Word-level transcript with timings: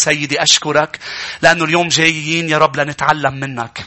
سيدي 0.00 0.42
أشكرك 0.42 0.98
لأنه 1.42 1.64
اليوم 1.64 1.88
جايين 1.88 2.48
يا 2.48 2.58
رب 2.58 2.76
لنتعلم 2.76 3.34
منك. 3.34 3.84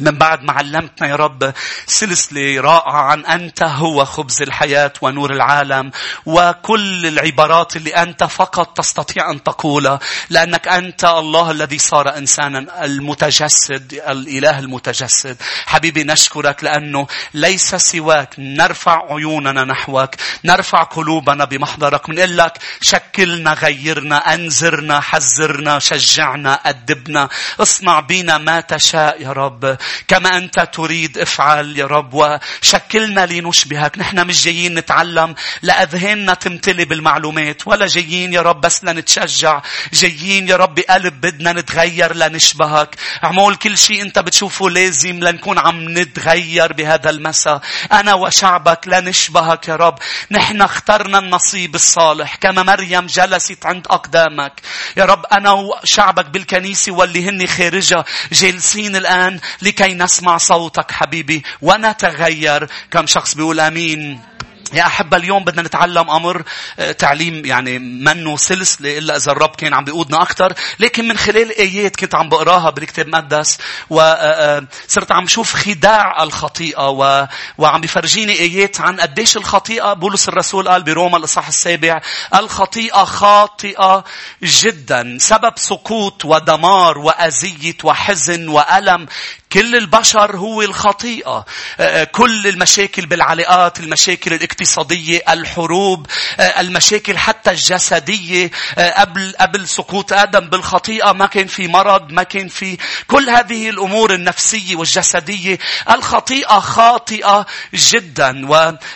من 0.00 0.18
بعد 0.18 0.42
ما 0.42 0.52
علمتنا 0.52 1.08
يا 1.08 1.16
رب 1.16 1.52
سلسلة 1.86 2.60
رائعة 2.60 3.02
عن 3.02 3.26
أنت 3.26 3.62
هو 3.62 4.04
خبز 4.04 4.42
الحياة 4.42 4.92
ونور 5.02 5.32
العالم 5.32 5.90
وكل 6.26 7.06
العبارات 7.06 7.76
اللي 7.76 7.90
أنت 7.90 8.24
فقط 8.24 8.76
تستطيع 8.76 9.30
أن 9.30 9.42
تقولها 9.42 9.98
لأنك 10.30 10.68
أنت 10.68 11.04
الله 11.04 11.50
الذي 11.50 11.78
صار 11.78 12.16
إنسانا 12.16 12.84
المتجسد 12.84 14.02
الإله 14.08 14.58
المتجسد. 14.58 15.36
حبيبي 15.66 16.04
نشكرك 16.04 16.64
لأنه 16.64 17.06
ليس 17.34 17.74
سواك. 17.74 18.34
نرفع 18.38 19.12
عيوننا 19.14 19.64
نحوك 19.64 20.10
نرفع 20.44 20.82
قلوبنا 20.82 21.44
بمحضرك. 21.44 22.08
من 22.08 22.16
لك 22.16 22.58
شكلنا 22.80 23.52
غيرنا 23.52 24.34
أنذرنا 24.34 25.00
حذرنا 25.00 25.78
شجعنا 25.78 26.54
أدبنا. 26.54 27.28
اصنع 27.60 28.00
بنا 28.00 28.38
ما 28.38 28.60
تشاء 28.60 29.22
يا 29.22 29.32
رب. 29.32 29.79
كما 30.08 30.36
أنت 30.36 30.60
تريد 30.60 31.18
افعل 31.18 31.78
يا 31.78 31.86
رب 31.86 32.14
وشكلنا 32.14 33.26
لنشبهك. 33.26 33.98
نحن 33.98 34.26
مش 34.26 34.44
جايين 34.44 34.74
نتعلم 34.74 35.34
لأذهاننا 35.62 36.34
تمتلي 36.34 36.84
بالمعلومات 36.84 37.62
ولا 37.66 37.86
جايين 37.86 38.32
يا 38.32 38.42
رب 38.42 38.60
بس 38.60 38.84
لنتشجع. 38.84 39.62
جايين 39.92 40.48
يا 40.48 40.56
رب 40.56 40.74
بقلب 40.74 41.20
بدنا 41.20 41.52
نتغير 41.52 42.16
لنشبهك. 42.16 42.96
اعمل 43.24 43.56
كل 43.56 43.78
شيء 43.78 44.02
أنت 44.02 44.18
بتشوفه 44.18 44.70
لازم 44.70 45.20
لنكون 45.20 45.58
عم 45.58 45.98
نتغير 45.98 46.72
بهذا 46.72 47.10
المساء. 47.10 47.60
أنا 47.92 48.14
وشعبك 48.14 48.80
لنشبهك 48.88 49.68
يا 49.68 49.76
رب. 49.76 49.98
نحن 50.30 50.62
اخترنا 50.62 51.18
النصيب 51.18 51.74
الصالح. 51.74 52.34
كما 52.34 52.62
مريم 52.62 53.06
جلست 53.06 53.66
عند 53.66 53.86
أقدامك. 53.90 54.52
يا 54.96 55.04
رب 55.04 55.26
أنا 55.32 55.50
وشعبك 55.52 56.26
بالكنيسة 56.26 56.92
واللي 56.92 57.28
هن 57.28 57.46
خارجها 57.46 58.04
جالسين 58.32 58.96
الآن 58.96 59.40
لكي 59.70 59.94
نسمع 59.94 60.36
صوتك 60.38 60.90
حبيبي 60.90 61.42
ونتغير. 61.62 62.68
كم 62.90 63.06
شخص 63.06 63.34
بيقول 63.34 63.60
آمين. 63.60 64.30
يا 64.72 64.86
أحبة 64.86 65.16
اليوم 65.16 65.44
بدنا 65.44 65.62
نتعلم 65.62 66.10
أمر 66.10 66.42
آه، 66.78 66.92
تعليم 66.92 67.44
يعني 67.46 67.78
منه 67.78 68.36
سلسلة 68.36 68.98
إلا 68.98 69.16
إذا 69.16 69.32
الرب 69.32 69.56
كان 69.56 69.74
عم 69.74 69.84
بيقودنا 69.84 70.22
أكثر 70.22 70.52
لكن 70.78 71.08
من 71.08 71.16
خلال 71.16 71.58
آيات 71.58 71.96
كنت 71.96 72.14
عم 72.14 72.28
بقراها 72.28 72.70
بالكتاب 72.70 73.06
المقدس 73.06 73.58
وصرت 73.90 75.10
آه، 75.10 75.14
آه، 75.14 75.16
عم 75.16 75.26
شوف 75.26 75.54
خداع 75.54 76.22
الخطيئة 76.22 76.88
و... 76.88 77.26
وعم 77.58 77.80
بيفرجيني 77.80 78.32
آيات 78.32 78.80
عن 78.80 79.00
قديش 79.00 79.36
الخطيئة. 79.36 79.92
بولس 79.92 80.28
الرسول 80.28 80.68
قال 80.68 80.82
بروما 80.82 81.16
الإصحاح 81.16 81.48
السابع 81.48 82.00
الخطيئة 82.34 83.04
خاطئة 83.04 84.04
جدا 84.42 85.16
سبب 85.20 85.52
سقوط 85.56 86.24
ودمار 86.24 86.98
وأذية 86.98 87.76
وحزن 87.84 88.48
وألم. 88.48 89.06
كل 89.52 89.76
البشر 89.76 90.36
هو 90.36 90.62
الخطيئة. 90.62 91.30
آه، 91.30 91.44
آه، 91.80 92.04
كل 92.04 92.46
المشاكل 92.46 93.06
بالعلاقات، 93.06 93.80
المشاكل 93.80 94.32
الاقتصادية، 94.34 95.22
الحروب، 95.28 96.06
آه، 96.40 96.60
المشاكل 96.60 97.18
حتى 97.18 97.50
الجسدية 97.50 98.50
قبل 98.96 99.34
قبل 99.40 99.68
سقوط 99.68 100.12
آدم 100.12 100.40
بالخطيئة 100.40 101.12
ما 101.12 101.26
كان 101.26 101.46
في 101.46 101.68
مرض، 101.68 102.12
ما 102.12 102.22
كان 102.22 102.48
في 102.48 102.78
كل 103.06 103.30
هذه 103.30 103.70
الأمور 103.70 104.14
النفسية 104.14 104.76
والجسدية. 104.76 105.58
الخطيئة 105.90 106.58
خاطئة 106.58 107.46
جدا 107.74 108.46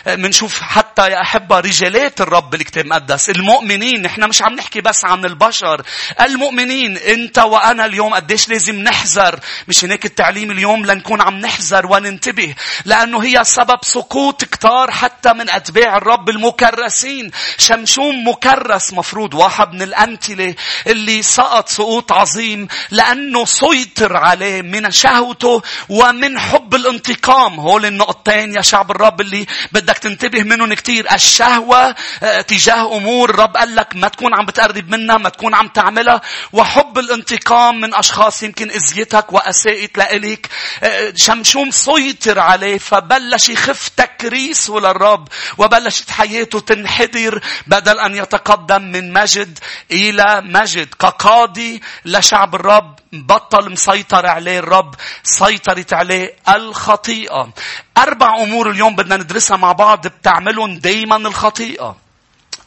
ومنشوف 0.07 0.61
حتى 0.61 0.84
يا 0.99 1.21
أحبة 1.21 1.59
رجالات 1.59 2.21
الرب 2.21 2.49
بالكتاب 2.49 2.85
المقدس 2.85 3.29
المؤمنين 3.29 4.01
نحن 4.01 4.23
مش 4.23 4.41
عم 4.41 4.53
نحكي 4.53 4.81
بس 4.81 5.05
عن 5.05 5.25
البشر 5.25 5.81
المؤمنين 6.21 6.97
أنت 6.97 7.37
وأنا 7.37 7.85
اليوم 7.85 8.13
قديش 8.13 8.49
لازم 8.49 8.75
نحذر 8.75 9.39
مش 9.67 9.85
هناك 9.85 10.05
التعليم 10.05 10.51
اليوم 10.51 10.85
لنكون 10.85 11.21
عم 11.21 11.39
نحذر 11.39 11.85
وننتبه 11.85 12.55
لأنه 12.85 13.23
هي 13.23 13.43
سبب 13.43 13.79
سقوط 13.83 14.43
كتار 14.43 14.91
حتى 14.91 15.33
من 15.33 15.49
أتباع 15.49 15.97
الرب 15.97 16.29
المكرسين. 16.29 17.31
شمشوم 17.57 18.27
مكرس 18.27 18.93
مفروض 18.93 19.33
واحد 19.33 19.73
من 19.73 19.81
الأمثلة 19.81 20.55
اللي 20.87 21.21
سقط 21.21 21.69
سقوط 21.69 22.11
عظيم 22.11 22.67
لأنه 22.91 23.45
سيطر 23.45 24.17
عليه 24.17 24.61
من 24.61 24.91
شهوته 24.91 25.61
ومن 25.89 26.39
حب 26.39 26.75
الانتقام. 26.75 27.59
هول 27.59 27.85
النقطتين 27.85 28.53
يا 28.53 28.61
شعب 28.61 28.91
الرب 28.91 29.21
اللي 29.21 29.45
بدك 29.71 29.97
تنتبه 29.97 30.43
منهم 30.43 30.71
كتير 30.85 31.13
الشهوة 31.13 31.95
آه، 32.23 32.41
تجاه 32.41 32.97
أمور 32.97 33.29
الرب 33.29 33.57
قال 33.57 33.75
لك 33.75 33.95
ما 33.95 34.07
تكون 34.07 34.33
عم 34.33 34.45
بتقرب 34.45 34.89
منها 34.89 35.17
ما 35.17 35.29
تكون 35.29 35.53
عم 35.53 35.67
تعملها. 35.67 36.21
وحب 36.53 36.97
الانتقام 36.97 37.81
من 37.81 37.93
أشخاص 37.93 38.43
يمكن 38.43 38.71
إذيتك 38.71 39.33
وأساءت 39.33 39.97
لإلي 39.97 40.25
عليك 40.25 40.49
آه، 40.83 41.13
شمشوم 41.15 41.71
سيطر 41.71 42.39
عليه 42.39 42.77
فبلش 42.77 43.49
يخف 43.49 43.87
تكريسه 43.87 44.73
للرب 44.73 45.27
وبلشت 45.57 46.11
حياته 46.11 46.59
تنحدر 46.59 47.41
بدل 47.67 47.99
أن 47.99 48.15
يتقدم 48.15 48.81
من 48.81 49.13
مجد 49.13 49.59
إلى 49.91 50.41
مجد. 50.45 50.93
كقاضي 50.93 51.81
لشعب 52.05 52.55
الرب 52.55 52.99
بطل 53.13 53.71
مسيطر 53.71 54.25
عليه 54.25 54.59
الرب 54.59 54.95
سيطرت 55.23 55.93
عليه 55.93 56.35
الخطيئة. 56.49 57.49
أربع 57.97 58.35
أمور 58.35 58.71
اليوم 58.71 58.95
بدنا 58.95 59.17
ندرسها 59.17 59.57
مع 59.57 59.71
بعض 59.71 60.07
بتعملهم 60.07 60.74
دايما 60.79 61.15
الخطيئة 61.15 62.05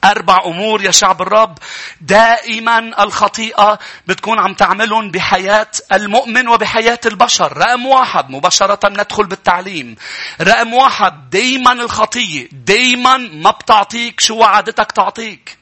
أربع 0.05 0.39
أمور 0.47 0.85
يا 0.85 0.91
شعب 0.91 1.23
الرب 1.23 1.59
دائما 2.01 3.03
الخطيئة 3.03 3.79
بتكون 4.07 4.39
عم 4.39 4.55
تعملهم 4.55 5.11
بحياة 5.11 5.71
المؤمن 5.93 6.49
وبحياة 6.49 7.01
البشر. 7.07 7.57
رقم 7.57 7.87
واحد 7.87 8.31
مباشرة 8.31 8.89
ندخل 8.89 9.27
بالتعليم. 9.27 9.97
رقم 10.41 10.75
واحد 10.75 11.31
دائما 11.31 11.73
الخطية 11.73 12.49
دائما 12.53 13.17
ما 13.17 13.51
بتعطيك 13.51 14.21
شو 14.21 14.37
وعدتك 14.37 14.93
تعطيك. 14.93 15.58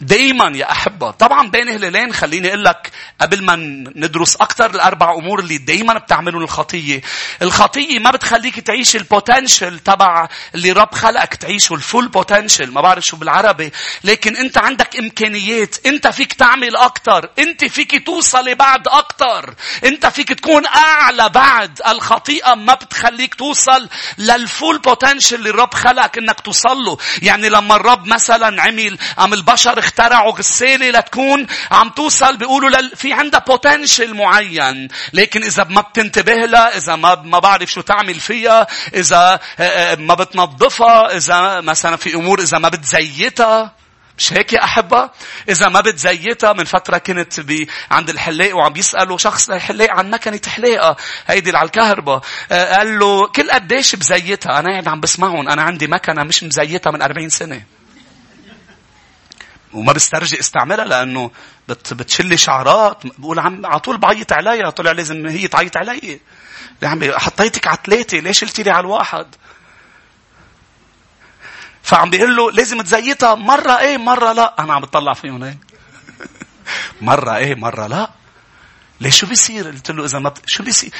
دايما 0.00 0.58
يا 0.58 0.70
أحبة. 0.72 1.10
طبعا 1.10 1.48
بين 1.48 1.68
هلالين 1.68 2.12
خليني 2.12 2.48
أقول 2.48 2.64
لك 2.64 2.90
قبل 3.20 3.42
ما 3.42 3.56
ندرس 3.96 4.36
أكثر 4.36 4.70
الأربع 4.70 5.14
أمور 5.14 5.40
اللي 5.40 5.58
دايما 5.58 5.94
بتعملهم 5.94 6.42
الخطية. 6.42 7.00
الخطية 7.42 7.98
ما 7.98 8.10
بتخليك 8.10 8.60
تعيش 8.60 8.96
ال 8.96 9.04
potential 9.04 9.78
تبع 9.78 10.28
اللي 10.54 10.72
رب 10.72 10.94
خلقك 10.94 11.34
تعيشه 11.34 11.74
ال 11.74 11.81
full 11.81 12.08
potential 12.08 12.70
ما 12.70 12.80
بعرف 12.80 13.06
شو 13.06 13.16
بالعربي. 13.16 13.72
لكن 14.04 14.36
أنت 14.36 14.58
عندك 14.58 14.96
إمكانيات. 14.96 15.86
أنت 15.86 16.06
فيك 16.08 16.32
تعمل 16.32 16.76
أكثر 16.76 17.30
أنت 17.38 17.64
فيك 17.64 18.06
توصل 18.06 18.54
بعد 18.54 18.88
أكثر 18.88 19.54
أنت 19.84 20.06
فيك 20.06 20.28
تكون 20.28 20.66
أعلى 20.66 21.28
بعد. 21.28 21.80
الخطيئة 21.88 22.54
ما 22.54 22.74
بتخليك 22.74 23.34
توصل 23.34 23.88
لل 24.18 24.38
full 24.38 24.78
potential 24.78 25.36
اللي 25.36 25.50
الرب 25.50 25.74
خلقك 25.74 26.18
أنك 26.18 26.40
توصل 26.40 26.76
له. 26.84 26.98
يعني 27.22 27.48
لما 27.48 27.76
الرب 27.76 28.06
مثلا 28.06 28.62
عمل 28.62 28.98
عم 29.18 29.34
البشر 29.34 29.85
اخترعوا 29.86 30.32
غسالة 30.32 30.90
لتكون 30.90 31.46
عم 31.70 31.88
توصل 31.88 32.36
بيقولوا 32.36 32.70
لل... 32.70 32.96
في 32.96 33.12
عندها 33.12 33.40
potential 33.40 34.14
معين. 34.14 34.88
لكن 35.12 35.42
إذا 35.42 35.64
ما 35.64 35.80
بتنتبه 35.80 36.34
لها، 36.34 36.76
إذا 36.76 36.96
ما 36.96 37.14
ما 37.14 37.38
بعرف 37.38 37.70
شو 37.70 37.80
تعمل 37.80 38.20
فيها، 38.20 38.66
إذا 38.94 39.40
آه، 39.60 39.62
آه، 39.62 39.94
ما 39.94 40.14
بتنظفها، 40.14 41.16
إذا 41.16 41.60
مثلا 41.60 41.96
في 41.96 42.14
أمور 42.14 42.40
إذا 42.40 42.58
ما 42.58 42.68
بتزيتها. 42.68 43.72
مش 44.18 44.32
هيك 44.32 44.52
يا 44.52 44.64
أحبة؟ 44.64 45.10
إذا 45.48 45.68
ما 45.68 45.80
بتزيتها 45.80 46.52
من 46.52 46.64
فترة 46.64 46.98
كنت 46.98 47.40
ب... 47.40 47.66
عند 47.90 48.10
الحلاق 48.10 48.56
وعم 48.56 48.72
بيسألوا 48.72 49.18
شخص 49.18 49.50
للحلاق 49.50 49.90
عن 49.90 50.10
مكنة 50.10 50.40
حلاقة 50.46 50.96
هيدي 51.26 51.56
على 51.56 51.66
الكهرباء 51.66 52.20
آه، 52.52 52.76
قال 52.76 52.98
له 52.98 53.26
كل 53.26 53.50
قديش 53.50 53.96
بزيتها 53.96 54.58
أنا 54.58 54.70
قاعد 54.70 54.88
عم 54.88 55.00
بسمعهم 55.00 55.48
أنا 55.48 55.62
عندي 55.62 55.86
مكنة 55.86 56.22
مش 56.22 56.44
مزيتها 56.44 56.90
من 56.90 57.02
40 57.02 57.28
سنة 57.28 57.75
وما 59.72 59.92
بسترجي 59.92 60.40
استعملها 60.40 60.84
لأنه 60.84 61.30
بت 61.68 61.92
بتشلي 61.92 62.36
شعرات 62.36 62.98
بقول 63.18 63.38
عم 63.38 63.66
على 63.66 63.80
طول 63.80 63.98
بعيط 63.98 64.32
عليها 64.32 64.70
طلع 64.70 64.92
لازم 64.92 65.26
هي 65.26 65.48
تعيط 65.48 65.76
علي 65.76 66.20
يا 66.82 66.88
عمي 66.88 67.12
حطيتك 67.12 67.66
على 67.66 67.78
ثلاثة 67.84 68.18
ليش 68.18 68.44
قلتي 68.44 68.62
لي 68.62 68.70
على 68.70 68.80
الواحد 68.80 69.26
فعم 71.82 72.10
بيقول 72.10 72.36
له 72.36 72.50
لازم 72.50 72.80
تزيتها 72.80 73.34
مرة 73.34 73.78
إيه 73.78 73.96
مرة 73.96 74.32
لا 74.32 74.54
أنا 74.58 74.74
عم 74.74 74.82
بتطلع 74.82 75.12
فيهم 75.12 75.44
هيك 75.44 75.58
مرة 77.00 77.36
إيه 77.36 77.54
مرة 77.54 77.86
لا 77.86 78.10
ليش 79.00 79.20
شو 79.20 79.26
بيصير؟ 79.26 79.66
قلت 79.66 79.90
له 79.90 80.04
إذا 80.04 80.18
ما. 80.18 80.34
شو 80.46 80.62
بيصير؟ 80.62 80.90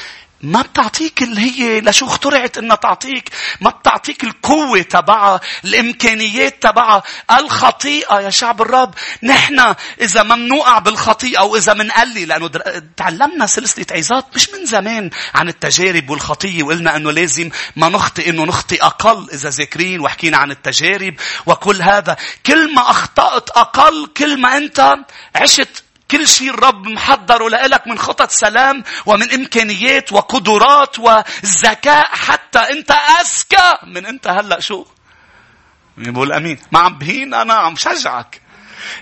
ما 0.41 0.61
بتعطيك 0.61 1.23
اللي 1.23 1.41
هي 1.41 1.81
لشو 1.81 2.05
اخترعت 2.05 2.57
إنها 2.57 2.75
تعطيك. 2.75 3.29
ما 3.61 3.69
بتعطيك 3.69 4.23
القوة 4.23 4.81
تبعها 4.81 5.39
الإمكانيات 5.65 6.63
تبعها. 6.63 7.03
الخطيئة 7.31 8.19
يا 8.19 8.29
شعب 8.29 8.61
الرب 8.61 8.93
نحن 9.23 9.75
إذا 10.01 10.23
ممنوع 10.23 10.79
بالخطيئة 10.79 11.39
أو 11.39 11.55
إذا 11.55 11.73
منقلي 11.73 12.25
لأنه 12.25 12.51
تعلمنا 12.97 13.45
سلسلة 13.45 13.85
عظات 13.91 14.25
مش 14.35 14.49
من 14.49 14.65
زمان 14.65 15.09
عن 15.35 15.49
التجارب 15.49 16.09
والخطية 16.09 16.63
وقلنا 16.63 16.95
إنه 16.95 17.11
لازم 17.11 17.49
ما 17.75 17.89
نخطئ 17.89 18.29
إنه 18.29 18.43
نخطئ 18.43 18.83
أقل 18.85 19.29
إذا 19.33 19.49
ذاكرين 19.49 19.99
وحكينا 19.99 20.37
عن 20.37 20.51
التجارب 20.51 21.13
وكل 21.45 21.81
هذا. 21.81 22.17
كل 22.45 22.73
ما 22.73 22.81
أخطأت 22.91 23.49
أقل 23.49 24.07
كل 24.17 24.41
ما 24.41 24.57
أنت 24.57 24.95
عشت 25.35 25.83
كل 26.11 26.27
شيء 26.27 26.49
الرب 26.49 26.87
محضره 26.87 27.49
لك 27.49 27.87
من 27.87 27.99
خطط 27.99 28.31
سلام 28.31 28.83
ومن 29.05 29.31
إمكانيات 29.31 30.13
وقدرات 30.13 30.99
وذكاء 30.99 32.05
حتى 32.05 32.59
أنت 32.59 32.91
أذكى 32.91 33.77
من 33.83 34.05
أنت 34.05 34.27
هلأ 34.27 34.59
شو؟ 34.59 34.85
بقول 35.97 36.33
أمين 36.33 36.59
ما 36.71 36.79
عم 36.79 36.97
بهين 36.97 37.33
أنا 37.33 37.53
عم 37.53 37.75
شجعك 37.75 38.41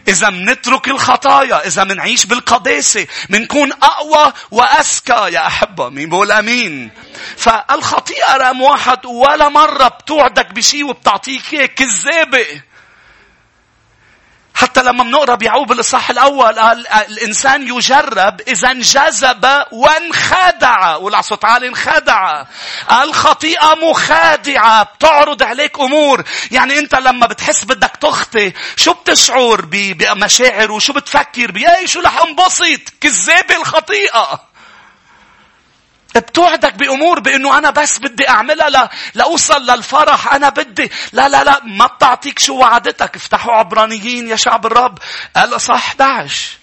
إذا 0.08 0.30
منترك 0.30 0.88
الخطايا، 0.88 1.68
إذا 1.68 1.84
منعيش 1.84 2.26
بالقداسة، 2.26 3.08
منكون 3.30 3.72
أقوى 3.72 4.34
وأذكى 4.52 5.34
يا 5.34 5.48
أحبة. 5.48 5.90
مين 5.90 6.10
بقول 6.10 6.32
أمين؟ 6.32 6.92
فالخطيئة 7.38 8.38
رقم 8.38 8.62
واحد 8.62 9.06
ولا 9.06 9.50
مرة 9.50 9.88
بتوعدك 9.88 10.54
بشيء 10.54 10.90
وبتعطيك 10.90 11.74
كذابة. 11.74 12.62
حتى 14.56 14.84
لما 14.84 15.04
بنقرأ 15.04 15.36
بيعقوب 15.36 15.72
الإصحاح 15.72 16.10
الأول 16.10 16.60
قال 16.60 16.88
الإنسان 16.88 17.68
يجرب 17.68 18.42
إذا 18.48 18.72
انجذب 18.72 19.66
وانخدع. 19.72 20.96
ولا 20.96 21.22
صوت 21.22 21.46
عالي 21.46 21.68
انخدع. 21.68 22.44
الخطيئه 23.04 23.76
مخادعة. 23.76 24.84
بتعرض 24.84 25.44
عليك 25.44 25.80
أمور. 25.80 26.24
يعني 26.52 26.80
أنت 26.80 26.96
لما 26.96 27.28
بتحس 27.28 27.64
بدك 27.64 27.92
تخطي 28.02 28.54
شو 28.76 28.94
بتشعر 28.94 29.62
بمشاعر؟ 29.66 30.72
وشو 30.72 30.94
بتفكر؟ 30.94 31.52
بياي 31.52 31.88
شو 31.88 32.00
رح 32.02 32.22
انبسط 32.22 32.82
كذابة 33.02 33.56
الخطيئة. 33.56 34.55
بتوعدك 36.20 36.74
بأمور 36.74 37.20
بأنه 37.20 37.58
أنا 37.58 37.70
بس 37.70 38.00
بدي 38.00 38.30
أعملها 38.30 38.70
ل... 38.70 38.90
لأوصل 39.14 39.62
للفرح 39.72 40.34
أنا 40.34 40.50
بدي 40.50 40.92
لا 41.14 41.28
لا 41.30 41.44
لا 41.44 41.62
ما 41.64 41.86
بتعطيك 41.86 42.40
شو 42.40 42.56
وعدتك. 42.56 43.16
افتحوا 43.16 43.54
عبرانيين 43.54 44.28
يا 44.28 44.36
شعب 44.36 44.66
الرب. 44.66 44.98
قال 45.36 45.62
صح 45.62 45.86
11 45.88 46.58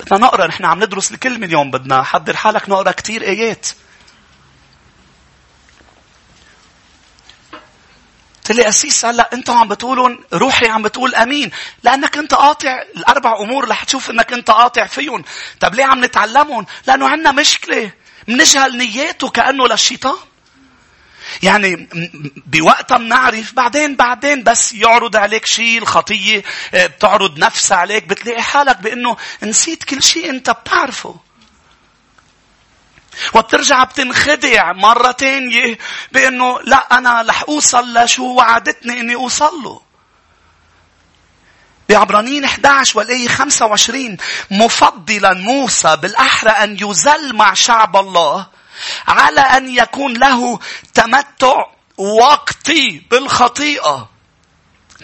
بدنا 0.00 0.18
نقرأ 0.18 0.46
نحن 0.46 0.64
عم 0.64 0.84
ندرس 0.84 1.12
لكل 1.12 1.44
اليوم 1.44 1.70
بدنا. 1.70 2.02
حضر 2.02 2.36
حالك 2.36 2.68
نقرأ 2.68 2.90
كثير 2.92 3.22
آيات. 3.22 3.66
قلت 8.44 8.56
لي 8.56 8.68
أسيس 8.68 9.04
هلا 9.04 9.30
أنتم 9.32 9.52
عم 9.52 9.68
بتقولون 9.68 10.18
روحي 10.32 10.68
عم 10.68 10.82
بتقول 10.82 11.14
أمين. 11.14 11.50
لأنك 11.82 12.16
أنت 12.16 12.34
قاطع 12.34 12.82
الأربع 12.96 13.36
أمور 13.40 13.68
رح 13.68 13.84
تشوف 13.84 14.10
أنك 14.10 14.32
أنت 14.32 14.50
قاطع 14.50 14.86
فيهم. 14.86 15.24
طب 15.60 15.74
ليه 15.74 15.84
عم 15.84 16.04
نتعلمهم؟ 16.04 16.66
لأنه 16.86 17.08
عندنا 17.08 17.32
مشكلة. 17.32 17.90
منجهل 18.28 18.76
نياته 18.76 19.28
كأنه 19.28 19.68
للشيطان. 19.68 20.16
يعني 21.42 21.88
بوقتها 22.46 22.98
بنعرف 22.98 23.52
بعدين 23.54 23.96
بعدين 23.96 24.42
بس 24.42 24.72
يعرض 24.72 25.16
عليك 25.16 25.46
شيء 25.46 25.78
الخطية 25.78 26.42
آه، 26.74 26.86
بتعرض 26.86 27.38
نفسها 27.38 27.76
عليك 27.76 28.04
بتلاقي 28.04 28.42
حالك 28.42 28.76
بأنه 28.76 29.16
نسيت 29.42 29.84
كل 29.84 30.02
شيء 30.02 30.30
أنت 30.30 30.50
بتعرفه. 30.50 31.16
وبترجع 33.34 33.84
بتنخدع 33.84 34.72
مرة 34.72 35.10
تانية 35.10 35.78
بأنه 36.12 36.60
لا 36.64 36.98
أنا 36.98 37.22
رح 37.22 37.42
أوصل 37.48 37.98
لشو 37.98 38.34
وعدتني 38.34 39.00
أني 39.00 39.14
أوصل 39.14 39.62
له. 39.64 39.80
بعبرانيين 41.88 42.44
11 42.44 42.98
والآية 42.98 43.28
25 43.28 44.16
مفضلا 44.50 45.32
موسى 45.32 45.96
بالأحرى 45.96 46.50
أن 46.50 46.76
يزل 46.80 47.36
مع 47.36 47.54
شعب 47.54 47.96
الله 47.96 48.46
على 49.08 49.40
أن 49.40 49.76
يكون 49.76 50.14
له 50.14 50.58
تمتع 50.94 51.66
وقتي 51.96 53.02
بالخطيئة 53.10 54.13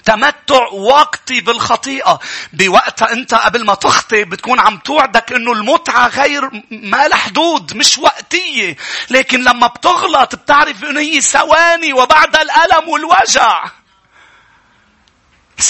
تمتع 0.05 0.67
وقتي 0.73 1.41
بالخطيئة. 1.41 2.21
بوقتها 2.53 3.13
انت 3.13 3.35
قبل 3.35 3.65
ما 3.65 3.75
تخطي 3.75 4.25
بتكون 4.25 4.61
عم 4.61 4.79
توعدك 4.79 5.33
انه 5.33 5.53
المتعة 5.53 6.09
غير 6.09 6.51
ما 6.71 7.15
حدود 7.17 7.77
مش 7.77 7.99
وقتية. 7.99 8.77
لكن 9.11 9.45
لما 9.45 9.67
بتغلط 9.67 10.35
بتعرف 10.35 10.85
انه 10.85 11.01
هي 11.01 11.21
ثواني 11.21 11.93
وبعد 11.93 12.37
الألم 12.37 12.89
والوجع. 12.89 13.80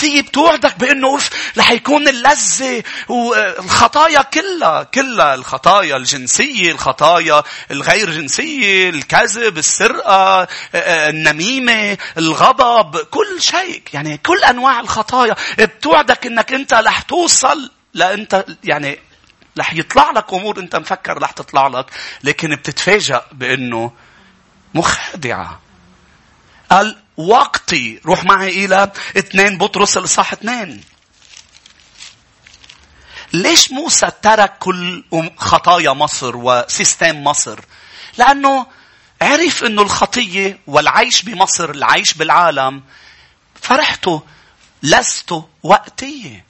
هي 0.04 0.22
بتوعدك 0.22 0.78
بأنه 0.78 1.06
اوف 1.08 1.30
رح 1.58 1.70
يكون 1.70 2.08
اللذة 2.08 2.82
والخطايا 3.08 4.22
كلها 4.22 4.82
كلها 4.82 5.34
الخطايا 5.34 5.96
الجنسية 5.96 6.72
الخطايا 6.72 7.42
الغير 7.70 8.10
جنسية 8.10 8.90
الكذب 8.90 9.58
السرقة 9.58 10.48
النميمة 10.74 11.98
الغضب 12.18 12.96
كل 12.96 13.42
شيء. 13.42 13.82
يعني 13.92 14.16
كل 14.18 14.44
أنواع 14.44 14.80
الخطايا. 14.80 15.34
بتوعدك 15.58 16.26
إنك 16.26 16.52
أنت 16.52 16.74
رح 16.74 17.00
توصل 17.02 17.70
لأنت 17.94 18.44
يعني 18.64 18.98
رح 19.58 19.72
يطلع 19.74 20.10
لك 20.10 20.32
أمور 20.32 20.58
أنت 20.58 20.76
مفكر 20.76 21.22
رح 21.22 21.30
تطلع 21.30 21.66
لك 21.68 21.86
لكن 22.24 22.54
بتتفاجأ 22.54 23.22
بأنه 23.32 23.92
مخادعة 24.74 25.60
قال 26.70 26.96
وقتي. 27.28 28.00
روح 28.06 28.24
معي 28.24 28.64
إلى 28.64 28.92
اثنين 29.18 29.58
بطرس 29.58 29.96
الإصحاح 29.96 30.32
اثنين. 30.32 30.84
ليش 33.32 33.72
موسى 33.72 34.10
ترك 34.22 34.58
كل 34.58 35.04
خطايا 35.36 35.90
مصر 35.92 36.36
وسيستم 36.36 37.24
مصر؟ 37.24 37.60
لأنه 38.18 38.66
عرف 39.22 39.64
أنه 39.64 39.82
الخطية 39.82 40.58
والعيش 40.66 41.22
بمصر 41.22 41.70
العيش 41.70 42.14
بالعالم 42.14 42.82
فرحته 43.62 44.22
لست 44.82 45.34
وقتية. 45.62 46.44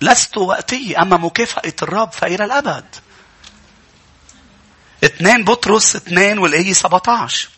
لست 0.00 0.36
وقتية 0.36 1.02
أما 1.02 1.16
مكافأة 1.16 1.74
الرب 1.82 2.12
فإلى 2.12 2.44
الأبد. 2.44 2.96
اثنين 5.04 5.44
بطرس 5.44 5.96
اثنين 5.96 6.38
والآية 6.38 6.72
17 6.72 7.48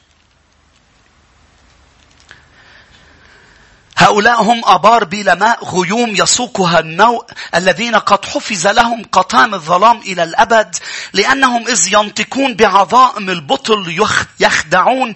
هؤلاء 4.01 4.43
هم 4.43 4.63
أبار 4.65 5.05
بلا 5.05 5.35
ماء 5.35 5.65
غيوم 5.65 6.11
يسوقها 6.11 6.79
النوء 6.79 7.25
الذين 7.55 7.97
قد 7.97 8.25
حفظ 8.25 8.67
لهم 8.67 9.05
قطام 9.13 9.55
الظلام 9.55 9.99
إلى 9.99 10.23
الأبد 10.23 10.77
لأنهم 11.13 11.69
إذ 11.69 11.93
ينطقون 11.93 12.55
بعظائم 12.55 13.31
البطل 13.31 14.07
يخدعون 14.41 15.15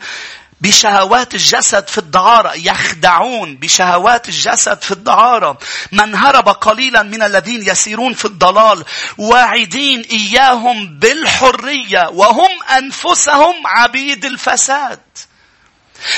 بشهوات 0.61 1.35
الجسد 1.35 1.89
في 1.89 1.99
الدعارة 1.99 2.53
يخدعون 2.55 3.57
بشهوات 3.57 4.29
الجسد 4.29 4.83
في 4.83 4.91
الدعارة. 4.91 5.59
من 5.93 6.15
هرب 6.15 6.49
قليلا 6.49 7.03
من 7.03 7.23
الذين 7.23 7.69
يسيرون 7.69 8.15
في 8.15 8.25
الضلال 8.25 8.85
واعدين 9.19 10.01
إياهم 10.01 10.99
بالحرية 10.99 12.09
وهم 12.09 12.63
أنفسهم 12.79 13.55
عبيد 13.67 14.25
الفساد. 14.25 15.01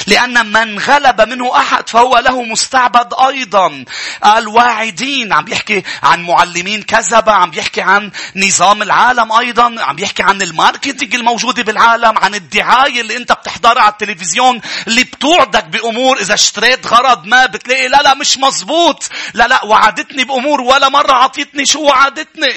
لأن 0.07 0.53
من 0.53 0.79
غلب 0.79 1.21
منه 1.21 1.57
أحد 1.57 1.89
فهو 1.89 2.19
له 2.19 2.43
مستعبد 2.43 3.15
أيضا. 3.15 3.85
الواعدين 4.37 5.33
عم 5.33 5.45
بيحكي 5.45 5.83
عن 6.03 6.23
معلمين 6.23 6.83
كذبة، 6.83 7.33
عم 7.33 7.51
بيحكي 7.51 7.81
عن 7.81 8.11
نظام 8.37 8.83
العالم 8.83 9.33
أيضا، 9.33 9.75
عم 9.79 9.97
بيحكي 9.97 10.23
عن 10.23 10.43
ال 10.43 10.50
marketing 10.50 11.15
الموجودة 11.15 11.63
بالعالم، 11.63 12.19
عن 12.19 12.35
الدعاية 12.35 13.01
اللي 13.01 13.17
أنت 13.17 13.33
بتحضرها 13.33 13.83
على 13.83 13.93
التلفزيون 13.93 14.61
اللي 14.87 15.05
بتوعدك 15.05 15.65
بأمور 15.65 16.19
إذا 16.19 16.35
اشتريت 16.35 16.87
غرض 16.87 17.27
ما 17.27 17.47
بتلاقي 17.47 17.89
لا 17.89 18.03
لا 18.03 18.15
مش 18.15 18.39
مزبوط. 18.39 19.09
لا 19.35 19.49
لا 19.49 19.65
وعدتني 19.65 20.25
بأمور 20.25 20.61
ولا 20.61 20.89
مرة 20.89 21.13
عطيتني 21.13 21.67
شو 21.67 21.81
وعدتني. 21.81 22.55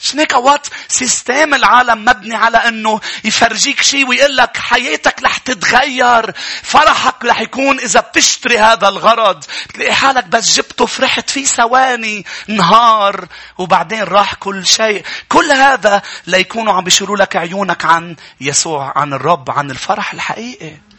شنيك 0.00 0.32
اوقات 0.32 0.66
system 0.88 1.54
العالم 1.54 2.04
مبني 2.04 2.34
على 2.34 2.58
إنه 2.58 3.00
يفرجيك 3.24 3.82
شيء 3.82 4.08
ويقول 4.08 4.36
لك 4.36 4.56
حياتك 4.56 5.22
رح 5.22 5.36
تتغير. 5.36 6.32
فرحك 6.62 7.24
رح 7.24 7.40
يكون 7.40 7.80
إذا 7.80 8.00
بتشتري 8.00 8.58
هذا 8.58 8.88
الغرض. 8.88 9.44
تلاقي 9.74 9.94
حالك 9.94 10.24
بس 10.24 10.56
جبته 10.56 10.86
فرحت 10.86 11.30
فيه 11.30 11.44
ثواني 11.44 12.24
نهار 12.48 13.26
وبعدين 13.58 14.02
راح 14.02 14.34
كل 14.34 14.66
شيء. 14.66 15.04
كل 15.28 15.52
هذا 15.52 16.02
ليكونوا 16.26 16.72
عم 16.72 16.84
بيشيروا 16.84 17.16
لك 17.16 17.36
عيونك 17.36 17.84
عن 17.84 18.16
يسوع 18.40 18.92
عن 18.96 19.12
الرب 19.12 19.50
عن 19.50 19.70
الفرح 19.70 20.12
الحقيقي. 20.12 20.89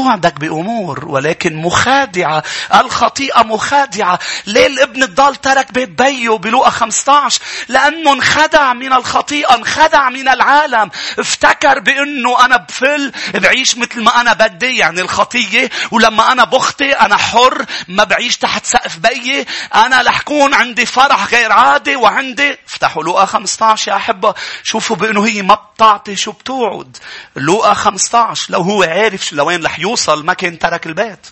بتوعدك 0.00 0.40
بأمور 0.40 1.04
ولكن 1.08 1.56
مخادعة 1.56 2.42
الخطيئة 2.74 3.42
مخادعة. 3.42 4.18
ليه 4.46 4.66
الابن 4.66 5.02
الضال 5.02 5.36
ترك 5.36 5.72
بيت 5.72 5.88
بيه 5.88 6.30
بلوقا 6.30 6.70
15 6.70 7.40
لأنه 7.68 8.12
انخدع 8.12 8.72
من 8.72 8.92
الخطيئة 8.92 9.54
انخدع 9.54 10.08
من 10.10 10.28
العالم. 10.28 10.90
افتكر 11.18 11.78
بأنه 11.80 12.44
أنا 12.44 12.56
بفل 12.56 13.12
بعيش 13.34 13.76
مثل 13.76 14.02
ما 14.02 14.20
أنا 14.20 14.32
بدي 14.32 14.76
يعني 14.76 15.00
الخطية 15.00 15.70
ولما 15.90 16.32
أنا 16.32 16.44
بخطي 16.44 16.92
أنا 16.92 17.16
حر 17.16 17.64
ما 17.88 18.04
بعيش 18.04 18.36
تحت 18.36 18.66
سقف 18.66 18.96
بيي. 18.96 19.46
أنا 19.74 20.02
رح 20.02 20.20
كون 20.20 20.54
عندي 20.54 20.86
فرح 20.86 21.26
غير 21.32 21.52
عادي 21.52 21.96
وعندي 21.96 22.58
افتحوا 22.68 23.02
لوقا 23.02 23.24
15 23.24 23.90
يا 23.90 23.96
أحبة. 23.96 24.34
شوفوا 24.62 24.96
بأنه 24.96 25.26
هي 25.26 25.42
ما 25.42 25.54
بتعطي 25.54 26.16
شو 26.16 26.32
بتوعد. 26.32 26.96
لوقا 27.36 27.74
15 27.74 28.52
لو 28.52 28.60
هو 28.60 28.82
عارف 28.82 29.32
لوين 29.32 29.64
رح 29.64 29.78
يوصل 29.90 30.24
ما 30.24 30.34
كان 30.34 30.58
ترك 30.58 30.86
البيت. 30.86 31.26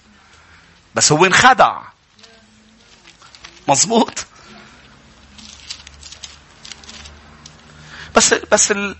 بس 0.94 1.12
هو 1.12 1.26
انخدع. 1.26 1.82
مزبوط 3.68 4.26
بس 8.16 8.34
بس 8.34 8.70
ال... 8.70 8.96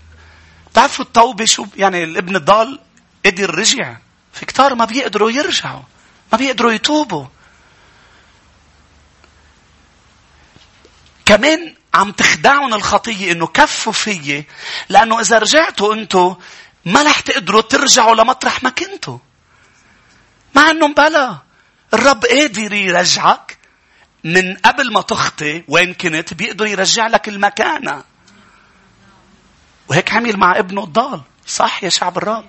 بتعرفوا 0.71 1.05
التوبة 1.05 1.45
شو 1.45 1.65
يعني 1.75 2.03
الابن 2.03 2.35
الضال 2.35 2.79
قدر 3.25 3.55
رجع. 3.55 3.97
في 4.33 4.45
كتار 4.45 4.75
ما 4.75 4.85
بيقدروا 4.85 5.31
يرجعوا. 5.31 5.81
ما 6.31 6.37
بيقدروا 6.37 6.71
يتوبوا. 6.71 7.25
كمان 11.25 11.75
عم 11.93 12.11
تخدعون 12.11 12.73
الخطية 12.73 13.31
إنه 13.31 13.47
كفوا 13.47 13.93
فيي 13.93 14.45
لأنه 14.89 15.19
إذا 15.19 15.37
رجعتوا 15.37 15.93
أنتوا 15.93 16.35
ما 16.85 17.03
رح 17.03 17.19
تقدروا 17.19 17.61
ترجعوا 17.61 18.15
لمطرح 18.15 18.63
ما 18.63 18.69
كنتوا. 18.69 19.17
مع 20.55 20.69
انه 20.71 20.93
بلا. 20.93 21.37
الرب 21.93 22.25
قادر 22.25 22.73
يرجعك 22.73 23.57
من 24.23 24.57
قبل 24.57 24.93
ما 24.93 25.01
تخطي 25.01 25.63
وين 25.67 25.93
كنت 25.93 26.33
بيقدر 26.33 26.65
يرجع 26.65 27.07
لك 27.07 27.27
المكانة. 27.29 28.03
وهيك 29.87 30.13
عمل 30.13 30.37
مع 30.37 30.59
ابنه 30.59 30.83
الضال. 30.83 31.21
صح 31.47 31.83
يا 31.83 31.89
شعب 31.89 32.17
الرب. 32.17 32.45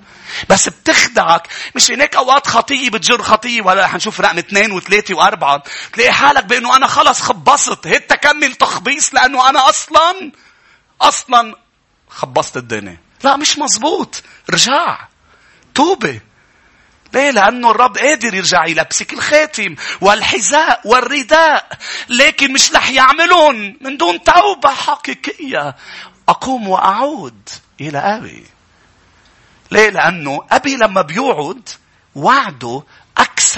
بس 0.49 0.69
بتخدعك. 0.69 1.49
مش 1.75 1.91
هناك 1.91 2.17
أوقات 2.17 2.47
خطيه 2.47 2.91
بتجر 2.91 3.23
خطيه 3.23 3.63
ولا 3.63 3.87
حنشوف 3.87 4.21
رقم 4.21 4.39
اثنين 4.39 4.73
وثلاثة 4.73 5.15
وأربعة. 5.15 5.63
تلاقي 5.93 6.13
حالك 6.13 6.45
بأنه 6.45 6.77
أنا 6.77 6.87
خلص 6.87 7.21
خبصت. 7.21 7.87
هيك 7.87 8.05
تكمل 8.05 8.55
تخبيص 8.55 9.15
لأنه 9.15 9.49
أنا 9.49 9.69
أصلا 9.69 10.33
أصلا 11.01 11.55
خبصت 12.09 12.57
الدنيا. 12.57 13.01
لا 13.25 13.37
مش 13.37 13.59
مزبوط. 13.59 14.23
رجع. 14.51 14.99
توبة. 15.75 16.21
ليه؟ 17.13 17.31
لأنه 17.31 17.71
الرب 17.71 17.99
قادر 17.99 18.35
يرجع 18.35 18.67
يلبسك 18.67 19.13
الخاتم 19.13 19.75
والحذاء 20.01 20.81
والرداء. 20.85 21.69
لكن 22.09 22.53
مش 22.53 22.73
رح 22.73 22.91
يعملون 22.91 23.77
من 23.81 23.97
دون 23.97 24.23
توبة 24.23 24.69
حقيقية. 24.69 25.77
أقوم 26.29 26.69
وأعود 26.69 27.49
إلى 27.81 27.99
أبي. 27.99 28.47
ليه؟ 29.71 29.91
لأنه 29.91 30.41
أبي 30.51 30.77
لما 30.77 31.03
بيوعد 31.03 31.69
وعده 32.15 32.83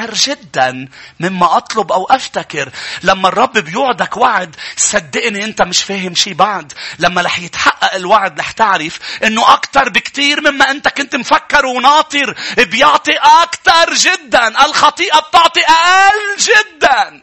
أكثر 0.00 0.14
جدا 0.14 0.88
مما 1.20 1.56
أطلب 1.56 1.92
أو 1.92 2.04
أفتكر. 2.06 2.70
لما 3.02 3.28
الرب 3.28 3.58
بيوعدك 3.58 4.16
وعد 4.16 4.56
صدقني 4.76 5.44
أنت 5.44 5.62
مش 5.62 5.82
فاهم 5.82 6.14
شيء 6.14 6.34
بعد. 6.34 6.72
لما 6.98 7.22
رح 7.22 7.38
يتحقق 7.38 7.94
الوعد 7.94 8.40
رح 8.40 8.50
تعرف 8.50 8.98
أنه 9.24 9.52
أكثر 9.54 9.88
بكثير 9.88 10.40
مما 10.40 10.70
أنت 10.70 10.88
كنت 10.88 11.16
مفكر 11.16 11.66
وناطر. 11.66 12.36
بيعطي 12.58 13.16
أكثر 13.16 13.94
جدا. 13.94 14.64
الخطيئة 14.64 15.18
بتعطي 15.20 15.60
أقل 15.60 16.36
جدا. 16.38 17.22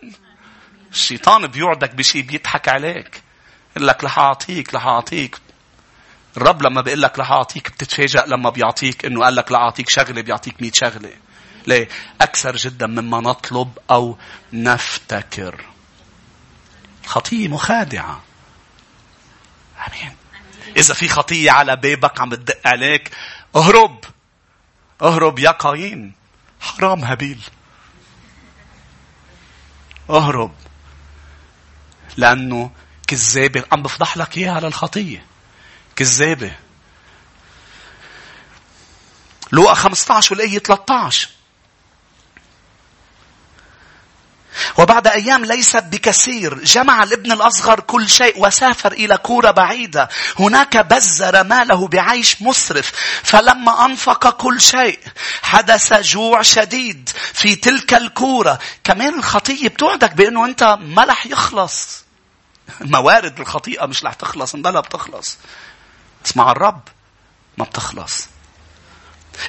الشيطان 0.92 1.48
بيوعدك 1.48 1.96
بشيء 1.96 2.22
بيضحك 2.22 2.70
عليك. 2.70 3.24
يقول 3.76 3.88
لك 3.88 4.04
رح 4.04 4.20
أعطيك 4.20 4.74
رح 4.76 4.86
أعطيك 4.86 5.38
الرب 6.38 6.62
لما 6.62 6.82
بيقول 6.82 7.02
لك 7.02 7.20
رح 7.20 7.32
أعطيك 7.32 7.70
بتتفاجأ 7.70 8.26
لما 8.28 8.50
بيعطيك 8.50 9.06
إنه 9.06 9.24
قال 9.24 9.36
لك 9.36 9.52
لا 9.52 9.58
أعطيك 9.58 9.90
شغلة 9.90 10.22
بيعطيك 10.22 10.62
مئة 10.62 10.72
شغلة. 10.74 11.10
ليه؟ 11.70 11.90
أكثر 12.22 12.56
جدا 12.56 12.88
مما 12.88 13.20
نطلب 13.22 13.78
أو 13.92 14.18
نفتكر. 14.54 15.66
خطية 17.06 17.48
مخادعة. 17.48 18.24
آمين. 19.88 20.16
إذا 20.78 20.94
في 20.94 21.08
خطية 21.08 21.52
على 21.52 21.76
بابك 21.76 22.22
عم 22.22 22.30
بتدق 22.30 22.68
عليك 22.68 23.12
اهرب. 23.56 24.04
اهرب 25.02 25.40
يا 25.40 25.52
قايين. 25.52 26.14
حرام 26.62 27.04
هابيل. 27.04 27.42
اهرب. 30.10 30.52
لأنه 32.18 32.72
كذابة 33.08 33.64
عم 33.72 33.84
بفضح 33.84 34.18
لك 34.18 34.38
إياها 34.38 34.54
على 34.54 34.68
الخطية. 34.68 35.26
كذابة. 35.96 36.52
لوقا 39.52 39.74
15 39.74 40.36
والآية 40.36 40.60
13. 40.60 41.30
وبعد 44.78 45.08
أيام 45.08 45.46
ليست 45.46 45.84
بكثير 45.84 46.64
جمع 46.64 47.04
الابن 47.04 47.32
الأصغر 47.32 47.80
كل 47.80 48.10
شيء 48.10 48.46
وسافر 48.46 48.92
إلى 48.92 49.18
كورة 49.18 49.52
بعيدة. 49.52 50.10
هناك 50.40 50.78
بذر 50.78 51.44
ماله 51.44 51.88
بعيش 51.88 52.42
مسرف. 52.42 52.92
فلما 53.24 53.86
أنفق 53.86 54.30
كل 54.30 54.62
شيء 54.62 55.00
حدث 55.42 55.94
جوع 55.94 56.42
شديد 56.42 57.10
في 57.34 57.56
تلك 57.56 57.94
الكورة. 57.94 58.60
كمان 58.84 59.20
الخطية 59.20 59.68
بتوعدك 59.68 60.14
بأنه 60.14 60.46
أنت 60.46 60.78
ما 60.82 61.04
رح 61.04 61.26
يخلص. 61.26 62.04
موارد 62.82 63.40
الخطيئة 63.40 63.86
مش 63.86 64.04
رح 64.04 64.14
تخلص 64.14 64.56
انضلها 64.56 64.82
بتخلص 64.82 65.38
اسمع 66.26 66.52
الرب 66.52 66.82
ما 67.58 67.66
بتخلص. 67.66 68.28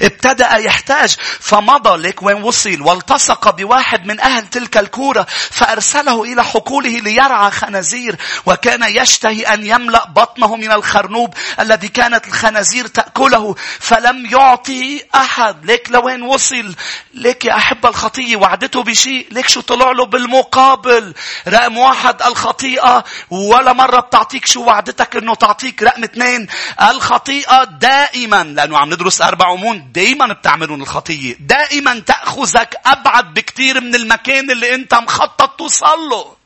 ابتدأ 0.02 0.56
يحتاج 0.56 1.16
فمضى 1.40 2.08
لك 2.08 2.22
وين 2.22 2.42
وصل 2.42 2.82
والتصق 2.82 3.50
بواحد 3.50 4.06
من 4.06 4.20
أهل 4.20 4.46
تلك 4.46 4.76
الكورة 4.76 5.26
فأرسله 5.50 6.22
إلى 6.22 6.44
حقوله 6.44 6.90
ليرعى 6.90 7.50
خنازير 7.50 8.16
وكان 8.46 8.82
يشتهي 8.82 9.42
أن 9.42 9.66
يملأ 9.66 10.04
بطنه 10.04 10.56
من 10.56 10.72
الخرنوب 10.72 11.34
الذي 11.60 11.88
كانت 11.88 12.26
الخنازير 12.26 12.86
تأكله 12.86 13.54
فلم 13.80 14.26
يعطي 14.26 15.02
أحد. 15.14 15.70
لك 15.70 15.88
لوين 15.90 16.22
وصل؟ 16.22 16.74
لك 17.14 17.44
يا 17.44 17.56
أحب 17.56 17.86
الخطية 17.86 18.36
وعدته 18.36 18.82
بشيء. 18.82 19.26
لك 19.30 19.48
شو 19.48 19.60
طلع 19.60 19.92
له 19.92 20.06
بالمقابل؟ 20.06 21.14
رقم 21.48 21.78
واحد 21.78 22.22
الخطيئة 22.22 23.04
ولا 23.30 23.72
مرة 23.72 24.00
بتعطيك 24.00 24.46
شو 24.46 24.64
وعدتك 24.64 25.16
إنه 25.16 25.34
تعطيك 25.34 25.82
رقم 25.82 26.04
اثنين. 26.04 26.46
الخطيئة 26.82 27.64
دائما 27.64 28.44
لأنه 28.44 28.78
عم 28.78 28.90
ندرس 28.90 29.22
أربع 29.22 29.52
أمون 29.52 29.79
دائما 29.92 30.32
بتعملون 30.32 30.82
الخطية 30.82 31.36
دائما 31.40 31.98
تأخذك 31.98 32.76
أبعد 32.86 33.34
بكثير 33.34 33.80
من 33.80 33.94
المكان 33.94 34.50
اللي 34.50 34.74
أنت 34.74 34.94
مخطط 34.94 35.58
توصل 35.58 35.98
له 36.10 36.40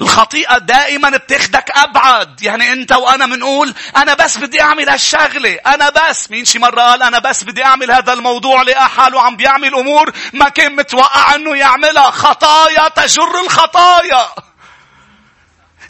الخطيئة 0.00 0.58
دائما 0.58 1.10
بتاخدك 1.10 1.70
أبعد. 1.70 2.42
يعني 2.42 2.72
أنت 2.72 2.92
وأنا 2.92 3.26
بنقول 3.26 3.74
أنا 3.96 4.14
بس 4.14 4.36
بدي 4.38 4.60
أعمل 4.62 4.88
هالشغلة. 4.88 5.54
أنا 5.66 5.90
بس. 5.90 6.30
مين 6.30 6.44
شي 6.44 6.58
مرة 6.58 6.80
قال 6.80 7.02
أنا 7.02 7.18
بس 7.18 7.44
بدي 7.44 7.64
أعمل 7.64 7.90
هذا 7.90 8.12
الموضوع 8.12 8.62
لقى 8.62 8.88
حاله 8.88 9.22
عم 9.22 9.36
بيعمل 9.36 9.74
أمور 9.74 10.12
ما 10.32 10.48
كان 10.48 10.76
متوقع 10.76 11.34
أنه 11.34 11.56
يعملها. 11.56 12.10
خطايا 12.10 12.88
تجر 12.88 13.40
الخطايا. 13.44 14.28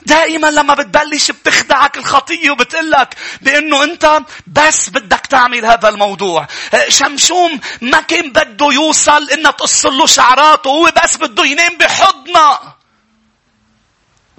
دائما 0.07 0.51
لما 0.51 0.75
بتبلش 0.75 1.31
بتخدعك 1.31 1.97
الخطية 1.97 2.51
وبتقلك 2.51 3.15
بأنه 3.41 3.85
أنت 3.85 4.21
بس 4.47 4.89
بدك 4.89 5.27
تعمل 5.27 5.67
هذا 5.67 5.89
الموضوع. 5.89 6.47
شمشوم 6.89 7.61
ما 7.81 8.01
كان 8.01 8.33
بده 8.33 8.67
يوصل 8.73 9.31
إنها 9.31 9.51
تقص 9.51 9.87
له 9.87 10.07
شعراته. 10.07 10.69
هو 10.69 10.93
بس 11.05 11.17
بده 11.17 11.45
ينام 11.45 11.77
بحضنها. 11.77 12.77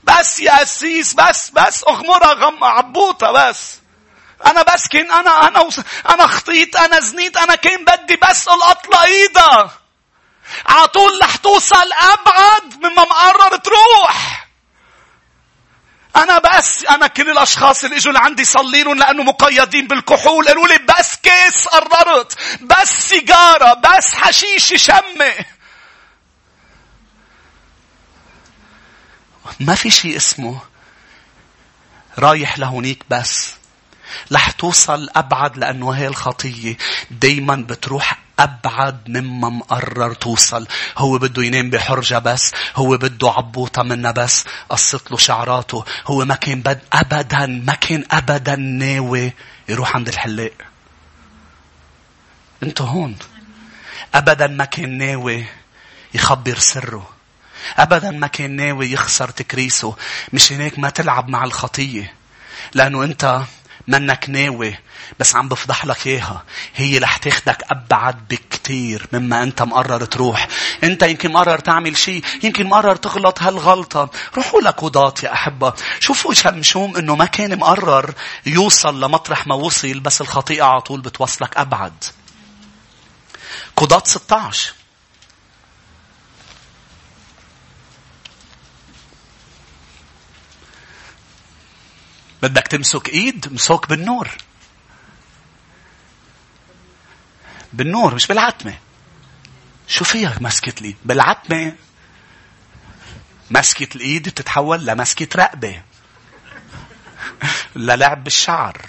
بس 0.04 0.40
يا 0.40 0.60
قسيس 0.60 1.14
بس 1.14 1.50
بس 1.50 1.84
أغمرها 1.88 2.34
غم 2.34 2.64
عبوطة 2.64 3.32
بس. 3.32 3.80
أنا 4.46 4.62
بس 4.64 4.88
كان 4.88 5.12
أنا 5.12 5.48
أنا 5.48 5.70
أنا 6.10 6.28
خطيت 6.28 6.76
أنا 6.76 7.00
زنيت 7.00 7.38
أنا 7.38 7.56
كان 7.56 7.86
بدي 7.86 8.16
بس 8.16 8.48
ألقط 8.48 8.96
إيدها. 8.96 9.72
على 10.68 10.88
طول 10.88 11.20
رح 11.24 11.36
توصل 11.36 11.92
أبعد 11.94 12.76
مما 12.86 13.04
مقرر 13.04 13.56
تروح. 13.58 14.47
أنا 16.18 16.38
بس 16.40 16.86
أنا 16.86 17.08
كل 17.08 17.30
الأشخاص 17.30 17.84
اللي 17.84 17.98
إجوا 17.98 18.14
لعندي 18.14 18.46
صليلون 18.46 19.00
لأنه 19.00 19.24
مقيدين 19.24 19.88
بالكحول 19.88 20.48
قالوا 20.48 20.68
لي 20.68 20.78
بس 20.78 21.16
كيس 21.16 21.68
قررت 21.68 22.38
بس 22.62 22.90
سيجارة 22.90 23.74
بس 23.74 24.14
حشيشة 24.14 24.78
شمة. 24.78 25.34
ما 29.60 29.76
في 29.76 29.90
شيء 29.92 30.18
اسمه 30.18 30.60
رايح 32.20 32.60
لهونيك 32.60 33.04
بس 33.10 33.54
رح 34.34 34.52
توصل 34.52 35.10
أبعد 35.16 35.58
لأنه 35.58 35.92
هي 35.92 36.08
الخطية. 36.08 36.78
دايما 37.12 37.56
بتروح 37.56 38.20
أبعد 38.40 39.10
مما 39.10 39.50
مقرر 39.50 40.14
توصل. 40.14 40.68
هو 40.98 41.18
بده 41.18 41.44
ينام 41.44 41.70
بحرجة 41.70 42.20
بس 42.20 42.52
هو 42.76 42.98
بده 42.98 43.30
عبوطة 43.30 43.84
منا 43.84 44.12
بس. 44.12 44.46
قصت 44.70 45.12
له 45.12 45.18
شعراته 45.18 45.86
هو 46.08 46.26
ما 46.26 46.36
كان 46.36 46.62
بد 46.62 46.80
أبدا 46.94 47.46
ما 47.46 47.74
كان 47.74 48.04
أبدا 48.12 48.56
ناوي 48.56 49.34
يروح 49.70 49.96
عند 49.96 50.08
الحلاق. 50.08 50.54
أنتو 52.64 52.84
هون. 52.84 53.18
أبدا 54.16 54.48
ما 54.48 54.66
كان 54.66 54.98
ناوي 54.98 55.46
يخبر 56.14 56.58
سره. 56.58 57.10
أبدا 57.78 58.12
ما 58.12 58.28
كان 58.28 58.56
ناوي 58.56 58.92
يخسر 58.92 59.30
تكريسه. 59.30 59.96
مش 60.34 60.52
هناك 60.52 60.80
ما 60.80 60.90
تلعب 60.90 61.30
مع 61.30 61.44
الخطية. 61.44 62.14
لأنه 62.74 63.04
أنت 63.04 63.42
منك 63.88 64.30
ناوي 64.30 64.78
بس 65.20 65.36
عم 65.36 65.50
بفضح 65.50 65.86
لك 65.86 66.08
إياها. 66.08 66.44
هي 66.76 66.98
رح 66.98 67.18
تاخدك 67.18 67.64
أبعد 67.70 68.28
بكتير 68.30 69.08
مما 69.14 69.44
أنت 69.44 69.62
مقرر 69.62 70.06
تروح. 70.06 70.48
أنت 70.84 71.04
يمكن 71.04 71.32
مقرر 71.32 71.60
تعمل 71.60 71.98
شيء 71.98 72.24
يمكن 72.44 72.68
مقرر 72.68 72.96
تغلط 72.96 73.42
هالغلطة. 73.42 74.10
روحوا 74.38 74.62
لقضاة 74.62 75.14
يا 75.24 75.34
أحبة. 75.34 75.74
شوفوا 76.00 76.34
شمشوم 76.34 76.98
إنه 76.98 77.16
ما 77.16 77.26
كان 77.26 77.60
مقرر 77.60 78.14
يوصل 78.46 79.04
لمطرح 79.04 79.48
ما 79.48 79.56
وصل 79.56 80.00
بس 80.00 80.22
الخطيئة 80.22 80.64
على 80.64 80.82
طول 80.82 81.02
بتوصلك 81.02 81.58
أبعد. 81.58 82.04
قضاة 83.76 84.04
16 84.06 84.77
بدك 92.48 92.68
تمسك 92.68 93.10
إيد 93.10 93.54
مسوك 93.54 93.90
بالنور. 93.90 94.30
بالنور 97.74 98.16
مش 98.16 98.28
بالعتمة. 98.28 98.78
شو 99.88 100.06
فيها 100.06 100.38
مسكة 100.42 100.80
الإيد؟ 100.80 100.98
بالعتمة. 101.06 101.76
مسكة 103.52 103.96
الإيد 103.96 104.30
بتتحول 104.30 104.86
لمسكة 104.86 105.28
رقبة. 105.44 105.82
للعب 107.76 108.24
بالشعر. 108.24 108.82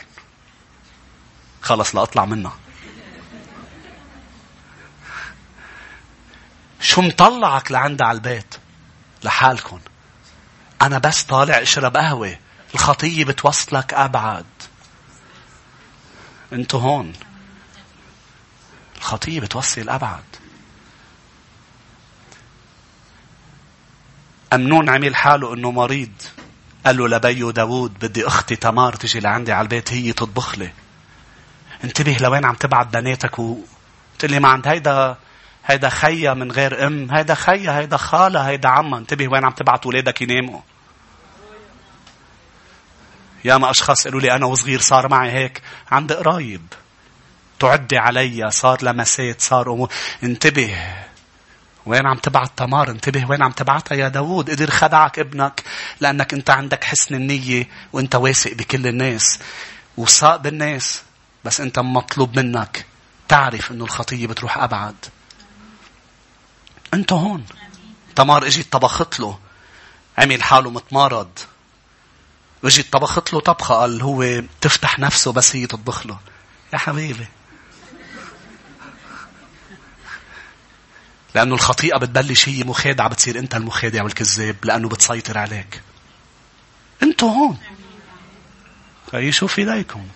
خلص 1.62 1.94
لا 1.94 2.02
أطلع 2.02 2.24
منها. 2.24 2.58
شو 6.80 7.02
مطلعك 7.02 7.72
لعند 7.72 8.02
على 8.02 8.16
البيت؟ 8.16 8.54
لحالكم 9.24 9.80
أنا 10.82 10.98
بس 10.98 11.22
طالع 11.22 11.62
أشرب 11.62 11.96
قهوة. 11.96 12.38
الخطية 12.74 13.24
بتوصلك 13.24 13.94
أبعد. 13.94 14.46
أنتوا 16.52 16.80
هون. 16.80 17.12
الخطية 18.96 19.40
بتوصل 19.40 19.88
أبعد. 19.88 20.24
أمنون 24.52 24.88
عمل 24.88 25.16
حاله 25.16 25.54
أنه 25.54 25.70
مريض. 25.70 26.12
قال 26.86 26.96
له 26.96 27.08
لبيو 27.08 27.50
داوود 27.50 27.98
بدي 27.98 28.26
أختي 28.26 28.56
تمار 28.56 28.94
تجي 28.94 29.20
لعندي 29.20 29.52
على 29.52 29.62
البيت 29.62 29.92
هي 29.92 30.12
تطبخ 30.12 30.58
لي. 30.58 30.72
انتبه 31.84 32.16
لوين 32.20 32.44
عم 32.44 32.54
تبعت 32.54 32.86
بناتك 32.86 33.38
و... 33.38 33.58
قلت 34.12 34.24
لي 34.24 34.40
ما 34.40 34.48
عند 34.48 34.68
هيدا 34.68 35.16
هيدا 35.66 35.88
خيا 35.88 36.34
من 36.34 36.52
غير 36.52 36.86
أم. 36.86 37.10
هيدا 37.10 37.34
خيا 37.34 37.78
هيدا 37.78 37.96
خالة 37.96 38.40
هيدا 38.40 38.68
عمة. 38.68 38.98
انتبه 38.98 39.28
وين 39.28 39.44
عم 39.44 39.52
تبعت 39.52 39.86
ولادك 39.86 40.22
يناموا. 40.22 40.60
ياما 43.48 43.70
أشخاص 43.70 44.04
قالوا 44.04 44.20
لي 44.20 44.32
أنا 44.32 44.46
وصغير 44.46 44.80
صار 44.80 45.08
معي 45.08 45.30
هيك. 45.30 45.62
عند 45.90 46.12
قرايب 46.12 46.66
تعدي 47.58 47.98
علي 47.98 48.50
صار 48.50 48.84
لمسات 48.84 49.40
صار 49.40 49.72
أمور. 49.72 49.88
انتبه. 50.22 50.76
وين 51.86 52.06
عم 52.06 52.16
تبعت 52.16 52.50
تمار؟ 52.56 52.90
انتبه. 52.90 53.26
وين 53.30 53.42
عم 53.42 53.52
تبعتها 53.52 53.96
يا 53.96 54.08
داوود؟ 54.08 54.50
قدر 54.50 54.70
خدعك 54.70 55.18
ابنك 55.18 55.62
لأنك 56.00 56.34
أنت 56.34 56.50
عندك 56.50 56.84
حسن 56.84 57.14
النية 57.14 57.68
وأنت 57.92 58.14
واثق 58.14 58.52
بكل 58.52 58.86
الناس 58.86 59.38
وصاق 59.96 60.36
بالناس. 60.36 61.02
بس 61.44 61.60
أنت 61.60 61.78
مطلوب 61.78 62.38
منك 62.38 62.86
تعرف 63.28 63.70
أنه 63.70 63.84
الخطية 63.84 64.26
بتروح 64.26 64.58
أبعد. 64.58 64.96
أنت 66.94 67.12
هون. 67.12 67.44
تمار 68.16 68.46
اجت 68.46 68.72
طبخت 68.72 69.20
له. 69.20 69.38
عمل 70.18 70.42
حاله 70.42 70.70
متمارض 70.70 71.28
وجيت 72.62 72.92
طبخت 72.92 73.32
له 73.32 73.40
طبخة 73.40 73.74
قال 73.74 74.02
هو 74.02 74.42
تفتح 74.60 74.98
نفسه 74.98 75.32
بس 75.32 75.56
هي 75.56 75.66
تطبخ 75.66 76.06
له. 76.06 76.18
يا 76.72 76.78
حبيبي. 76.78 77.26
لأنه 81.34 81.54
الخطيئة 81.54 81.96
بتبلش 81.96 82.48
هي 82.48 82.64
مخادعة 82.64 83.08
بتصير 83.08 83.38
أنت 83.38 83.54
المخادع 83.54 84.02
والكذاب 84.02 84.56
لأنه 84.64 84.88
بتسيطر 84.88 85.38
عليك. 85.38 85.82
أنتوا 87.02 87.30
هون. 87.30 87.58
شو 89.30 89.46
في 89.46 89.60
إيديكم. 89.60 90.06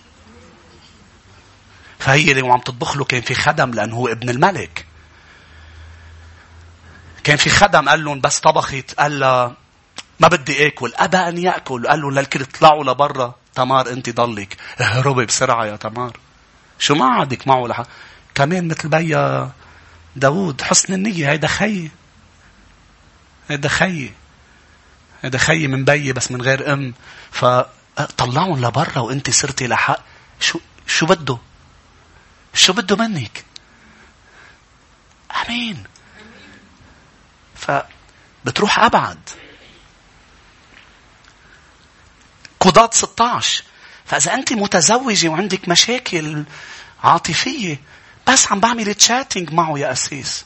فهي 1.99 2.33
اللي 2.33 2.49
عم 2.49 2.61
تطبخ 2.61 2.97
له 2.97 3.05
كان 3.05 3.21
في 3.21 3.35
خدم 3.35 3.71
لأنه 3.71 3.97
هو 3.97 4.09
ابن 4.09 4.31
الملك. 4.31 4.87
كان 7.25 7.37
في 7.37 7.51
خدم 7.51 7.89
قال 7.89 8.05
لهم 8.05 8.21
بس 8.21 8.41
طبخت 8.41 8.95
قال 8.99 9.21
لها 9.21 9.57
ما 10.23 10.29
بدي 10.29 10.67
آكل. 10.67 10.93
أبى 10.97 11.17
أن 11.17 11.39
يأكل. 11.39 11.87
قال 11.87 12.01
له 12.01 12.11
للكل 12.11 12.43
اطلعوا 12.43 12.85
لبرا. 12.85 13.35
تمار 13.55 13.91
أنت 13.91 14.11
ضلك. 14.11 14.57
اهربي 14.81 15.25
بسرعة 15.25 15.67
يا 15.67 15.77
تمار. 15.77 16.17
شو 16.79 16.95
ما 16.95 17.05
عادك 17.05 17.49
معه 17.49 17.67
لح... 17.67 17.83
كمان 18.35 18.69
مثل 18.69 18.89
بيا 18.89 19.51
داوود. 20.17 20.63
حسن 20.63 20.95
النية. 20.95 21.31
هيدا 21.31 21.47
خي. 21.47 21.91
هيدا 23.49 23.69
خي. 23.69 24.11
هيدا 25.23 25.39
خي 25.39 25.67
من 25.67 25.85
بي 25.85 26.13
بس 26.13 26.31
من 26.31 26.43
غير 26.43 26.73
أم. 26.73 26.95
فطلعهم 27.31 28.65
لبرا 28.65 28.99
وأنت 28.99 29.31
صرتي 29.31 29.67
لحق 29.67 30.01
شو 30.41 30.61
شو 30.87 31.07
بده؟ 31.07 31.39
شو 32.55 32.73
بده 32.73 32.97
منك؟ 32.97 33.45
آمين. 35.45 35.85
فبتروح 37.55 38.79
أبعد. 38.79 39.19
قضاة 42.63 42.91
16 42.93 43.65
فإذا 44.05 44.35
أنت 44.35 44.53
متزوجة 44.53 45.29
وعندك 45.29 45.69
مشاكل 45.69 46.45
عاطفية 47.05 47.81
بس 48.29 48.53
عم 48.53 48.61
بعمل 48.61 48.95
تشاتنج 48.95 49.53
معه 49.53 49.79
يا 49.79 49.93
أسيس. 49.93 50.45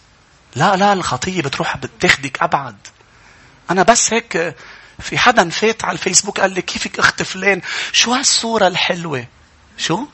لا 0.54 0.76
لا 0.76 0.92
الخطية 0.92 1.42
بتروح 1.42 1.76
بتاخدك 1.76 2.42
أبعد. 2.42 2.76
أنا 3.70 3.82
بس 3.82 4.12
هيك 4.12 4.54
في 5.00 5.18
حدا 5.18 5.50
فات 5.50 5.84
على 5.84 5.92
الفيسبوك 5.92 6.40
قال 6.40 6.52
لي 6.52 6.62
كيفك 6.62 6.98
أخت 6.98 7.22
فلان؟ 7.22 7.62
شو 7.92 8.12
هالصورة 8.14 8.66
الحلوة؟ 8.66 9.26
شو؟ 9.78 10.06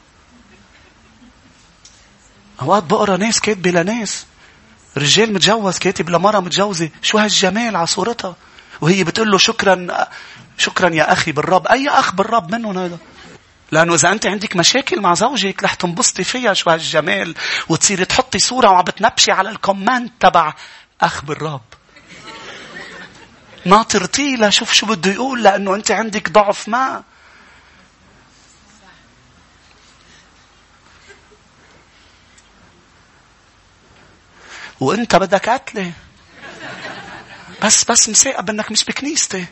أوقات 2.62 2.82
بقرأ 2.82 3.16
ناس 3.16 3.40
كاتبة 3.40 3.70
لناس 3.70 4.26
رجال 4.96 5.32
متجوز 5.32 5.78
كاتب 5.78 6.10
لمرة 6.10 6.40
متجوزة. 6.40 6.90
شو 7.02 7.18
هالجمال 7.18 7.76
على 7.76 7.86
صورتها؟ 7.86 8.36
وهي 8.80 9.04
بتقول 9.04 9.30
له 9.30 9.38
شكرا 9.38 10.06
شكرا 10.58 10.88
يا 10.88 11.12
أخي 11.12 11.32
بالرب. 11.32 11.66
أي 11.66 11.88
أخ 11.88 12.14
بالرب 12.14 12.54
منهم 12.54 12.78
هذا 12.78 12.98
لأنه 13.72 13.94
إذا 13.94 14.12
أنت 14.12 14.26
عندك 14.26 14.56
مشاكل 14.56 15.00
مع 15.00 15.14
زوجك 15.14 15.64
رح 15.64 15.74
تنبسطي 15.74 16.24
فيها 16.24 16.54
شو 16.54 16.70
هالجمال 16.70 17.34
وتصيري 17.68 18.04
تحطي 18.04 18.38
صورة 18.38 18.70
وعم 18.70 18.82
بتنبشي 18.82 19.32
على 19.32 19.50
الكومنت 19.50 20.12
تبع 20.20 20.54
أخ 21.00 21.24
بالرب. 21.24 21.60
ناطرتيه 23.64 24.36
لشوف 24.36 24.72
شو 24.72 24.86
بده 24.86 25.10
يقول 25.12 25.42
لأنه 25.42 25.74
أنت 25.74 25.90
عندك 25.90 26.30
ضعف 26.30 26.68
ما. 26.68 27.02
وأنت 34.80 35.16
بدك 35.16 35.48
قتله 35.48 35.92
بس 37.62 37.84
بس 37.84 38.08
مساقب 38.08 38.50
انك 38.50 38.70
مش 38.72 38.84
بكنيستي. 38.84 39.46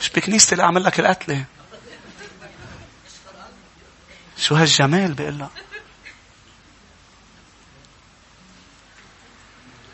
مش 0.00 0.10
بكنيستي 0.10 0.52
اللي 0.52 0.64
أعمل 0.64 0.84
لك 0.84 1.00
القتلة. 1.00 1.44
شو 4.38 4.54
هالجمال 4.54 5.14
بيقول 5.14 5.38
لك 5.38 5.48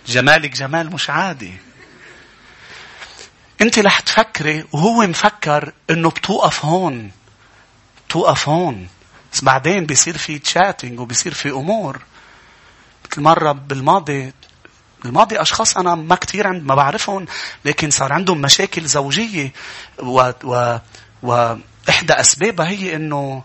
جمالك 0.06 0.50
جمال 0.50 0.92
مش 0.92 1.10
عادي. 1.10 1.56
أنت 3.60 3.78
رح 3.78 4.00
تفكري 4.00 4.64
وهو 4.72 5.06
مفكر 5.06 5.72
إنه 5.90 6.10
بتوقف 6.10 6.64
هون 6.64 7.10
بتوقف 8.08 8.48
هون. 8.48 8.88
بس 9.32 9.44
بعدين 9.44 9.86
بيصير 9.86 10.18
في 10.18 10.38
تشاتنج 10.38 11.00
وبيصير 11.00 11.34
في 11.34 11.50
أمور. 11.50 12.02
مثل 13.10 13.20
مرة 13.20 13.52
بالماضي 13.52 14.32
بالماضي 15.04 15.40
أشخاص 15.40 15.76
أنا 15.76 15.94
ما 15.94 16.14
كثير 16.14 16.52
ما 16.52 16.74
بعرفهم 16.74 17.26
لكن 17.64 17.90
صار 17.90 18.12
عندهم 18.12 18.40
مشاكل 18.40 18.86
زوجية 18.86 19.52
و, 20.02 20.30
و, 20.44 20.78
و 21.22 21.56
إحدى 21.88 22.12
أسبابها 22.12 22.68
هي 22.68 22.96
إنه 22.96 23.42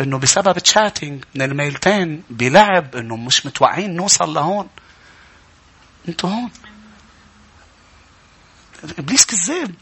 إنه 0.00 0.18
بسبب 0.18 0.58
تشاتينج 0.58 1.24
من 1.34 1.42
الميلتين 1.42 2.22
بلعب 2.30 2.96
إنه 2.96 3.16
مش 3.16 3.46
متوقعين 3.46 3.96
نوصل 3.96 4.34
لهون. 4.34 4.68
أنتوا 6.08 6.30
هون. 6.30 6.50
إبليس 8.98 9.26
كذاب. 9.26 9.74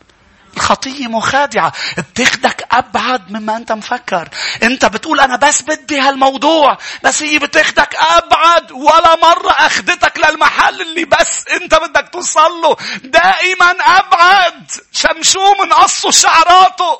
الخطية 0.57 1.07
مخادعة. 1.07 1.73
بتاخدك 1.99 2.67
أبعد 2.73 3.31
مما 3.33 3.57
أنت 3.57 3.73
مفكر. 3.73 4.29
أنت 4.63 4.85
بتقول 4.85 5.21
أنا 5.21 5.37
بس 5.37 5.63
بدي 5.63 6.01
هالموضوع 6.01 6.79
بس 7.05 7.23
هي 7.23 7.39
بتاخدك 7.39 7.95
أبعد 7.97 8.73
ولا 8.73 9.17
مرة 9.17 9.51
أخدتك 9.51 10.19
للمحل 10.19 10.81
اللي 10.81 11.05
بس 11.05 11.49
أنت 11.49 11.75
بدك 11.75 12.09
توصل 12.13 12.51
له. 12.63 12.77
دائما 13.05 13.71
أبعد. 13.71 14.71
شمشوم 14.93 15.65
نقصوا 15.69 16.11
شعراته. 16.11 16.99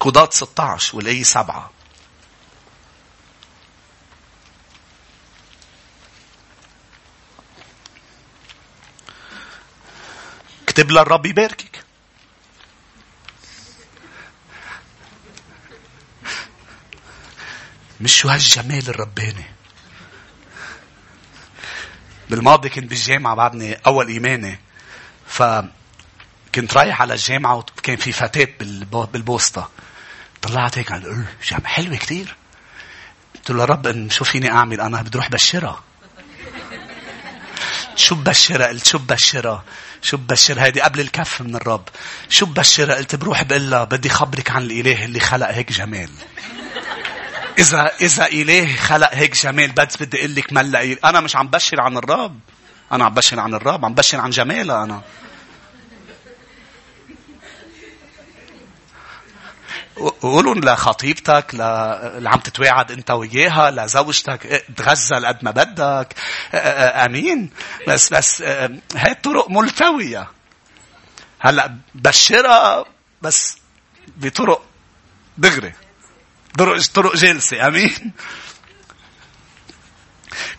قضاة 0.00 0.28
16 0.32 0.96
والآية 0.96 1.22
7 1.22 1.70
اكتب 10.78 10.90
للرب 10.90 11.26
يباركك. 11.26 11.84
مش 18.00 18.16
شو 18.16 18.28
هالجمال 18.28 18.88
الرباني. 18.88 19.44
بالماضي 22.30 22.68
كنت 22.68 22.90
بالجامعة 22.90 23.34
بعدني 23.34 23.74
أول 23.74 24.08
إيماني. 24.08 24.60
فكنت 25.26 26.74
رايح 26.74 27.02
على 27.02 27.14
الجامعة 27.14 27.56
وكان 27.56 27.96
في 27.96 28.12
فتاة 28.12 28.48
بالبوسطة. 29.12 29.70
طلعت 30.42 30.78
هيك 30.78 30.92
قال 30.92 31.26
جامعة 31.48 31.66
حلوة 31.66 31.96
كتير. 31.96 32.36
قلت 33.34 33.50
له 33.50 33.64
رب 33.64 34.10
شو 34.10 34.24
فيني 34.24 34.50
أعمل 34.50 34.80
أنا 34.80 35.02
بدي 35.02 35.18
أروح 35.18 35.30
بشرها. 35.30 35.82
شو 37.96 38.14
ببشرها؟ 38.14 38.66
قلت 38.66 38.86
شو 38.86 38.98
ببشرها؟ 38.98 39.64
شو 40.02 40.16
ببشر 40.16 40.60
هيدي 40.60 40.80
قبل 40.80 41.00
الكف 41.00 41.40
من 41.40 41.56
الرب؟ 41.56 41.88
شو 42.28 42.46
ببشرها 42.46 42.94
قلت 42.94 43.14
بروح 43.14 43.42
بقول 43.42 43.70
لها 43.70 43.84
بدي 43.84 44.08
خبرك 44.08 44.50
عن 44.50 44.62
الإله 44.62 45.04
اللي 45.04 45.20
خلق 45.20 45.48
هيك 45.48 45.72
جمال. 45.72 46.10
إذا 47.58 47.92
إذا 48.00 48.26
إله 48.26 48.76
خلق 48.76 49.10
هيك 49.12 49.36
جمال 49.36 49.72
بس 49.72 49.96
بدي 50.02 50.18
أقول 50.18 50.34
لك 50.34 50.52
ملأ 50.52 50.96
أنا 51.04 51.20
مش 51.20 51.36
عم 51.36 51.48
بشر 51.48 51.80
عن 51.80 51.96
الرب. 51.96 52.40
أنا 52.92 53.04
عم 53.04 53.14
بشر 53.14 53.40
عن 53.40 53.54
الرب 53.54 53.84
عم 53.84 53.94
بشر 53.94 54.20
عن 54.20 54.30
جمالها 54.30 54.84
أنا. 54.84 55.02
قولوا 60.20 60.54
لخطيبتك 60.54 61.46
اللي 61.54 62.28
عم 62.28 62.40
تتواعد 62.40 62.92
انت 62.92 63.10
وياها 63.10 63.70
لزوجتك 63.70 64.64
تغزل 64.76 65.26
قد 65.26 65.44
ما 65.44 65.50
بدك. 65.50 66.14
آمين. 66.54 67.50
بس 67.88 68.12
بس 68.12 68.42
هاي 68.42 69.10
الطرق 69.10 69.50
ملتوية. 69.50 70.30
هلأ 71.40 71.74
بشرها 71.94 72.84
بس 73.22 73.58
بطرق 74.16 74.62
دغري. 75.38 75.72
طرق 76.58 76.86
طرق 76.94 77.16
جلسة 77.16 77.66
آمين. 77.66 78.12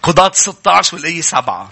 قضاة 0.04 0.32
16 0.34 0.96
والآية 0.96 1.22
7 1.22 1.72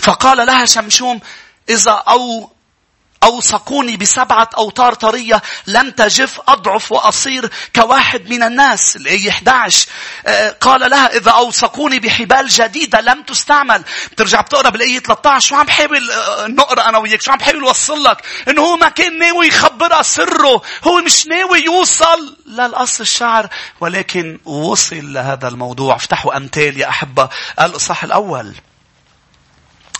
فقال 0.00 0.46
لها 0.46 0.64
شمشوم 0.64 1.20
إذا 1.68 1.90
أو 1.90 2.56
أوثقوني 3.24 3.96
بسبعة 3.96 4.50
أوتار 4.58 4.94
طرية 4.94 5.42
لم 5.66 5.90
تجف 5.90 6.40
أضعف 6.48 6.92
وأصير 6.92 7.50
كواحد 7.76 8.30
من 8.30 8.42
الناس 8.42 8.96
الآية 8.96 9.30
11 9.30 9.86
آه، 10.26 10.50
قال 10.50 10.90
لها 10.90 11.16
إذا 11.16 11.30
أوثقوني 11.30 11.98
بحبال 11.98 12.48
جديدة 12.48 13.00
لم 13.00 13.22
تستعمل. 13.22 13.84
بترجع 14.12 14.40
بتقرأ 14.40 14.70
بالآية 14.70 14.98
13 14.98 15.48
شو 15.48 15.56
عم 15.56 15.66
بحاول 15.66 16.10
آه، 16.10 16.46
نقرأ 16.46 16.88
أنا 16.88 16.98
وياك 16.98 17.22
شو 17.22 17.32
عم 17.32 17.38
بحاول 17.38 17.64
أوصل 17.64 18.04
لك؟ 18.04 18.22
إنه 18.48 18.62
هو 18.62 18.76
ما 18.76 18.88
كان 18.88 19.18
ناوي 19.18 19.46
يخبرها 19.46 20.02
سره 20.02 20.62
هو 20.84 21.00
مش 21.04 21.26
ناوي 21.26 21.58
يوصل. 21.58 22.36
للقص 22.46 23.00
الشعر 23.00 23.48
ولكن 23.80 24.38
وصل 24.44 25.12
لهذا 25.12 25.48
الموضوع. 25.48 25.96
افتحوا 25.96 26.36
أمثال 26.36 26.80
يا 26.80 26.88
أحبة. 26.88 27.28
الإصحاح 27.60 28.04
الأول. 28.04 28.54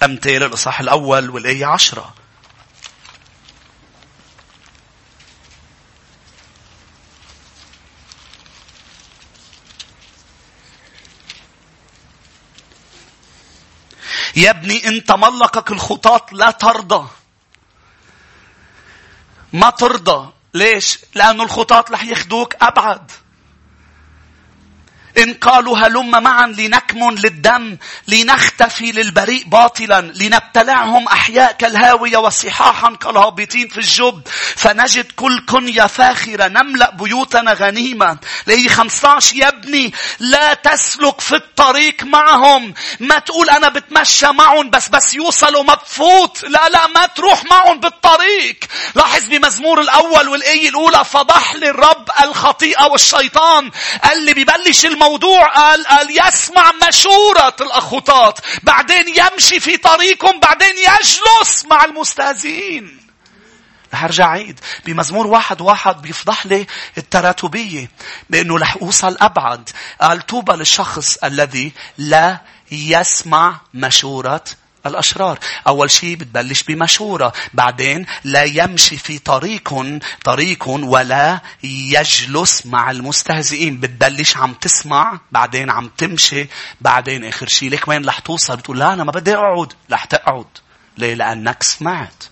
أمثال 0.02 0.42
الإصحاح 0.42 0.80
الأول 0.80 1.30
والآية 1.30 1.66
عشرة. 1.66 2.14
يا 14.37 14.50
ابني 14.50 14.88
انت 14.88 15.12
ملقك 15.12 15.70
الخطاط 15.70 16.32
لا 16.32 16.50
ترضى. 16.50 17.09
ما 19.52 19.70
ترضى. 19.70 20.32
ليش؟ 20.54 20.98
لأنه 21.14 21.44
الخطاط 21.44 21.90
رح 21.90 22.04
ياخدوك 22.04 22.54
أبعد. 22.54 23.12
إن 25.18 25.35
قالوا 25.35 25.79
هلم 25.79 26.22
معا 26.22 26.46
لنكمن 26.46 27.14
للدم 27.14 27.76
لنختفي 28.09 28.92
للبريء 28.92 29.44
باطلا 29.46 30.00
لنبتلعهم 30.00 31.09
أحياء 31.09 31.52
كالهاوية 31.52 32.16
وصحاحا 32.16 32.96
كالهابطين 32.96 33.68
في 33.68 33.79
الجب. 33.79 34.22
فنجد 34.57 35.12
كل 35.12 35.44
كنية 35.48 35.87
فاخرة 35.87 36.48
نملأ 36.48 36.90
بيوتنا 36.90 37.52
غنيمة. 37.52 38.18
لأي 38.46 38.68
15 38.68 39.37
يا 39.37 39.48
ابني 39.48 39.92
لا 40.18 40.55
تسلك 40.55 41.20
في 41.20 41.35
الطريق 41.37 42.02
معهم. 42.02 42.74
ما 43.00 43.18
تقول 43.18 43.50
أنا 43.50 43.68
بتمشى 43.68 44.26
معهم 44.26 44.70
بس 44.70 44.88
بس 44.88 45.14
يوصلوا 45.14 45.62
مبفوت. 45.62 46.44
لا 46.44 46.68
لا 46.68 46.87
ما 46.87 47.07
تروح 47.07 47.44
معهم 47.44 47.81
بالطريق. 47.81 48.57
لاحظ 48.94 49.24
بمزمور 49.24 49.81
الأول 49.81 50.29
والآية 50.29 50.68
الأولى 50.68 51.05
فضح 51.05 51.55
لي 51.55 51.70
الرب 51.70 52.09
الخطيئة 52.22 52.87
والشيطان. 52.87 53.70
قال 54.05 54.22
لي 54.22 54.35
ببلش 54.35 54.87
الموضوع 54.87 55.06
الموضوع 55.07 55.47
قال 55.47 55.87
قال 55.87 56.19
يسمع 56.29 56.73
مشورة 56.88 57.57
الأخطاط 57.61 58.42
بعدين 58.62 59.09
يمشي 59.09 59.61
في 59.61 59.77
طريقهم 59.77 60.40
بعدين 60.40 60.75
يجلس 60.79 61.64
مع 61.64 61.85
المستهزئين 61.85 63.01
رح 63.95 64.05
ارجع 64.05 64.31
عيد. 64.31 64.61
بمزمور 64.85 65.27
واحد 65.27 65.61
واحد 65.61 66.03
بيفضح 66.03 66.47
لي 66.47 66.66
التراتبية 66.99 67.90
بأنه 68.31 68.59
رح 68.59 68.77
أوصل 68.83 69.16
أبعد. 69.21 69.71
قال 70.01 70.27
طوبى 70.27 70.53
للشخص 70.53 71.16
الذي 71.25 71.73
لا 71.99 72.40
يسمع 72.73 73.61
مشورة 73.75 74.45
الأشرار. 74.87 75.38
أول 75.66 75.90
شيء 75.90 76.16
بتبلش 76.16 76.62
بمشورة. 76.62 77.33
بعدين 77.55 78.07
لا 78.25 78.42
يمشي 78.42 78.96
في 78.96 79.18
طريق 79.18 79.75
طريق 80.25 80.68
ولا 80.68 81.40
يجلس 81.62 82.66
مع 82.66 82.90
المستهزئين. 82.90 83.81
بتبلش 83.81 84.37
عم 84.37 84.53
تسمع 84.53 85.20
بعدين 85.33 85.70
عم 85.70 85.90
تمشي 85.99 86.46
بعدين 86.81 87.25
آخر 87.25 87.49
شيء 87.49 87.70
لك 87.70 87.88
وين 87.88 88.07
رح 88.07 88.18
توصل 88.18 88.57
بتقول 88.57 88.79
لا 88.79 88.92
أنا 88.92 89.05
ما 89.05 89.12
بدي 89.12 89.35
أقعد 89.35 89.72
رح 89.92 90.05
تقعد. 90.05 90.46
ليه؟ 90.99 91.14
لأنك 91.14 91.62
سمعت. 91.62 92.25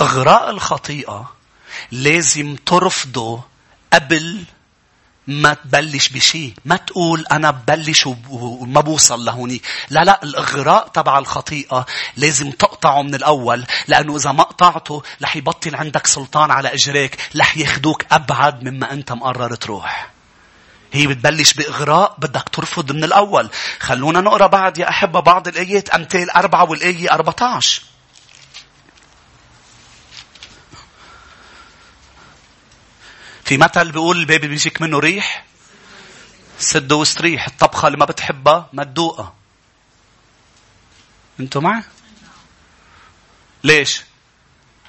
إغراء 0.00 0.50
الخطيئة 0.50 1.32
لازم 1.92 2.56
ترفضه 2.66 3.40
قبل 3.92 4.44
ما 5.26 5.54
تبلش 5.54 6.08
بشيء 6.08 6.54
ما 6.64 6.76
تقول 6.76 7.26
أنا 7.32 7.50
ببلش 7.50 8.06
وما 8.30 8.80
بوصل 8.80 9.24
لهونيك. 9.24 9.62
لا 9.90 10.04
لا 10.04 10.22
الإغراء 10.22 10.88
تبع 10.88 11.18
الخطيئة 11.18 11.86
لازم 12.16 12.50
تقطعه 12.50 13.02
من 13.02 13.14
الأول 13.14 13.64
لأنه 13.88 14.16
إذا 14.16 14.32
ما 14.32 14.42
قطعته 14.42 15.02
رح 15.22 15.36
يبطل 15.36 15.76
عندك 15.76 16.06
سلطان 16.06 16.50
على 16.50 16.74
إجريك 16.74 17.16
رح 17.36 17.56
ياخدوك 17.56 18.04
أبعد 18.12 18.62
مما 18.62 18.92
أنت 18.92 19.12
مقرر 19.12 19.54
تروح. 19.54 20.10
هي 20.92 21.06
بتبلش 21.06 21.52
بإغراء 21.54 22.16
بدك 22.18 22.48
ترفض 22.48 22.92
من 22.92 23.04
الأول. 23.04 23.50
خلونا 23.80 24.20
نقرأ 24.20 24.46
بعد 24.46 24.78
يا 24.78 24.88
أحبة 24.88 25.20
بعض 25.20 25.48
الآيات 25.48 25.88
أمثال 25.88 26.30
أربعة 26.30 26.70
والآية 26.70 27.12
14 27.12 27.82
في 33.46 33.56
مثل 33.58 33.92
بيقول 33.92 34.18
البيبي 34.18 34.48
بيجيك 34.48 34.82
منه 34.82 34.98
ريح 34.98 35.44
سد 36.58 36.92
واستريح 36.92 37.46
الطبخة 37.46 37.86
اللي 37.86 37.98
ما 37.98 38.04
بتحبها 38.04 38.68
ما 38.72 38.84
تدوقها 38.84 39.34
أنتوا 41.40 41.60
معي؟ 41.60 41.82
ليش؟ 43.64 44.02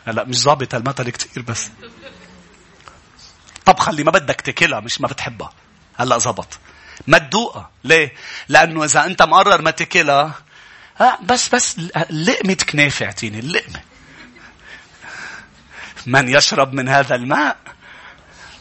هلا 0.07 0.23
مش 0.23 0.35
ظابط 0.35 0.75
المثل 0.75 1.09
كتير 1.09 1.43
بس. 1.43 1.69
الطبخة 3.57 3.89
اللي 3.89 4.03
ما 4.03 4.11
بدك 4.11 4.41
تاكلها 4.41 4.79
مش 4.79 5.01
ما 5.01 5.07
بتحبها. 5.07 5.53
هلا 5.97 6.17
زبط 6.17 6.59
ما 7.07 7.17
تدوقها 7.17 7.71
ليه؟ 7.83 8.13
لأنه 8.47 8.83
إذا 8.83 9.05
أنت 9.05 9.21
مقرر 9.21 9.61
ما 9.61 9.71
تاكلها 9.71 10.33
آه 11.01 11.17
بس 11.23 11.49
بس 11.49 11.79
لقمة 12.09 12.57
كنافة 12.69 13.05
اعطيني 13.05 13.39
اللقمة. 13.39 13.81
من 16.05 16.29
يشرب 16.29 16.73
من 16.73 16.89
هذا 16.89 17.15
الماء 17.15 17.57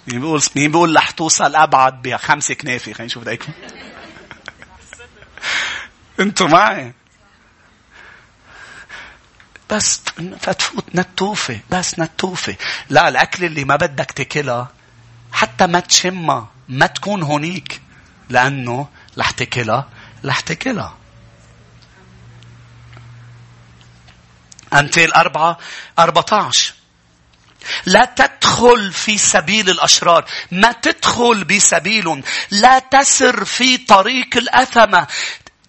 مين 0.09 0.21
بيقول 0.21 0.43
مين 0.57 0.71
بيقول 0.71 0.97
رح 0.97 1.11
توصل 1.11 1.57
ابعد 1.57 2.03
بخمسه 2.03 2.55
كنافة؟ 2.55 2.93
خلينا 2.93 3.05
نشوف 3.05 3.25
دايكم 3.25 3.53
أنتوا 6.21 6.49
معي. 6.49 6.93
بس 9.71 10.01
فتفوت 10.41 10.85
نتوفة 10.95 11.61
بس 11.71 11.99
نتوفة. 11.99 12.57
لا 12.89 13.09
الأكل 13.09 13.45
اللي 13.45 13.65
ما 13.65 13.77
بدك 13.77 14.13
تاكلها 14.13 14.69
حتى 15.33 15.67
ما 15.67 15.81
تشمها 15.81 16.49
ما 16.69 16.87
تكون 16.87 17.23
هونيك. 17.23 17.81
لأنه 18.29 18.89
رح 19.19 19.31
تاكلها 19.31 19.89
رح 20.25 20.41
تاكلها. 20.41 20.97
أمثال 24.73 25.15
أربعة 25.15 25.59
أربعة 25.99 26.47
عشر. 26.47 26.75
لا 27.87 28.05
تدخل 28.05 28.93
في 28.93 29.19
سبيل 29.19 29.71
الأشرار. 29.71 30.25
ما 30.51 30.73
تدخل 30.73 31.45
بسبيل 31.45 32.23
لا 32.51 32.79
تسر 32.79 33.45
في 33.45 33.77
طريق 33.77 34.37
الأثمة. 34.37 35.07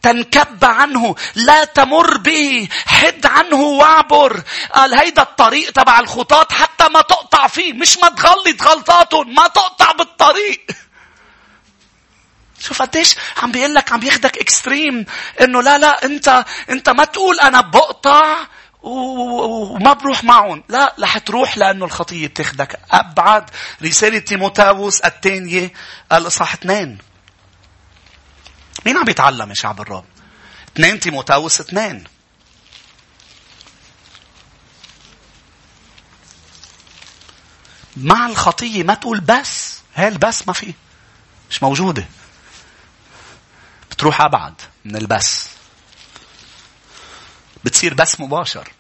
تنكب 0.02 0.66
عنه 0.66 1.16
لا 1.36 1.64
تمر 1.64 2.18
به. 2.18 2.68
حد 2.86 3.26
عنه 3.26 3.56
واعبر. 3.56 4.44
قال 4.74 4.94
هيدا 4.94 5.22
الطريق 5.22 5.72
تبع 5.72 6.00
الخطاط 6.00 6.52
حتى 6.52 6.90
ما 6.90 7.02
تقطع 7.02 7.48
فيه. 7.48 7.74
مش 7.74 7.98
ما 7.98 8.10
تغلط 8.10 8.64
غلطاتهم 8.64 9.36
ما 9.36 9.48
تقطع 9.48 9.92
بالطريق. 9.92 10.66
شوف 12.60 12.82
قديش 12.82 13.16
عم 13.38 13.52
بيقول 13.52 13.76
لك 13.76 13.92
عم 13.92 14.00
بياخدك 14.00 14.38
اكستريم 14.38 15.06
إنه 15.42 15.62
لا 15.62 15.78
لا 15.78 16.06
أنت 16.06 16.46
أنت 16.70 16.90
ما 16.90 17.06
تقول 17.06 17.40
أنا 17.40 17.62
بقطع 17.62 18.48
وما 18.82 19.94
بروح 19.94 20.24
معهم. 20.24 20.64
لا 20.70 20.96
رح 21.00 21.18
تروح 21.18 21.58
لأنه 21.58 21.86
الخطية 21.86 22.28
بتاخدك. 22.28 22.80
أبعد 22.92 23.50
رسالة 23.84 24.20
تيموتاوس 24.20 25.02
الثانية 25.02 25.74
الإصحاح 26.12 26.54
اثنين. 26.54 26.98
مين 28.86 28.98
عم 28.98 29.10
يتعلم 29.10 29.50
يا 29.50 29.56
شعب 29.56 29.82
الرب 29.82 30.06
اثنين 30.74 31.00
تيموتاوس 31.00 31.60
اثنين. 31.62 32.04
مع 37.98 38.26
الخطية 38.28 38.84
ما 38.84 38.94
تقول 38.94 39.20
بس. 39.20 39.80
هاي 39.96 40.08
البس 40.08 40.48
ما 40.48 40.54
في. 40.54 40.74
مش 41.50 41.64
موجودة. 41.64 42.06
بتروح 43.92 44.22
أبعد 44.22 44.54
من 44.86 44.96
البس. 44.96 45.57
بتصير 47.64 47.94
بس 47.94 48.20
مباشر. 48.20 48.72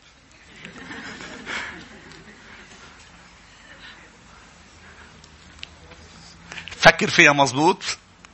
فكر 6.78 7.10
فيها 7.10 7.34
مزبوط 7.34 7.84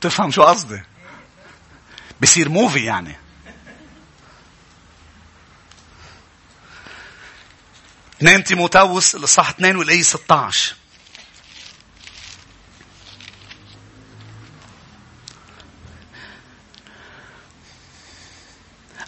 تفهم 0.00 0.30
شو 0.30 0.42
قصدي. 0.42 0.82
بصير 2.20 2.48
موفي 2.48 2.84
يعني. 2.84 3.16
اثنين 8.16 8.44
تيموتاوس 8.44 9.14
الإصحاح 9.14 9.48
2 9.50 9.76
والإيه 9.76 10.02
16 10.02 10.76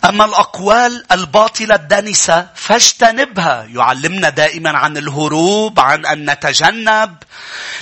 أما 0.07 0.25
الأقوال 0.25 1.05
الباطلة 1.13 1.75
الدنسة 1.75 2.47
فاجتنبها. 2.55 3.67
يعلمنا 3.75 4.29
دائما 4.29 4.71
عن 4.71 4.97
الهروب 4.97 5.81
عن 5.81 6.07
أن 6.07 6.31
نتجنب 6.31 7.17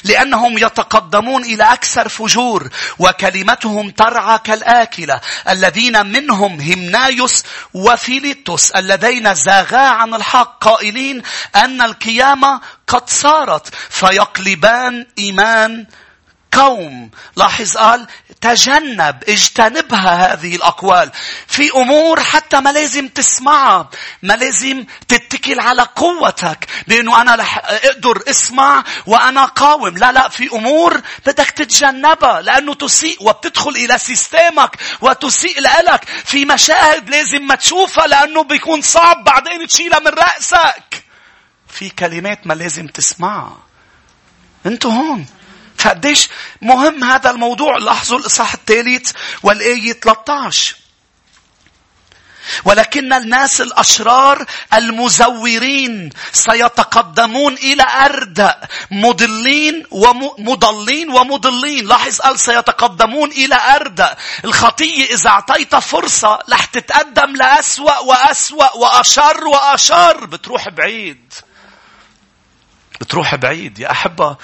لأنهم 0.05 0.59
يتقدمون 0.59 1.45
إلى 1.45 1.65
أكثر 1.65 2.09
فجور 2.09 2.71
وكلمتهم 2.99 3.91
ترعى 3.91 4.39
كالآكلة. 4.45 5.21
الذين 5.49 6.07
منهم 6.07 6.61
همنايوس 6.61 7.43
وفيليتوس 7.75 8.71
اللذين 8.71 9.35
زاغا 9.35 9.89
عن 9.89 10.15
الحق 10.15 10.65
قائلين 10.65 11.23
أن 11.57 11.83
القيامة 11.83 12.61
قد 12.87 13.11
صارت. 13.11 13.75
فيقلبان 13.91 15.07
إيمان 15.19 15.87
قوم. 16.55 17.11
لاحظ 17.37 17.77
قال 17.77 18.07
تجنب 18.41 19.25
اجتنبها 19.29 20.33
هذه 20.33 20.57
الأقوال. 20.57 21.11
في 21.47 21.71
أمور 21.71 22.21
حتى 22.21 22.61
ما 22.61 22.71
لازم 22.71 23.09
تسمعها 23.09 23.91
ما 24.23 24.35
لازم 24.35 24.85
تتكل 25.09 25.61
على 25.61 25.83
قوتك. 25.83 26.67
بأنه 26.89 27.21
أنا 27.21 27.35
رح 27.35 27.59
أقدر 27.65 28.23
أسمع 28.31 28.85
وأنا 29.07 29.45
قاوم. 29.45 29.99
لا 29.99 30.13
لا 30.13 30.29
في 30.29 30.53
أمور 30.53 31.03
بدك 31.27 31.51
تتجنبها 31.51 32.41
لأنه 32.41 32.75
تسيء 32.75 33.17
وبتدخل 33.21 33.71
إلى 33.71 33.99
سيستمك 33.99 34.77
وتسيء 35.01 35.61
لك 35.61 36.05
في 36.25 36.45
مشاهد 36.45 37.11
لازم 37.11 37.47
ما 37.47 37.55
تشوفها 37.55 38.07
لأنه 38.07 38.43
بيكون 38.43 38.83
صعب 38.83 39.25
بعدين 39.25 39.67
تشيلها 39.67 39.99
من 39.99 40.09
رأسك. 40.09 41.05
في 41.69 41.91
كلمات 41.91 42.47
ما 42.47 42.55
لازم 42.55 42.87
تسمعها 42.87 43.59
أنتوا 44.67 44.91
هون. 44.91 45.27
فقديش 45.85 46.29
مهم 46.63 47.05
هذا 47.05 47.31
الموضوع. 47.31 47.79
لاحظوا 47.79 48.19
الإصحاح 48.19 48.55
الثالث 48.55 49.13
والآية 49.43 49.93
13 49.93 50.77
ولكن 52.65 53.13
الناس 53.13 53.61
الأشرار 53.61 54.47
المزورين 54.75 56.11
سيتقدمون 56.33 57.55
إلى 57.55 57.83
أردأ 57.83 58.61
مضلين 58.91 59.87
ومضلين 59.91 61.11
ومضلين. 61.11 61.87
لاحظ 61.87 62.21
قال 62.21 62.39
سيتقدمون 62.41 63.31
إلى 63.31 63.55
أردأ 63.77 64.17
الخطية 64.45 65.05
إذا 65.15 65.31
أعطيت 65.31 65.77
فرصة 65.77 66.39
رح 66.53 66.65
تتقدم 66.65 67.37
لأسوأ 67.37 67.99
وأسوأ 67.99 68.77
وأشر 68.77 69.45
وأشر. 69.47 70.27
بتروح 70.27 70.69
بعيد. 70.69 71.33
بتروح 73.01 73.35
بعيد 73.35 73.79
يا 73.79 73.91
أحبة. 73.91 74.37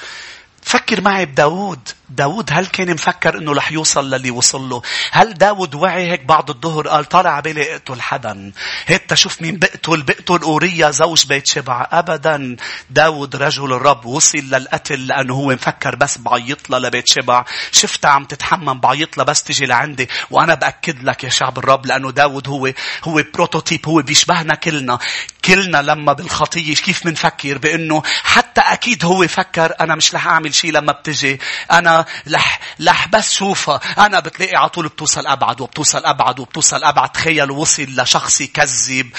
فكر 0.70 1.00
معي 1.00 1.26
بداود. 1.26 1.88
داود 2.10 2.50
هل 2.52 2.66
كان 2.66 2.90
مفكر 2.90 3.38
إنه 3.38 3.52
رح 3.52 3.72
يوصل 3.72 4.10
للي 4.10 4.30
وصل 4.30 4.68
له؟ 4.68 4.82
هل 5.10 5.34
داود 5.34 5.74
وعي 5.74 6.10
هيك 6.10 6.24
بعد 6.24 6.50
الظهر 6.50 6.88
قال 6.88 7.04
طالع 7.04 7.30
عبالي 7.30 7.72
اقتل 7.72 8.00
حدا؟ 8.00 8.52
هيك 8.86 9.04
تشوف 9.04 9.42
مين 9.42 9.58
بقتل 9.58 10.02
بقتل 10.02 10.38
أوريا 10.42 10.90
زوج 10.90 11.26
بيت 11.26 11.46
شبع. 11.46 11.88
ابدا 11.92 12.56
داود 12.90 13.36
رجل 13.36 13.72
الرب 13.72 14.06
وصل 14.06 14.38
للقتل 14.38 15.06
لأنه 15.06 15.34
هو 15.34 15.46
مفكر 15.52 15.96
بس 15.96 16.18
بعيط 16.18 16.70
لها 16.70 16.78
لبيت 16.78 17.08
شبع. 17.08 17.44
شفتها 17.72 18.10
عم 18.10 18.24
تتحمم 18.24 18.80
بعيط 18.80 19.16
لها 19.16 19.24
بس 19.24 19.42
تجي 19.42 19.66
لعندي. 19.66 20.08
وأنا 20.30 20.54
بأكد 20.54 21.02
لك 21.02 21.24
يا 21.24 21.28
شعب 21.28 21.58
الرب 21.58 21.86
لأنه 21.86 22.10
داود 22.10 22.48
هو 22.48 22.72
هو 23.04 23.24
بروتوتيب 23.34 23.88
هو 23.88 24.02
بيشبهنا 24.02 24.54
كلنا. 24.54 24.98
كلنا 25.44 25.82
لما 25.82 26.12
بالخطية 26.12 26.74
كيف 26.74 27.06
منفكر 27.06 27.58
بإنه 27.58 28.02
حتى 28.04 28.60
أكيد 28.60 29.04
هو 29.04 29.28
فكر 29.28 29.74
أنا 29.80 29.94
مش 29.94 30.14
رح 30.14 30.26
أعمل 30.26 30.54
شيء 30.54 30.72
لما 30.72 30.92
بتجي. 30.92 31.40
أنا 31.72 31.99
لح, 32.26 32.60
لح 32.78 33.08
بس 33.08 33.32
شوفها 33.32 33.80
أنا 33.98 34.20
بتلاقي 34.20 34.56
على 34.56 34.68
طول 34.68 34.88
بتوصل 34.88 35.26
أبعد 35.26 35.60
وبتوصل 35.60 36.04
أبعد 36.04 36.40
وبتوصل 36.40 36.84
أبعد. 36.84 37.12
تخيل 37.12 37.50
وصل 37.50 37.82
لشخص 37.82 38.40
يكذب 38.40 39.10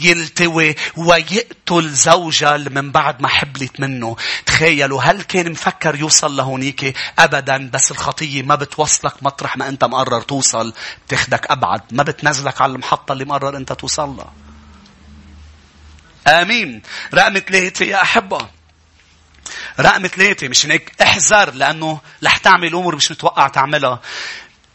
يلتوي 0.00 0.74
ويقتل 0.96 1.88
زوجة 1.90 2.56
من 2.56 2.92
بعد 2.92 3.20
ما 3.20 3.28
حبلت 3.28 3.80
منه. 3.80 4.16
تخيلوا 4.46 5.02
هل 5.02 5.22
كان 5.22 5.50
مفكر 5.52 5.94
يوصل 5.94 6.36
لهونيك؟ 6.36 6.96
أبدا. 7.18 7.70
بس 7.70 7.90
الخطية 7.90 8.42
ما 8.42 8.54
بتوصلك 8.54 9.22
مطرح 9.22 9.56
ما 9.56 9.68
أنت 9.68 9.84
مقرر 9.84 10.20
توصل. 10.20 10.72
بتاخدك 11.06 11.50
أبعد. 11.50 11.80
ما 11.90 12.02
بتنزلك 12.02 12.60
على 12.60 12.72
المحطة 12.72 13.12
اللي 13.12 13.24
مقرر 13.24 13.56
أنت 13.56 13.72
توصل 13.72 14.16
لها 14.16 14.32
آمين. 16.42 16.82
رقم 17.14 17.38
ثلاثة 17.38 17.84
يا 17.84 18.02
أحبة. 18.02 18.48
رقم 19.80 20.06
ثلاثة 20.06 20.48
مش 20.48 20.66
هيك 20.66 20.92
احذر 21.02 21.54
لأنه 21.54 22.00
رح 22.24 22.36
تعمل 22.36 22.68
أمور 22.74 22.96
مش 22.96 23.10
متوقع 23.10 23.48
تعملها. 23.48 24.00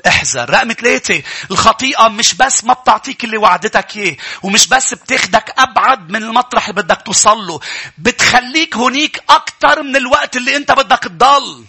احذر. 0.08 0.50
رقم 0.50 0.74
ثلاثة 0.74 1.24
الخطيئة 1.52 2.08
مش 2.08 2.34
بس 2.34 2.64
ما 2.64 2.74
بتعطيك 2.74 3.24
اللي 3.24 3.38
وعدتك 3.38 3.98
إياه 3.98 4.18
ومش 4.44 4.68
بس 4.68 4.94
بتاخدك 4.94 5.54
أبعد 5.58 6.10
من 6.10 6.24
المطرح 6.24 6.70
اللي 6.70 6.82
بدك 6.82 7.02
توصل 7.06 7.38
له. 7.38 7.60
بتخليك 7.98 8.76
هونيك 8.76 9.24
أكتر 9.30 9.84
من 9.84 9.96
الوقت 9.96 10.36
اللي 10.38 10.56
أنت 10.56 10.72
بدك 10.72 11.00
تضل. 11.00 11.66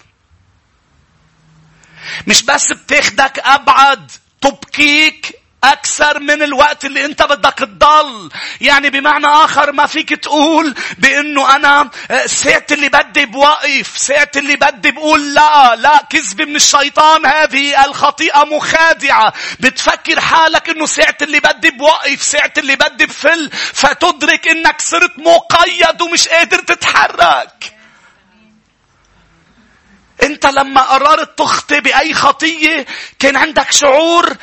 مش 2.26 2.42
بس 2.42 2.72
بتاخدك 2.72 3.38
أبعد 3.38 4.10
تبكيك 4.40 5.39
أكثر 5.64 6.20
من 6.20 6.42
الوقت 6.42 6.84
اللي 6.84 7.04
أنت 7.04 7.22
بدك 7.22 7.54
تضل. 7.54 8.30
يعني 8.60 8.90
بمعنى 8.90 9.26
آخر 9.26 9.72
ما 9.72 9.86
فيك 9.86 10.08
تقول 10.08 10.74
بأنه 10.98 11.56
أنا 11.56 11.90
ساعة 12.26 12.66
اللي 12.70 12.88
بدي 12.88 13.26
بوقف. 13.26 13.98
ساعة 13.98 14.30
اللي 14.36 14.56
بدي 14.56 14.90
بقول 14.90 15.34
لا. 15.34 15.76
لا 15.76 16.06
كذبة 16.10 16.44
من 16.44 16.56
الشيطان 16.56 17.26
هذه 17.26 17.84
الخطيئة 17.84 18.44
مخادعة. 18.44 19.32
بتفكر 19.60 20.20
حالك 20.20 20.68
أنه 20.68 20.86
ساعة 20.86 21.16
اللي 21.22 21.40
بدي 21.40 21.70
بوقف. 21.70 22.22
ساعة 22.22 22.52
اللي 22.58 22.76
بدي 22.76 23.06
بفل. 23.06 23.50
فتدرك 23.52 24.48
أنك 24.48 24.80
صرت 24.80 25.18
مقيد 25.18 26.02
ومش 26.02 26.28
قادر 26.28 26.58
تتحرك. 26.58 27.80
أنت 30.22 30.46
لما 30.46 30.80
قررت 30.80 31.38
تخطي 31.38 31.80
بأي 31.80 32.14
خطيه 32.14 32.86
كان 33.18 33.36
عندك 33.36 33.72
شعور 33.72 34.36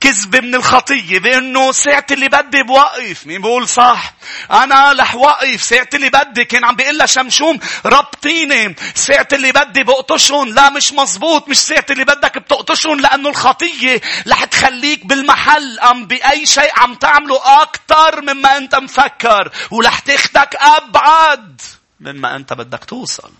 كذبة 0.00 0.40
من 0.40 0.54
الخطية 0.54 1.18
بأنه 1.18 1.72
ساعة 1.72 2.06
اللي 2.10 2.28
بدي 2.28 2.62
بوقف. 2.62 3.26
مين 3.26 3.40
بقول 3.40 3.68
صح؟ 3.68 4.14
أنا 4.50 4.92
رح 4.92 5.14
وقف. 5.14 5.62
ساعة 5.62 5.88
اللي 5.94 6.10
بدي 6.10 6.44
كان 6.44 6.64
عم 6.64 6.76
بيقول 6.76 6.98
لها 6.98 7.06
شمشوم 7.06 7.58
ربطيني. 7.86 8.76
ساعة 8.94 9.28
اللي 9.32 9.52
بدي 9.52 9.82
بقطشهم. 9.82 10.54
لا 10.54 10.70
مش 10.70 10.92
مزبوط 10.92 11.48
مش 11.48 11.58
ساعة 11.58 11.86
اللي 11.90 12.04
بدك 12.04 12.38
بتقطشهم 12.38 13.00
لأنه 13.00 13.28
الخطية 13.28 14.00
رح 14.28 14.44
تخليك 14.44 15.06
بالمحل. 15.06 15.78
أم 15.80 16.06
بأي 16.06 16.46
شيء 16.46 16.70
عم 16.76 16.94
تعمله 16.94 17.62
أكتر 17.62 18.20
مما 18.20 18.56
أنت 18.56 18.74
مفكر. 18.74 19.52
ورح 19.70 19.98
تاخدك 19.98 20.56
أبعد 20.56 21.60
مما 22.00 22.36
أنت 22.36 22.52
بدك 22.52 22.84
توصل. 22.84 23.30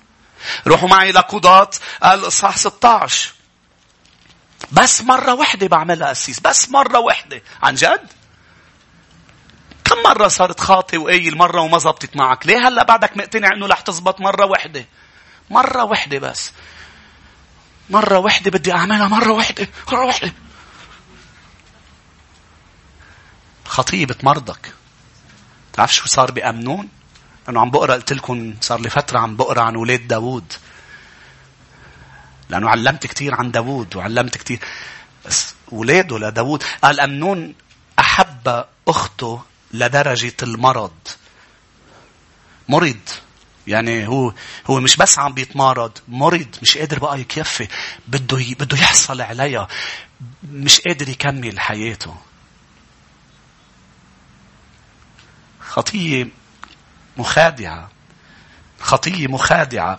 روحوا 0.66 0.88
معي 0.88 1.12
لقضاة 1.12 1.70
الإصحاح 2.04 2.56
16 2.56 3.35
بس 4.72 5.02
مرة 5.02 5.34
وحدة 5.34 5.66
بعملها 5.66 6.12
أسيس 6.12 6.40
بس 6.40 6.70
مرة 6.70 6.98
وحدة. 6.98 7.42
عن 7.62 7.74
جد؟ 7.74 8.06
كم 9.84 10.02
مرة 10.04 10.28
صارت 10.28 10.60
خاطي 10.60 10.98
وقايل 10.98 11.36
مرة 11.36 11.60
وما 11.60 11.78
زبطت 11.78 12.16
معك؟ 12.16 12.46
ليه 12.46 12.68
هلأ 12.68 12.82
بعدك 12.84 13.16
مقتنع 13.16 13.52
إنه 13.52 13.66
رح 13.66 13.80
تزبط 13.80 14.20
مرة 14.20 14.46
وحدة؟ 14.46 14.86
مرة 15.50 15.84
وحدة 15.84 16.18
بس. 16.18 16.52
مرة 17.90 18.18
وحدة 18.18 18.50
بدي 18.50 18.72
أعملها 18.72 19.08
مرة 19.08 19.32
وحدة 19.32 19.68
مرة 19.92 20.04
وحدة. 20.06 20.32
خطية 23.64 24.06
بتمرضك 24.06 24.72
تعرف 25.72 25.94
شو 25.94 26.06
صار 26.06 26.30
بأمنون؟ 26.30 26.88
أنه 27.48 27.60
عم 27.60 27.70
بقرأ 27.70 27.94
قلت 27.94 28.12
لكم 28.12 28.54
صار 28.60 28.80
لي 28.80 28.90
فترة 28.90 29.18
عم 29.18 29.36
بقرأ 29.36 29.62
عن 29.62 29.76
ولاد 29.76 30.08
داوود. 30.08 30.52
لأنه 32.50 32.70
علمت 32.70 33.06
كثير 33.06 33.34
عن 33.34 33.50
داوود 33.50 33.96
وعلمت 33.96 34.36
كثير 34.36 34.60
بس 35.26 35.54
ولاده 35.68 36.18
لداوود. 36.18 36.62
قال 36.82 37.00
أمنون 37.00 37.54
أحب 37.98 38.64
أخته 38.88 39.42
لدرجة 39.74 40.34
المرض. 40.42 40.92
مرض 42.68 43.00
يعني 43.66 44.08
هو 44.08 44.32
هو 44.66 44.80
مش 44.80 44.96
بس 44.96 45.18
عم 45.18 45.34
بيتمرض 45.34 45.98
مرض 46.08 46.46
مش 46.62 46.78
قادر 46.78 46.98
بقى 46.98 47.20
يكفي. 47.20 47.68
بده 48.08 48.36
بده 48.60 48.78
يحصل 48.78 49.20
عليها. 49.20 49.68
مش 50.50 50.80
قادر 50.80 51.08
يكمل 51.08 51.60
حياته. 51.60 52.16
خطية 55.60 56.28
مخادعة. 57.16 57.90
خطية 58.80 59.26
مخادعة. 59.26 59.98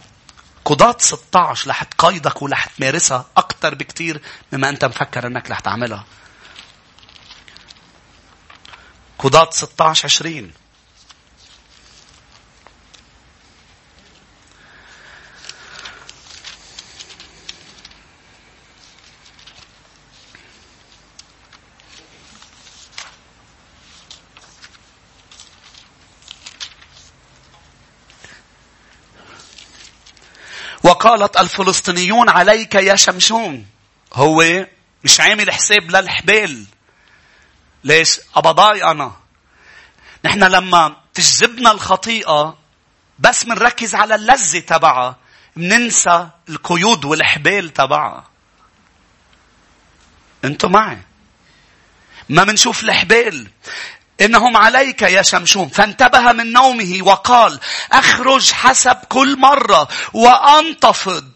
قضاة 0.67 0.95
16 0.99 1.69
رح 1.69 1.83
تقيدك 1.83 2.41
ورح 2.41 2.65
تمارسها 2.65 3.25
أكثر 3.37 3.75
بكثير 3.75 4.21
مما 4.51 4.69
أنت 4.69 4.85
مفكر 4.85 5.27
أنك 5.27 5.51
رح 5.51 5.59
تعملها. 5.59 6.05
قضاة 9.19 9.49
16 9.51 10.05
20 10.05 10.51
وقالت 31.07 31.37
الفلسطينيون 31.37 32.29
عليك 32.29 32.75
يا 32.75 32.95
شمشون. 32.95 33.65
هو 34.13 34.65
مش 35.03 35.19
عامل 35.19 35.51
حساب 35.51 35.91
للحبال. 35.91 36.65
ليش؟ 37.83 38.19
أبضاي 38.35 38.83
أنا. 38.83 39.11
نحن 40.25 40.43
لما 40.43 40.95
تجذبنا 41.13 41.71
الخطيئة 41.71 42.57
بس 43.19 43.45
منركز 43.45 43.95
على 43.95 44.15
اللذة 44.15 44.59
تبعها. 44.59 45.15
مننسى 45.55 46.29
القيود 46.49 47.05
والحبال 47.05 47.73
تبعها. 47.73 48.27
أنتوا 50.45 50.69
معي. 50.69 50.97
ما 52.29 52.43
منشوف 52.43 52.83
الحبال. 52.83 53.47
إنهم 54.21 54.57
عليك 54.57 55.01
يا 55.01 55.21
شمشون. 55.21 55.69
فانتبه 55.69 56.31
من 56.31 56.51
نومه 56.51 56.99
وقال 57.01 57.59
أخرج 57.91 58.51
حسب 58.51 58.97
كل 59.09 59.39
مرة 59.39 59.87
وأنتفض. 60.13 61.31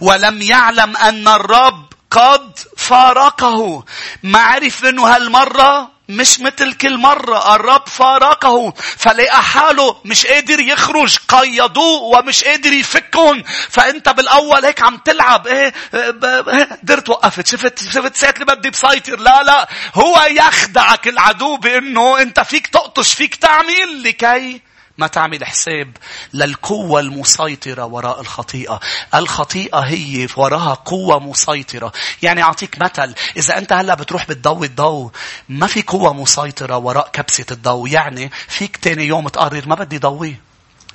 ولم 0.00 0.42
يعلم 0.42 0.96
أن 0.96 1.28
الرب 1.28 1.92
قد 2.10 2.58
فارقه. 2.76 3.84
ما 4.22 4.38
عرف 4.38 4.84
انه 4.84 5.14
هالمرة؟ 5.14 5.95
مش 6.08 6.40
مثل 6.40 6.72
كل 6.72 6.98
مرة 6.98 7.54
الرب 7.54 7.88
فارقه 7.88 8.72
فلقى 8.96 9.42
حاله 9.42 9.96
مش 10.04 10.26
قادر 10.26 10.60
يخرج 10.60 11.18
قيدوه 11.28 12.02
ومش 12.02 12.44
قادر 12.44 12.72
يفكهم. 12.72 13.42
فأنت 13.70 14.08
بالأول 14.08 14.64
هيك 14.64 14.82
عم 14.82 14.96
تلعب 14.96 15.46
إيه, 15.46 15.74
إيه، 15.94 16.68
قدرت 16.82 17.08
وقفت 17.08 17.46
شفت 17.46 17.78
شفت 17.92 18.16
ساعة 18.16 18.34
اللي 18.40 18.44
بدي 18.44 18.70
بسيطر. 18.70 19.18
لا 19.18 19.42
لا 19.42 19.68
هو 19.94 20.26
يخدعك 20.30 21.08
العدو 21.08 21.56
بإنه 21.56 22.22
أنت 22.22 22.40
فيك 22.40 22.66
تقطش 22.66 23.12
فيك 23.12 23.34
تعمل 23.34 24.02
لكي 24.02 24.60
ما 24.98 25.06
تعمل 25.06 25.44
حساب 25.44 25.96
للقوة 26.34 27.00
المسيطرة 27.00 27.84
وراء 27.84 28.20
الخطيئة. 28.20 28.80
الخطيئة 29.14 29.78
هي 29.78 30.28
وراها 30.36 30.74
قوة 30.74 31.18
مسيطرة. 31.18 31.92
يعني 32.22 32.42
أعطيك 32.42 32.78
مثل. 32.82 33.14
إذا 33.36 33.58
أنت 33.58 33.72
هلأ 33.72 33.94
بتروح 33.94 34.26
بتضوي 34.28 34.66
الضوء 34.66 35.10
ما 35.48 35.66
في 35.66 35.82
قوة 35.82 36.12
مسيطرة 36.12 36.76
وراء 36.76 37.10
كبسة 37.12 37.46
الضوء. 37.50 37.88
يعني 37.90 38.30
فيك 38.48 38.76
تاني 38.76 39.04
يوم 39.04 39.28
تقرر 39.28 39.68
ما 39.68 39.74
بدي 39.74 39.98
ضويه. 39.98 40.40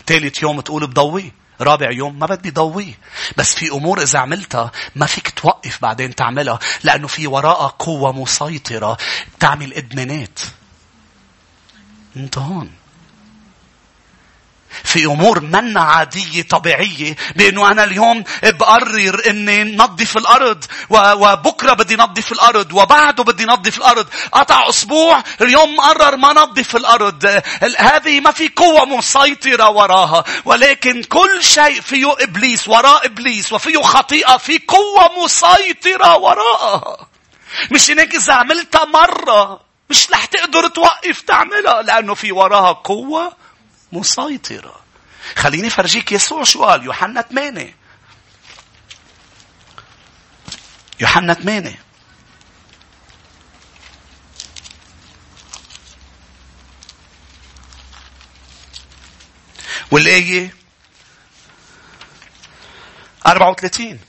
ثالث 0.07 0.43
يوم 0.43 0.61
تقول 0.61 0.87
بضويه. 0.87 1.41
رابع 1.61 1.91
يوم 1.91 2.19
ما 2.19 2.25
بدي 2.25 2.51
ضويه. 2.51 2.93
بس 3.37 3.55
في 3.55 3.71
أمور 3.71 4.01
إذا 4.01 4.19
عملتها 4.19 4.71
ما 4.95 5.05
فيك 5.05 5.29
توقف 5.29 5.81
بعدين 5.81 6.15
تعملها. 6.15 6.59
لأنه 6.83 7.07
في 7.07 7.27
وراءها 7.27 7.67
قوة 7.67 8.11
مسيطرة 8.11 8.97
تعمل 9.39 9.73
إدمانات. 9.73 10.39
انت 12.15 12.37
هون. 12.37 12.80
في 14.83 15.05
أمور 15.05 15.39
منا 15.39 15.81
عادية 15.81 16.41
طبيعية. 16.41 17.15
بانه 17.35 17.71
أنا 17.71 17.83
اليوم 17.83 18.23
بقرر 18.43 19.21
إني 19.29 19.63
نظف 19.63 20.17
الأرض 20.17 20.65
وبكرة 20.89 21.73
بدي 21.73 21.95
نظف 21.95 22.31
الأرض 22.31 22.73
وبعده 22.73 23.23
بدي 23.23 23.45
نظف 23.45 23.77
الأرض. 23.77 24.07
قطع 24.31 24.69
أسبوع 24.69 25.23
اليوم 25.41 25.75
مقرر 25.75 26.15
ما 26.15 26.33
نظف 26.33 26.75
الأرض. 26.75 27.41
هذه 27.77 28.19
ما 28.19 28.31
في 28.31 28.49
قوة 28.55 28.85
مسيطرة 28.85 29.69
وراها. 29.69 30.23
ولكن 30.45 31.03
كل 31.03 31.43
شيء 31.43 31.81
فيه 31.81 32.15
إبليس 32.19 32.67
وراء 32.67 33.05
إبليس 33.05 33.53
وفيه 33.53 33.81
خطيئة 33.81 34.37
في 34.37 34.59
قوة 34.67 35.23
مسيطرة 35.23 36.17
وراءها. 36.17 37.07
مش 37.71 37.91
هيك 37.91 38.15
إذا 38.15 38.33
عملتها 38.33 38.85
مرة 38.85 39.59
مش 39.89 40.11
رح 40.11 40.25
تقدر 40.25 40.67
توقف 40.67 41.21
تعملها 41.21 41.81
لأنه 41.81 42.13
في 42.13 42.31
وراها 42.31 42.71
قوة 42.71 43.33
مسيطرة. 43.91 44.81
خليني 45.35 45.69
فرجيك 45.69 46.11
يسوع 46.11 46.43
شو 46.43 46.65
قال 46.65 46.85
يوحنا 46.85 47.21
8 47.21 47.75
يوحنا 50.99 51.33
8 51.33 51.79
والآية 59.91 60.53
34 63.27 63.99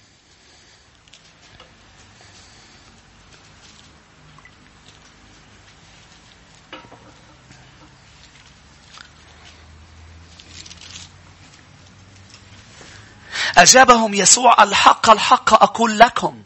أجابهم 13.62 14.14
يسوع 14.14 14.62
الحق 14.62 15.10
الحق 15.10 15.62
أقول 15.62 15.98
لكم. 15.98 16.42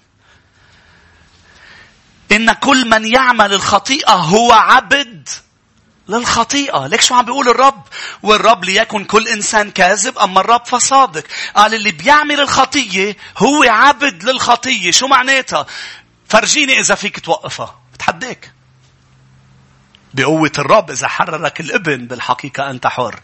إن 2.33 2.53
كل 2.53 2.89
من 2.89 3.07
يعمل 3.07 3.53
الخطيئة 3.53 4.13
هو 4.13 4.53
عبد 4.53 5.29
للخطيئة. 6.09 6.87
ليك 6.87 7.01
شو 7.01 7.15
عم 7.15 7.25
بيقول 7.25 7.49
الرب؟ 7.49 7.83
والرب 8.23 8.65
ليكن 8.65 9.05
كل 9.05 9.29
إنسان 9.29 9.71
كاذب 9.71 10.19
أما 10.19 10.41
الرب 10.41 10.67
فصادق. 10.67 11.25
قال 11.55 11.75
اللي 11.75 11.91
بيعمل 11.91 12.41
الخطية 12.41 13.17
هو 13.39 13.63
عبد 13.63 14.25
للخطية. 14.25 14.91
شو 14.91 15.07
معناتها؟ 15.07 15.67
فرجيني 16.29 16.81
إذا 16.81 16.95
فيك 16.95 17.21
توقفها. 17.21 17.79
بتحديك 17.95 18.53
بقوة 20.15 20.53
الرب 20.59 20.91
إذا 20.91 21.09
حررك 21.09 21.61
الابن 21.61 22.07
بالحقيقة 22.07 22.71
أنت 22.71 22.87
حر. 22.87 23.21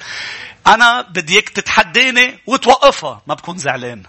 أنا 0.66 1.00
بدي 1.00 1.32
إياك 1.32 1.48
تتحديني 1.48 2.38
وتوقفها 2.46 3.22
ما 3.26 3.34
بكون 3.34 3.58
زعلان 3.58 4.02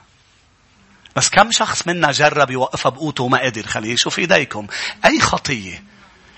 بس 1.15 1.29
كم 1.29 1.51
شخص 1.51 1.87
منا 1.87 2.11
جرب 2.11 2.51
يوقفها 2.51 2.89
بقوته 2.89 3.23
وما 3.23 3.39
قدر 3.39 3.67
خليه 3.67 3.95
شوف 3.95 4.19
إيديكم 4.19 4.67
أي 5.05 5.19
خطية 5.19 5.83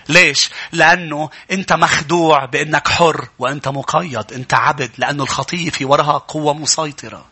ليش؟ 0.10 0.50
لأنه 0.72 1.30
أنت 1.52 1.74
مخدوع 1.74 2.46
بأنك 2.46 2.88
حر 2.88 3.28
وأنت 3.40 3.68
مقيد. 3.68 4.34
أنت 4.34 4.54
عبد 4.54 4.92
لأنه 4.98 5.24
الخطية 5.24 5.70
في 5.70 5.86
وراها 5.86 6.18
قوة 6.18 6.54
مسيطرة. 6.54 7.26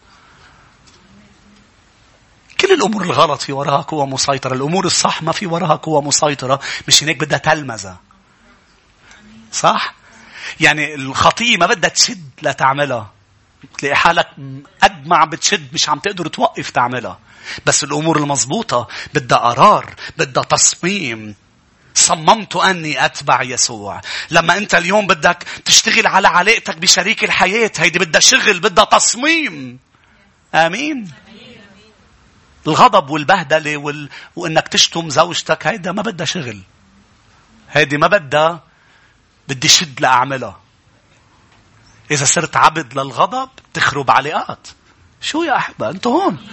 كل 2.61 2.73
الأمور 2.73 3.03
الغلط 3.03 3.41
في 3.41 3.53
وراها 3.53 3.81
قوة 3.81 4.05
مسيطرة. 4.05 4.53
الأمور 4.53 4.85
الصح 4.85 5.23
ما 5.23 5.31
في 5.31 5.45
وراها 5.45 5.75
قوة 5.75 6.01
مسيطرة. 6.01 6.59
مش 6.87 7.03
هيك 7.03 7.19
بدها 7.19 7.37
تلمذة. 7.37 7.97
صح؟ 9.51 9.93
يعني 10.59 10.95
الخطية 10.95 11.57
ما 11.57 11.65
بدها 11.65 11.89
تشد 11.89 12.29
لتعملها. 12.41 13.11
تلاقي 13.77 13.95
حالك 13.95 14.27
قد 14.83 15.07
ما 15.07 15.17
عم 15.17 15.29
بتشد 15.29 15.73
مش 15.73 15.89
عم 15.89 15.99
تقدر 15.99 16.27
توقف 16.27 16.69
تعملها. 16.69 17.19
بس 17.65 17.83
الأمور 17.83 18.17
المضبوطة 18.17 18.87
بدها 19.13 19.37
قرار 19.37 19.93
بدها 20.17 20.43
تصميم 20.43 21.35
صممت 21.95 22.55
أني 22.55 23.05
أتبع 23.05 23.41
يسوع. 23.41 24.01
لما 24.31 24.57
أنت 24.57 24.75
اليوم 24.75 25.07
بدك 25.07 25.43
تشتغل 25.65 26.07
على 26.07 26.27
علاقتك 26.27 26.77
بشريك 26.77 27.23
الحياة. 27.23 27.71
هيدي 27.77 27.99
بدها 27.99 28.21
شغل 28.21 28.59
بدها 28.59 28.85
تصميم. 28.85 29.79
آمين. 30.55 31.11
الغضب 32.67 33.09
والبهدلة 33.09 33.77
وال... 33.77 34.09
وإنك 34.35 34.67
تشتم 34.67 35.09
زوجتك 35.09 35.67
هيدا 35.67 35.91
ما 35.91 36.01
بدها 36.01 36.25
شغل. 36.25 36.61
هيدي 37.71 37.97
ما 37.97 38.07
بدها 38.07 38.63
بدي 39.47 39.67
شد 39.67 40.01
لأعملها. 40.01 40.59
إذا 42.11 42.25
صرت 42.25 42.55
عبد 42.55 42.93
للغضب 42.93 43.49
تخرب 43.73 44.11
علاقات. 44.11 44.67
شو 45.21 45.43
يا 45.43 45.57
أحبة؟ 45.57 45.89
أنتوا 45.89 46.23
هون. 46.23 46.47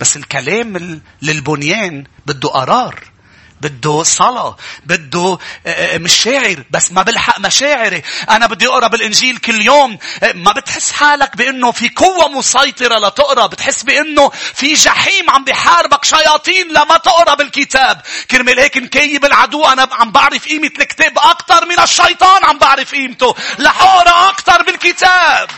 بس 0.00 0.16
الكلام 0.16 1.02
للبنيان 1.22 2.04
بده 2.26 2.48
قرار 2.48 3.09
بده 3.60 4.02
صلاة 4.02 4.56
بده 4.84 5.38
آه، 5.66 5.94
آه، 5.94 5.98
مش 5.98 6.14
شاعر 6.14 6.64
بس 6.70 6.92
ما 6.92 7.02
بلحق 7.02 7.40
مشاعري. 7.40 8.02
أنا 8.30 8.46
بدي 8.46 8.68
أقرأ 8.68 8.88
بالإنجيل 8.88 9.36
كل 9.36 9.62
يوم. 9.62 9.98
آه، 10.22 10.32
ما 10.32 10.52
بتحس 10.52 10.92
حالك 10.92 11.36
بأنه 11.36 11.72
في 11.72 11.88
قوة 11.88 12.28
مسيطرة 12.28 12.98
لتقرأ؟ 12.98 13.46
بتحس 13.46 13.82
بأنه 13.82 14.30
في 14.54 14.72
جحيم 14.72 15.30
عم 15.30 15.44
بحاربك 15.44 16.04
شياطين 16.04 16.68
لما 16.68 16.96
تقرأ 16.96 17.34
بالكتاب؟ 17.34 18.00
كرمال 18.30 18.60
هيك 18.60 18.76
نكيب 18.76 19.24
العدو 19.24 19.64
أنا 19.66 19.88
عم 19.92 20.12
بعرف 20.12 20.46
قيمة 20.46 20.70
الكتاب 20.80 21.18
أكثر 21.18 21.66
من 21.66 21.80
الشيطان 21.80 22.44
عم 22.44 22.58
بعرف 22.58 22.92
قيمته. 22.92 23.34
لحقرأ 23.58 24.28
أكثر 24.30 24.62
بالكتاب. 24.62 25.50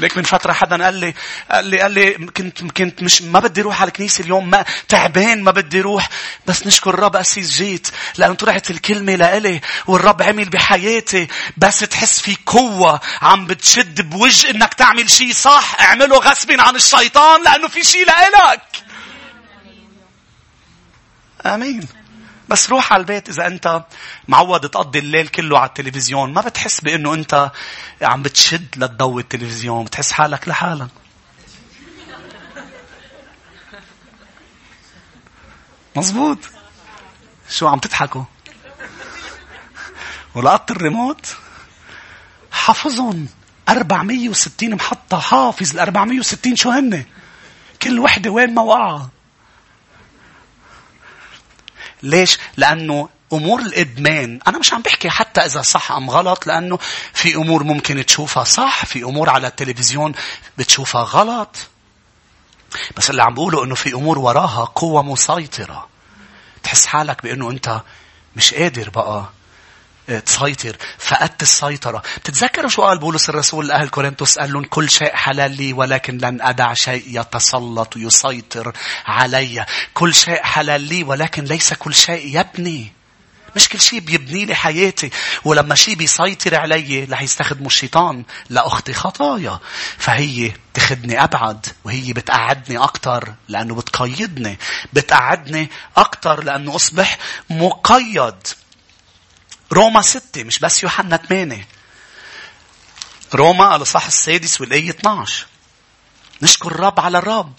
ليك 0.00 0.16
من 0.16 0.22
فترة 0.22 0.52
حدا 0.52 0.84
قال 0.84 0.94
لي 0.94 1.14
قال 1.50 1.64
لي 1.64 1.80
قال 1.80 1.92
لي 1.92 2.10
كنت 2.12 2.62
كنت 2.76 3.02
مش 3.02 3.22
ما 3.22 3.40
بدي 3.40 3.60
أروح 3.60 3.80
على 3.80 3.88
الكنيسة 3.88 4.22
اليوم 4.24 4.50
ما 4.50 4.64
تعبان 4.88 5.42
ما 5.42 5.50
بدي 5.50 5.80
أروح 5.80 6.08
بس 6.46 6.66
نشكر 6.66 6.94
الرب 6.94 7.16
أسيس 7.16 7.50
جيت 7.56 7.88
لأن 8.18 8.34
طلعت 8.34 8.70
الكلمة 8.70 9.14
لإلي 9.14 9.60
والرب 9.86 10.22
عمل 10.22 10.48
بحياتي 10.48 11.28
بس 11.56 11.80
تحس 11.80 12.20
في 12.20 12.36
قوة 12.46 13.00
عم 13.22 13.46
بتشد 13.46 14.00
بوجه 14.10 14.50
إنك 14.50 14.74
تعمل 14.74 15.10
شيء 15.10 15.32
صح 15.32 15.80
اعمله 15.80 16.16
غصب 16.18 16.50
عن 16.58 16.76
الشيطان 16.76 17.42
لأنه 17.44 17.68
في 17.68 17.84
شيء 17.84 18.06
لإلك. 18.06 18.62
آمين. 21.46 21.99
بس 22.50 22.70
روح 22.70 22.92
على 22.92 23.00
البيت 23.00 23.28
إذا 23.28 23.46
أنت 23.46 23.84
معود 24.28 24.70
تقضي 24.70 24.98
الليل 24.98 25.28
كله 25.28 25.58
على 25.58 25.68
التلفزيون. 25.68 26.32
ما 26.32 26.40
بتحس 26.40 26.80
بأنه 26.80 27.14
أنت 27.14 27.50
عم 28.02 28.22
بتشد 28.22 28.66
لتضوي 28.76 29.22
التلفزيون. 29.22 29.84
بتحس 29.84 30.12
حالك 30.12 30.48
لحالك 30.48 30.88
مزبوط 35.96 36.38
شو 37.48 37.68
عم 37.68 37.78
تضحكوا؟ 37.78 38.24
ولقطت 40.34 40.70
الريموت. 40.70 41.36
حافظهم. 42.52 43.28
460 43.68 44.74
محطة. 44.74 45.18
حافظ 45.20 45.72
ال 45.72 45.80
460 45.80 46.56
شو 46.56 46.70
هن 46.70 47.04
كل 47.82 47.98
وحدة 47.98 48.30
وين 48.30 48.54
موقعها 48.54 49.10
ليش؟ 52.02 52.38
لأنه 52.56 53.08
أمور 53.32 53.60
الإدمان 53.60 54.38
أنا 54.48 54.58
مش 54.58 54.72
عم 54.74 54.82
بحكي 54.82 55.10
حتى 55.10 55.40
إذا 55.40 55.62
صح 55.62 55.92
أم 55.92 56.10
غلط 56.10 56.46
لأنه 56.46 56.78
في 57.12 57.34
أمور 57.34 57.62
ممكن 57.62 58.06
تشوفها 58.06 58.44
صح 58.44 58.84
في 58.86 59.02
أمور 59.02 59.30
على 59.30 59.46
التلفزيون 59.46 60.12
بتشوفها 60.58 61.02
غلط 61.02 61.56
بس 62.96 63.10
اللي 63.10 63.22
عم 63.22 63.34
بقوله 63.34 63.64
أنه 63.64 63.74
في 63.74 63.94
أمور 63.94 64.18
وراها 64.18 64.64
قوة 64.64 65.02
مسيطرة 65.02 65.88
تحس 66.62 66.86
حالك 66.86 67.22
بأنه 67.22 67.50
أنت 67.50 67.80
مش 68.36 68.54
قادر 68.54 68.90
بقى 68.90 69.24
تسيطر 70.18 70.76
فقدت 70.98 71.42
السيطرة. 71.42 72.02
بتتذكروا 72.16 72.68
شو 72.68 72.82
قال 72.82 72.98
بولس 72.98 73.28
الرسول 73.28 73.68
لأهل 73.68 73.88
كورنثوس؟ 73.88 74.38
قال 74.38 74.52
لهم 74.52 74.64
كل 74.64 74.90
شيء 74.90 75.14
حلال 75.14 75.56
لي 75.56 75.72
ولكن 75.72 76.18
لن 76.18 76.42
أدع 76.42 76.74
شيء 76.74 77.04
يتسلط 77.06 77.96
ويسيطر 77.96 78.72
علي. 79.06 79.66
كل 79.94 80.14
شيء 80.14 80.42
حلال 80.42 80.80
لي 80.80 81.02
ولكن 81.02 81.44
ليس 81.44 81.74
كل 81.74 81.94
شيء 81.94 82.40
يبني. 82.40 82.92
مش 83.56 83.68
كل 83.68 83.80
شيء 83.80 84.00
بيبني 84.00 84.44
لي 84.44 84.54
حياتي. 84.54 85.10
ولما 85.44 85.74
شيء 85.74 85.94
بيسيطر 85.94 86.54
علي 86.54 87.04
رح 87.04 87.22
يستخدمه 87.22 87.66
الشيطان 87.66 88.24
لأختي 88.50 88.92
خطايا. 88.92 89.60
فهي 89.98 90.52
تخدني 90.74 91.24
أبعد 91.24 91.66
وهي 91.84 92.12
بتقعدني 92.12 92.78
أكتر 92.78 93.34
لأنه 93.48 93.74
بتقيدني. 93.74 94.58
بتقعدني 94.92 95.70
أكتر 95.96 96.44
لأنه 96.44 96.76
أصبح 96.76 97.18
مقيد. 97.50 98.34
روما 99.72 100.02
ستة 100.02 100.44
مش 100.44 100.58
بس 100.58 100.82
يوحنا 100.82 101.16
ثمانية 101.16 101.68
روما 103.34 103.76
الإصحاح 103.76 104.06
السادس 104.06 104.60
والآية 104.60 104.90
12 104.90 105.46
نشكر 106.42 106.70
الرب 106.70 107.00
على 107.00 107.18
الرب. 107.18 107.52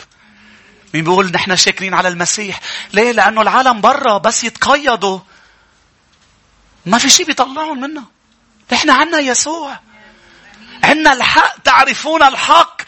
مين 0.93 1.03
بيقول 1.03 1.31
نحن 1.31 1.55
شاكرين 1.55 1.93
على 1.93 2.07
المسيح؟ 2.07 2.59
ليه؟ 2.93 3.11
لأنه 3.11 3.41
العالم 3.41 3.81
برا 3.81 4.17
بس 4.17 4.43
يتقيدوا. 4.43 5.19
ما 6.85 6.97
في 6.97 7.09
شيء 7.09 7.25
بيطلعهم 7.25 7.81
منه 7.81 8.03
نحن 8.71 8.89
عنا 8.89 9.19
يسوع. 9.19 9.79
عنا 10.83 11.13
الحق. 11.13 11.57
تعرفون 11.63 12.23
الحق. 12.23 12.81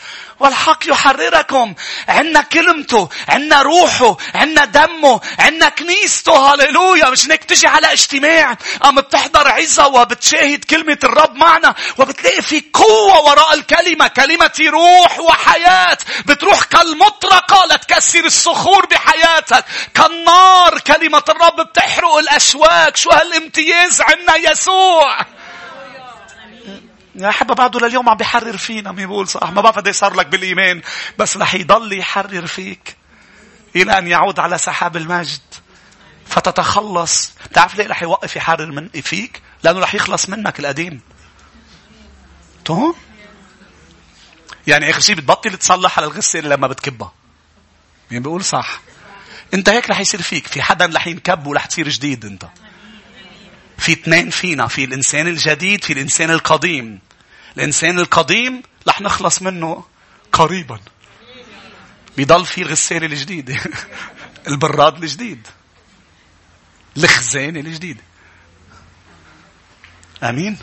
والحق 0.44 0.80
يحرركم. 0.88 1.74
عنا 2.08 2.42
كلمته 2.42 3.10
عنا 3.30 3.62
روحه 3.62 4.18
عنا 4.36 4.66
دمه 4.66 5.22
عنا 5.40 5.70
كنيسته. 5.70 6.32
هاليلويا 6.32 7.10
مش 7.10 7.26
إنك 7.26 7.44
تجي 7.44 7.68
على 7.68 7.94
اجتماع 7.94 8.58
أم 8.86 8.96
بتحضر 8.96 9.52
عزة 9.52 9.88
وبتشاهد 9.88 10.64
كلمة 10.64 10.98
الرب 11.04 11.36
معنا 11.36 11.76
وبتلاقي 11.98 12.42
في 12.42 12.64
قوة 12.74 13.20
وراء 13.20 13.54
الكلمة. 13.54 14.08
كلمة 14.08 14.52
روح 14.68 15.20
وحياة. 15.20 15.98
بتروح 16.26 16.64
كالمطرقة 16.64 17.66
لتكسر 17.66 18.26
الصخور 18.26 18.86
بحياتك. 18.86 19.66
كالنار. 19.94 20.80
كلمة 20.80 21.24
الرب 21.30 21.62
بتحرق 21.62 22.16
الأشواك. 22.16 22.98
شو 22.98 23.10
هالامتياز 23.10 24.02
عنا 24.02 24.36
يسوع. 24.36 25.18
يا 27.16 27.32
حبة 27.32 27.56
بعده 27.56 27.88
لليوم 27.88 28.10
عم 28.10 28.18
بيحرر 28.18 28.58
فينا 28.58 28.92
مين 28.92 29.08
بيقول 29.08 29.28
صح 29.28 29.52
ما 29.52 29.62
بعرف 29.62 29.76
قد 29.76 29.90
صار 29.90 30.14
لك 30.14 30.28
بالإيمان 30.28 30.82
بس 31.20 31.38
رح 31.38 31.56
يضل 31.56 32.00
يحرر 32.00 32.48
فيك. 32.48 32.96
إلى 33.76 33.98
أن 33.98 34.08
يعود 34.08 34.40
على 34.40 34.58
سحاب 34.58 34.98
المجد. 34.98 35.42
فتتخلص. 36.28 37.34
بتعرف 37.50 37.76
ليه 37.76 37.88
رح 37.88 38.04
يوقف 38.04 38.36
يحرر 38.36 38.72
من 38.72 38.90
فيك؟ 38.90 39.42
لأنه 39.64 39.80
رح 39.80 39.96
يخلص 39.96 40.30
منك 40.30 40.60
القديم. 40.60 41.02
تهم 42.66 42.96
يعني 44.68 44.90
آخر 44.90 45.00
شيء 45.00 45.16
بتبطل 45.16 45.58
تصلح 45.58 45.98
على 45.98 46.08
الغسالة 46.08 46.50
لما 46.50 46.68
بتكبها. 46.68 47.14
مين 48.12 48.22
بيقول 48.22 48.44
صح. 48.44 48.82
أنت 49.54 49.70
هيك 49.70 49.90
رح 49.90 50.00
يصير 50.00 50.22
فيك. 50.22 50.48
في 50.48 50.62
حدا 50.62 50.92
رح 50.96 51.08
ينكب 51.08 51.48
ورح 51.48 51.66
تصير 51.66 51.90
جديد 51.90 52.26
أنت. 52.26 52.46
في 53.78 53.92
اثنين 53.92 54.30
فينا 54.30 54.68
في 54.68 54.84
الإنسان 54.84 55.28
الجديد 55.28 55.84
في 55.84 55.94
الإنسان 55.94 56.32
القديم. 56.32 57.00
الإنسان 57.58 58.00
القديم 58.00 58.64
رح 58.88 59.02
نخلص 59.02 59.42
منه 59.42 59.86
قريبا. 60.32 60.80
بيضل 62.18 62.46
في 62.46 62.62
الغسالة 62.62 63.06
الجديدة 63.06 63.60
البراد 64.48 65.04
الجديد 65.04 65.48
الخزانة 66.98 67.60
الجديدة 67.60 68.02
آمين؟ 70.24 70.58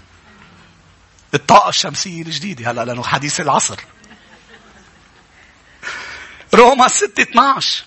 الطاقة 1.35 1.69
الشمسية 1.69 2.23
الجديدة 2.23 2.71
هلا 2.71 2.85
لأنه 2.85 3.03
حديث 3.03 3.41
العصر. 3.41 3.81
روما 6.55 6.89
6 6.89 7.23
12 7.23 7.85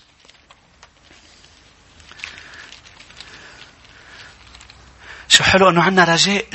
شو 5.34 5.44
حلو 5.44 5.68
إنه 5.68 5.82
عندنا 5.82 6.04
رجاء 6.04 6.46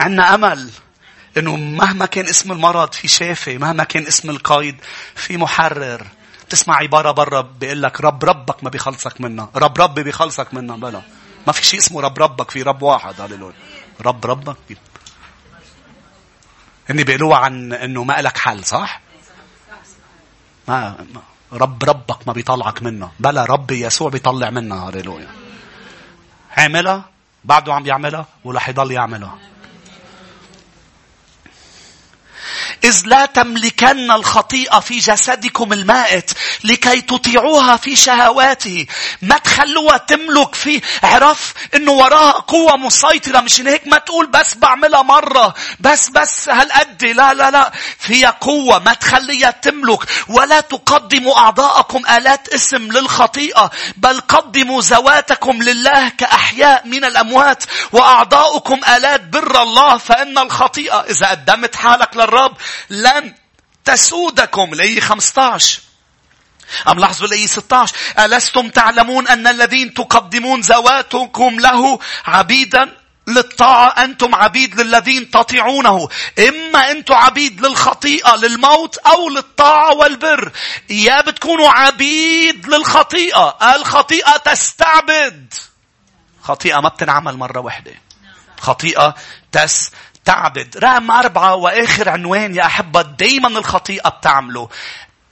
عندنا 0.00 0.34
أمل 0.34 0.70
إنه 1.36 1.56
مهما 1.56 2.06
كان 2.06 2.26
اسم 2.26 2.52
المرض 2.52 2.92
في 2.92 3.08
شافي 3.08 3.58
مهما 3.58 3.84
كان 3.84 4.06
اسم 4.06 4.30
القايد 4.30 4.76
في 5.14 5.36
محرر. 5.36 6.06
تسمع 6.50 6.76
عبارة 6.76 7.10
برا 7.10 7.40
بيقول 7.40 7.82
لك 7.82 8.00
رب 8.00 8.24
ربك 8.24 8.64
ما 8.64 8.70
بيخلصك 8.70 9.20
منها 9.20 9.50
رب 9.56 9.80
ربي 9.80 10.02
بيخلصك 10.02 10.54
منها 10.54 10.76
بلا. 10.76 11.02
ما 11.46 11.52
في 11.52 11.66
شيء 11.66 11.80
اسمه 11.80 12.00
رب 12.00 12.22
ربك 12.22 12.50
في 12.50 12.62
رب 12.62 12.82
واحد 12.82 13.20
هاللون 13.20 13.52
رب 14.00 14.26
ربك. 14.26 14.56
هني 16.90 17.04
بيقولوا 17.04 17.36
عن 17.36 17.72
إنه 17.72 18.04
ما 18.04 18.22
لك 18.22 18.38
حل 18.38 18.64
صح؟ 18.64 19.00
ما 20.68 21.06
رب 21.52 21.84
ربك 21.84 22.26
ما 22.26 22.32
بيطلعك 22.32 22.82
منها 22.82 23.12
بلا 23.20 23.44
ربي 23.44 23.80
يسوع 23.80 24.10
بيطلع 24.10 24.50
منها 24.50 24.88
هاليلويا 24.88 25.28
عملها 26.56 27.13
بعده 27.44 27.74
عم 27.74 27.86
يعملها 27.86 28.26
ورح 28.44 28.68
يضل 28.68 28.92
يعملها. 28.92 29.38
إذ 32.84 33.02
لا 33.06 33.26
تملكن 33.26 34.10
الخطيئة 34.10 34.80
في 34.80 34.98
جسدكم 34.98 35.72
المائت 35.72 36.30
لكي 36.64 37.00
تطيعوها 37.00 37.76
في 37.76 37.96
شهواته. 37.96 38.86
ما 39.22 39.38
تخلوها 39.38 39.96
تملك 39.96 40.54
في 40.54 40.80
عرف 41.02 41.54
إنه 41.74 41.92
وراها 41.92 42.32
قوة 42.32 42.76
مسيطرة. 42.76 43.40
مش 43.40 43.60
هيك 43.60 43.86
ما 43.86 43.98
تقول 43.98 44.26
بس 44.26 44.54
بعملها 44.54 45.02
مرة 45.02 45.54
بس 45.80 46.08
بس 46.08 46.48
هالقد. 46.48 47.04
لا 47.04 47.34
لا 47.34 47.50
لا. 47.50 47.72
فيها 47.98 48.30
قوة 48.30 48.78
ما 48.78 48.94
تخليها 48.94 49.50
تملك. 49.50 49.98
ولا 50.28 50.60
تقدموا 50.60 51.38
أعضاءكم 51.38 52.06
آلات 52.06 52.48
اسم 52.48 52.92
للخطيئة 52.92 53.70
بل 53.96 54.20
قدموا 54.20 54.82
ذواتكم 54.82 55.62
لله 55.62 56.08
كأحياء 56.08 56.86
من 56.86 57.04
الأموات. 57.04 57.64
وأعضاؤكم 57.92 58.80
آلات 58.96 59.20
بر 59.20 59.62
الله 59.62 59.98
فإن 59.98 60.38
الخطيئة 60.38 61.00
إذا 61.10 61.26
قدمت 61.26 61.76
حالك 61.76 62.16
للرب 62.16 62.56
لن 62.90 63.34
تسودكم. 63.84 64.74
لي 64.74 65.00
15 65.00 65.80
أم 66.88 66.98
لاحظوا 66.98 67.28
لي 67.28 67.46
16 67.46 67.96
ألستم 68.18 68.68
تعلمون 68.68 69.28
أن 69.28 69.46
الذين 69.46 69.94
تقدمون 69.94 70.60
ذواتكم 70.60 71.60
له 71.60 71.98
عبيدا 72.26 72.96
للطاعة؟ 73.26 73.88
أنتم 74.04 74.34
عبيد 74.34 74.80
للذين 74.80 75.30
تطيعونه. 75.30 76.08
إما 76.38 76.90
أنتم 76.90 77.14
عبيد 77.14 77.60
للخطيئة 77.66 78.36
للموت 78.36 78.96
أو 78.98 79.28
للطاعة 79.28 79.94
والبر. 79.94 80.52
يا 80.90 81.20
بتكونوا 81.20 81.68
عبيد 81.68 82.66
للخطيئة. 82.66 83.58
الخطيئة 83.74 84.36
تستعبد. 84.36 85.54
خطيئة 86.42 86.80
ما 86.80 86.88
بتنعمل 86.88 87.36
مرة 87.36 87.60
واحدة 87.60 87.94
خطيئة 88.60 89.14
تس 89.52 89.90
تعبد. 90.24 90.78
رقم 90.78 91.10
أربعة 91.10 91.54
وآخر 91.54 92.08
عنوان 92.08 92.54
يا 92.56 92.66
أحبة 92.66 93.02
دايما 93.02 93.48
الخطيئة 93.48 94.08
بتعمله. 94.08 94.68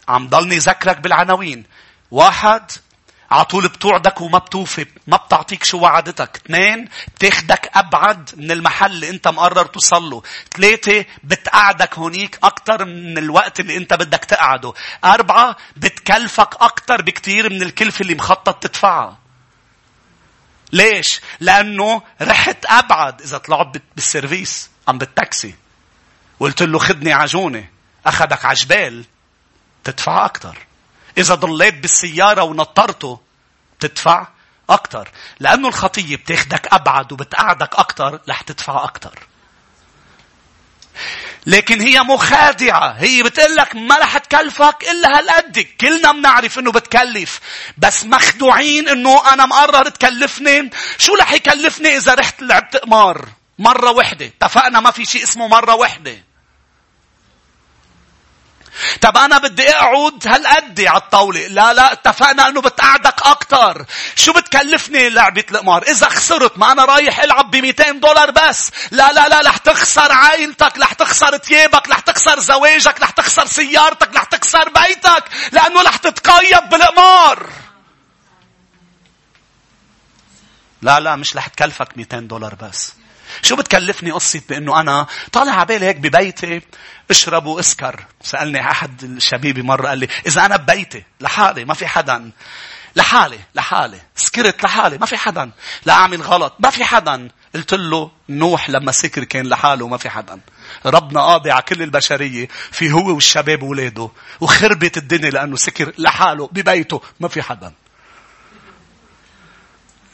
عم 0.09 0.28
ضلني 0.28 0.59
ذكرك 0.59 1.01
بالعناوين. 1.01 1.64
واحد 2.11 2.70
عطول 3.30 3.68
بتوعدك 3.68 4.20
وما 4.20 4.38
بتوفي 4.38 4.86
ما 5.07 5.16
بتعطيك 5.16 5.64
شو 5.64 5.78
وعدتك. 5.78 6.40
اثنين 6.45 6.88
بتاخدك 7.16 7.70
أبعد 7.74 8.30
من 8.36 8.51
المحل 8.51 8.93
اللي 8.93 9.11
أنت 9.11 9.28
مقرر 9.28 9.66
توصل 9.66 10.11
له 10.11 10.22
ثلاثة 10.57 11.05
بتقعدك 11.24 11.99
هونيك 11.99 12.38
أكتر 12.43 12.84
من 12.84 13.18
الوقت 13.18 13.61
اللي 13.61 13.76
أنت 13.76 13.95
بدك 13.95 14.24
تقعده. 14.24 14.72
أربعة 15.05 15.57
بتكلفك 15.76 16.57
أكتر 16.61 17.03
بكتير 17.03 17.51
من 17.51 17.62
الكلفة 17.62 18.03
اللي 18.03 18.14
مخطط 18.14 18.62
تدفعها 18.62 19.18
ليش؟ 20.72 21.20
لأنه 21.40 22.03
رحت 22.22 22.66
أبعد 22.66 23.22
إذا 23.22 23.38
طلعت 23.38 23.66
بال 23.96 24.11
service. 24.11 24.71
عم 24.89 24.99
بالتاكسي 24.99 25.55
قلت 26.41 26.62
له 26.62 26.78
خدني 26.78 27.12
عجونة 27.12 27.68
أخذك 28.07 28.45
عجبال 28.45 29.05
تدفع 29.85 30.24
أكتر 30.24 30.59
إذا 31.18 31.35
ضليت 31.35 31.74
بالسيارة 31.74 32.43
ونطرته 32.43 33.20
تدفع 33.80 34.26
أكتر 34.70 35.09
لأنه 35.41 35.68
الخطية 35.68 36.16
بتاخدك 36.16 36.74
أبعد 36.74 37.12
وبتقعدك 37.12 37.74
أكتر 37.74 38.20
رح 38.28 38.41
تدفع 38.41 38.85
أكتر 38.85 39.18
لكن 41.47 41.80
هي 41.80 42.01
مخادعة. 42.01 42.91
هي 42.99 43.22
بتقول 43.22 43.57
لك 43.57 43.76
ما 43.76 43.99
رح 43.99 44.18
تكلفك 44.18 44.76
إلا 44.91 45.18
هالقد. 45.18 45.66
كلنا 45.80 46.12
بنعرف 46.12 46.59
إنه 46.59 46.72
بتكلف. 46.72 47.41
بس 47.78 48.05
مخدوعين 48.05 48.89
إنه 48.89 49.33
أنا 49.33 49.47
مقرر 49.47 49.89
تكلفني. 49.89 50.70
شو 50.99 51.14
رح 51.14 51.33
يكلفني 51.33 51.97
إذا 51.97 52.14
رحت 52.14 52.43
لعبت 52.43 52.76
قمار؟ 52.76 53.28
مرة 53.62 53.90
وحدة. 53.90 54.26
اتفقنا 54.26 54.80
ما 54.80 54.90
في 54.90 55.04
شيء 55.04 55.22
اسمه 55.22 55.48
مرة 55.48 55.74
وحدة. 55.74 56.24
طب 59.00 59.16
أنا 59.16 59.38
بدي 59.38 59.70
أقعد 59.70 60.26
هالقد 60.26 60.80
على 60.80 60.98
الطاولة. 60.98 61.46
لا 61.46 61.72
لا 61.72 61.92
اتفقنا 61.92 62.48
أنه 62.48 62.60
بتقعدك 62.60 63.22
أكتر. 63.22 63.86
شو 64.16 64.32
بتكلفني 64.32 65.08
لعبة 65.08 65.44
القمار؟ 65.50 65.82
إذا 65.82 66.08
خسرت 66.08 66.58
ما 66.58 66.72
أنا 66.72 66.84
رايح 66.84 67.20
ألعب 67.20 67.50
ب 67.50 67.56
200 67.56 67.90
دولار 67.90 68.30
بس. 68.30 68.70
لا 68.90 69.12
لا 69.12 69.28
لا 69.28 69.40
رح 69.48 69.56
تخسر 69.56 70.12
عائلتك، 70.12 70.78
رح 70.78 70.92
تخسر 70.92 71.38
ثيابك، 71.38 71.88
رح 71.88 72.00
تخسر 72.00 72.40
زواجك، 72.40 73.02
رح 73.02 73.10
تخسر 73.10 73.46
سيارتك، 73.46 74.16
رح 74.16 74.24
تخسر 74.24 74.68
بيتك. 74.68 75.24
لأنه 75.52 75.82
رح 75.82 75.96
تتقيد 75.96 76.68
بالقمار. 76.70 77.50
لا 80.82 81.00
لا 81.00 81.16
مش 81.16 81.36
رح 81.36 81.46
تكلفك 81.46 81.96
200 81.96 82.28
دولار 82.28 82.54
بس. 82.54 83.01
شو 83.43 83.57
بتكلفني 83.57 84.11
قصة 84.11 84.43
بأنه 84.49 84.80
أنا 84.80 85.07
طالع 85.33 85.53
على 85.53 85.66
بالي 85.66 85.87
هيك 85.87 85.97
ببيتي 85.97 86.62
اشرب 87.11 87.47
واسكر. 87.47 88.05
سألني 88.22 88.70
أحد 88.70 89.05
الشبيبي 89.05 89.62
مرة 89.62 89.89
قال 89.89 89.99
لي 89.99 90.09
إذا 90.26 90.47
أنا 90.47 90.57
ببيتي 90.57 91.05
لحالي 91.20 91.64
ما 91.64 91.74
في 91.74 91.87
حدا. 91.87 92.30
لحالي 92.97 93.39
لحالي 93.55 94.01
سكرت 94.16 94.64
لحالي 94.64 94.99
ما 94.99 95.07
في 95.07 95.16
حدا. 95.16 95.51
لا 95.87 95.93
أعمل 95.93 96.22
غلط 96.22 96.55
ما 96.59 96.70
في 96.70 96.85
حدا. 96.85 97.28
قلت 97.55 97.74
له 97.74 98.11
نوح 98.28 98.70
لما 98.70 98.93
سكر 98.93 99.24
كان 99.24 99.47
لحاله 99.47 99.89
ما 99.89 99.97
في 99.97 100.11
حدا. 100.11 100.41
ربنا 100.87 101.20
قاضي 101.20 101.51
على 101.51 101.62
كل 101.62 101.83
البشرية 101.83 102.49
في 102.70 102.93
هو 102.93 103.14
والشباب 103.14 103.62
ولاده 103.62 104.11
وخربت 104.41 104.97
الدنيا 104.97 105.30
لأنه 105.30 105.57
سكر 105.57 105.93
لحاله 105.99 106.47
ببيته 106.53 107.03
ما 107.20 107.28
في 107.28 107.43
حدا. 107.43 107.72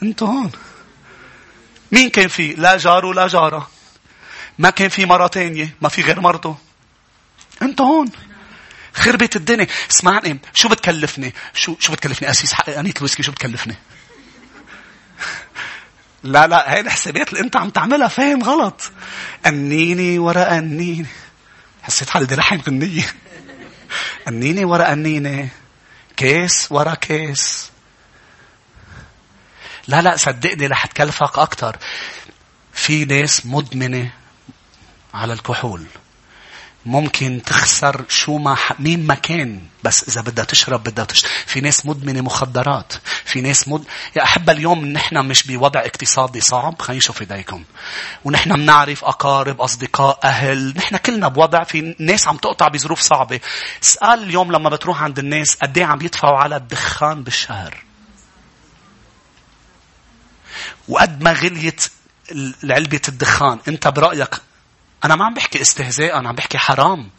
أنتوا 0.03 0.27
هون. 0.27 0.51
مين 1.91 2.09
كان 2.09 2.27
فيه؟ 2.27 2.55
لا 2.55 2.77
جار 2.77 3.05
ولا 3.05 3.27
جارة. 3.27 3.69
ما 4.59 4.69
كان 4.69 4.89
في 4.89 5.05
مرة 5.05 5.27
تانية. 5.27 5.75
ما 5.81 5.89
في 5.89 6.01
غير 6.01 6.19
مرته. 6.19 6.57
انت 7.61 7.81
هون. 7.81 8.11
خربت 8.93 9.35
الدنيا. 9.35 9.67
اسمعني. 9.91 10.39
شو 10.53 10.69
بتكلفني؟ 10.69 11.33
شو 11.53 11.75
شو 11.79 11.93
بتكلفني؟ 11.93 12.29
أسيس 12.29 12.53
حقانية 12.53 12.93
الويسكي 12.97 13.23
شو 13.23 13.31
بتكلفني؟ 13.31 13.75
لا 16.23 16.47
لا 16.47 16.73
هاي 16.73 16.79
الحسابات 16.79 17.29
اللي 17.29 17.39
انت 17.39 17.55
عم 17.55 17.69
تعملها 17.69 18.07
فاهم 18.07 18.43
غلط. 18.43 18.91
أنيني 19.45 20.19
ورا 20.19 20.57
أنيني. 20.57 21.05
حسيت 21.83 22.09
حالي 22.09 22.25
بدي 22.25 22.35
لحن 22.35 22.59
غنية. 22.59 23.03
أنيني 24.27 24.65
ورا 24.65 24.93
أنيني. 24.93 25.49
كيس 26.17 26.67
ورا 26.71 26.93
كيس. 26.93 27.68
لا 29.89 30.01
لا 30.01 30.17
صدقني 30.17 30.67
رح 30.67 30.85
تكلفك 30.85 31.39
أكتر. 31.39 31.77
في 32.73 33.05
ناس 33.05 33.45
مدمنة 33.45 34.11
على 35.13 35.33
الكحول. 35.33 35.83
ممكن 36.85 37.41
تخسر 37.45 38.05
شو 38.09 38.37
ما 38.37 38.55
ح... 38.55 38.79
مين 38.79 39.07
ما 39.07 39.15
كان 39.15 39.61
بس 39.83 40.09
إذا 40.09 40.21
بدها 40.21 40.45
تشرب 40.45 40.83
بدها 40.83 41.05
تشرب. 41.05 41.29
في 41.45 41.61
ناس 41.61 41.85
مدمنة 41.85 42.21
مخدرات. 42.21 42.93
في 43.25 43.41
ناس 43.41 43.67
مد... 43.67 43.83
يا 44.15 44.23
أحبة 44.23 44.53
اليوم 44.53 44.85
نحن 44.85 45.25
مش 45.25 45.43
بوضع 45.43 45.79
اقتصادي 45.79 46.41
صعب. 46.41 46.81
خلينا 46.81 46.97
نشوف 46.97 47.21
إيديكم. 47.21 47.63
ونحن 48.25 48.55
بنعرف 48.55 49.05
أقارب 49.05 49.61
أصدقاء 49.61 50.19
أهل. 50.23 50.73
نحن 50.77 50.97
كلنا 50.97 51.27
بوضع 51.27 51.63
في 51.63 51.95
ناس 51.99 52.27
عم 52.27 52.37
تقطع 52.37 52.67
بظروف 52.67 53.01
صعبة. 53.01 53.39
اسأل 53.83 54.23
اليوم 54.23 54.51
لما 54.51 54.69
بتروح 54.69 55.03
عند 55.03 55.19
الناس 55.19 55.55
قد 55.55 55.77
إيه 55.77 55.85
عم 55.85 56.01
يدفعوا 56.01 56.37
على 56.37 56.55
الدخان 56.55 57.23
بالشهر. 57.23 57.88
وقد 60.89 61.23
ما 61.23 61.33
غليت 61.33 61.85
علبة 62.63 63.01
الدخان 63.07 63.59
انت 63.67 63.87
برأيك 63.87 64.41
أنا 65.03 65.15
ما 65.15 65.25
عم 65.25 65.33
بحكي 65.33 65.61
استهزاء 65.61 66.17
أنا 66.19 66.29
عم 66.29 66.35
بحكي 66.35 66.57
حرام 66.57 67.09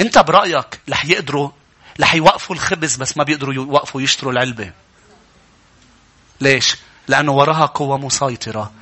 انت 0.00 0.18
برأيك 0.18 0.80
رح 0.88 1.04
يقدروا 1.04 1.50
رح 2.00 2.14
يوقفوا 2.14 2.56
الخبز 2.56 2.96
بس 2.96 3.16
ما 3.16 3.24
بيقدروا 3.24 3.54
يوقفوا 3.54 4.02
يشتروا 4.02 4.32
العلبة. 4.32 4.72
ليش؟ 6.40 6.76
لأنه 7.08 7.32
وراها 7.32 7.66
قوة 7.66 7.98
مسيطرة. 7.98 8.72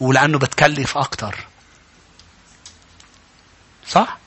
ولأنه 0.00 0.38
بتكلف 0.38 0.98
أكتر. 0.98 1.46
صح؟ 3.88 4.18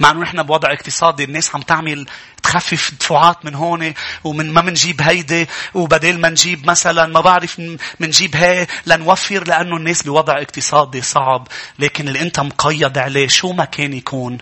مع 0.00 0.10
إنه 0.10 0.20
نحن 0.20 0.42
بوضع 0.42 0.72
اقتصادي 0.72 1.24
الناس 1.24 1.54
عم 1.54 1.62
تعمل 1.62 2.06
تخفف 2.42 2.92
دفعات 3.00 3.44
من 3.44 3.54
هون 3.54 3.94
ومن 4.24 4.52
ما 4.52 4.62
منجيب 4.62 5.02
هيدي 5.02 5.48
وبدل 5.74 6.18
ما 6.18 6.28
نجيب 6.28 6.66
مثلا 6.66 7.06
ما 7.06 7.20
بعرف 7.20 7.62
منجيب 8.00 8.36
هي 8.36 8.66
لنوفر 8.86 9.44
لأنه 9.44 9.76
الناس 9.76 10.02
بوضع 10.02 10.38
اقتصادي 10.38 11.02
صعب. 11.02 11.48
لكن 11.78 12.08
اللي 12.08 12.20
أنت 12.20 12.40
مقيد 12.40 12.98
عليه 12.98 13.28
شو 13.28 13.52
ما 13.52 13.64
كان 13.64 13.92
يكون 13.92 14.38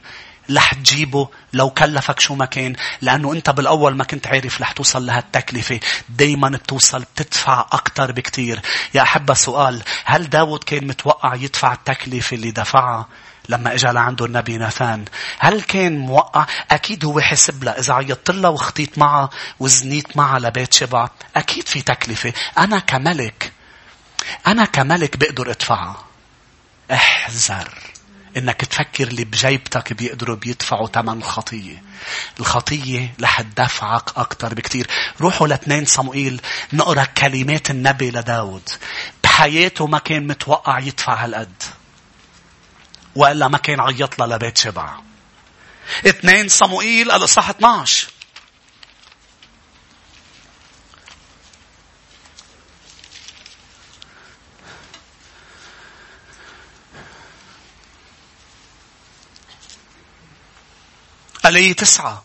رح 0.51 0.75
تجيبه 0.75 1.29
لو 1.53 1.71
كلفك 1.71 2.21
شو 2.21 2.35
ما 2.35 2.45
كان. 2.45 2.77
لأنه 3.03 3.33
أنت 3.33 3.51
بالأول 3.51 3.97
ما 3.97 4.05
كنت 4.05 4.27
عارف 4.27 4.61
رح 4.61 4.73
توصل 4.73 5.07
لهالتكلفة. 5.07 5.81
دايما 6.09 6.49
بتوصل 6.49 7.01
بتدفع 7.01 7.67
أكتر 7.73 8.13
بكتير. 8.13 8.61
يا 8.95 9.03
أحبة 9.03 9.35
سؤال 9.35 9.83
هل 10.05 10.31
داود 10.31 10.65
كان 10.65 10.87
متوقع 10.87 11.35
يدفع 11.35 11.73
التكلفة 11.73 12.35
اللي 12.35 12.51
دفعها؟ 12.51 13.09
لما 13.49 13.75
اجى 13.75 13.87
لعنده 13.87 14.25
النبي 14.25 14.57
ناثان. 14.57 15.05
هل 15.39 15.63
كان 15.63 15.99
موقع؟ 15.99 16.47
أكيد 16.71 17.05
هو 17.05 17.21
حسب 17.21 17.65
لها 17.65 17.79
إذا 17.79 17.95
عيطت 17.95 18.31
لها 18.31 18.51
واختيت 18.51 18.99
معها 18.99 19.31
وزنيت 19.61 20.17
معها 20.17 20.39
لبيت 20.39 20.73
شبع 20.73 21.09
أكيد 21.37 21.69
في 21.69 21.83
تكلفة. 21.83 22.33
أنا 22.59 22.79
كملك 22.79 23.53
أنا 24.47 24.65
كملك 24.65 25.17
بقدر 25.17 25.51
ادفعها 25.51 26.05
احذر. 26.93 27.95
إنك 28.37 28.65
تفكر 28.65 29.09
اللي 29.09 29.25
بجيبتك 29.25 29.93
بيقدروا 29.93 30.37
بيدفعوا 30.37 30.87
ثمن 30.87 31.19
الخطية. 31.19 31.83
الخطية 32.41 33.15
رح 33.23 33.41
تدفعك 33.41 34.19
أكثر 34.19 34.55
بكثير 34.55 34.87
روحوا 35.21 35.49
لاثنين 35.49 35.85
صموئيل 35.85 36.41
نقرأ 36.73 37.05
كلمات 37.05 37.71
النبي 37.71 38.11
لداود. 38.11 38.69
بحياته 39.25 39.87
ما 39.87 39.99
كان 39.99 40.27
متوقع 40.27 40.79
يدفع 40.79 41.25
هالقد. 41.25 41.63
وإلا 43.15 43.49
ما 43.49 43.59
كان 43.59 43.81
عيط 43.81 44.19
لها 44.19 44.27
لبيت 44.27 44.57
شبع. 44.57 44.95
اثنين 46.07 46.49
صموئيل 46.49 47.11
الإصحاح 47.11 47.51
12. 47.51 48.09
آلية 61.47 61.73
تسعة 61.73 62.25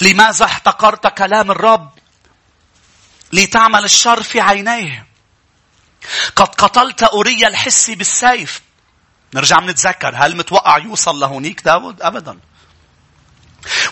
لماذا 0.00 0.44
احتقرت 0.44 1.06
كلام 1.06 1.50
الرب 1.50 1.90
لتعمل 3.32 3.84
الشر 3.84 4.22
في 4.22 4.40
عينيه؟ 4.40 5.06
قد 6.36 6.48
قتلت 6.48 7.02
أوريا 7.02 7.48
الحسي 7.48 7.94
بالسيف. 7.94 8.62
نرجع 9.34 9.60
نتذكر 9.60 10.14
هل 10.16 10.36
متوقع 10.36 10.78
يوصل 10.78 11.20
لهونيك 11.20 11.60
داود؟ 11.62 12.02
أبدا. 12.02 12.38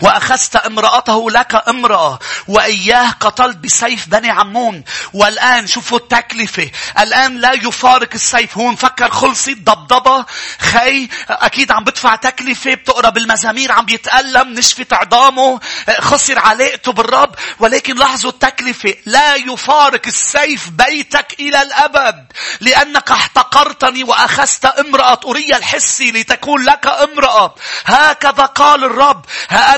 وأخذت 0.00 0.56
امرأته 0.56 1.30
لك 1.30 1.62
امرأة 1.68 2.18
وإياه 2.48 3.10
قتلت 3.10 3.56
بسيف 3.56 4.08
بني 4.08 4.30
عمون. 4.30 4.84
والآن 5.12 5.66
شوفوا 5.66 5.98
التكلفة. 5.98 6.70
الآن 6.98 7.38
لا 7.38 7.52
يفارق 7.52 8.08
السيف. 8.14 8.58
هو 8.58 8.66
مفكر 8.66 9.10
خلصت 9.10 9.58
ضبضبة 9.58 10.24
خي 10.58 11.08
أكيد 11.30 11.72
عم 11.72 11.84
بدفع 11.84 12.14
تكلفة 12.14 12.74
بتقرأ 12.74 13.10
بالمزامير 13.10 13.72
عم 13.72 13.84
بيتألم 13.84 14.48
نشفت 14.52 14.92
عظامه. 14.92 15.60
خسر 16.00 16.38
علاقته 16.38 16.92
بالرب. 16.92 17.34
ولكن 17.58 17.96
لاحظوا 17.96 18.30
التكلفة. 18.30 18.94
لا 19.06 19.34
يفارق 19.34 20.02
السيف 20.06 20.68
بيتك 20.68 21.34
إلى 21.40 21.62
الأبد. 21.62 22.26
لأنك 22.60 23.10
احتقرتني 23.10 24.04
وأخذت 24.04 24.64
امرأة 24.64 25.20
أريا 25.26 25.56
الحسي 25.56 26.10
لتكون 26.10 26.64
لك 26.64 26.86
امرأة. 26.86 27.54
هكذا 27.84 28.44
قال 28.44 28.84
الرب. 28.84 29.24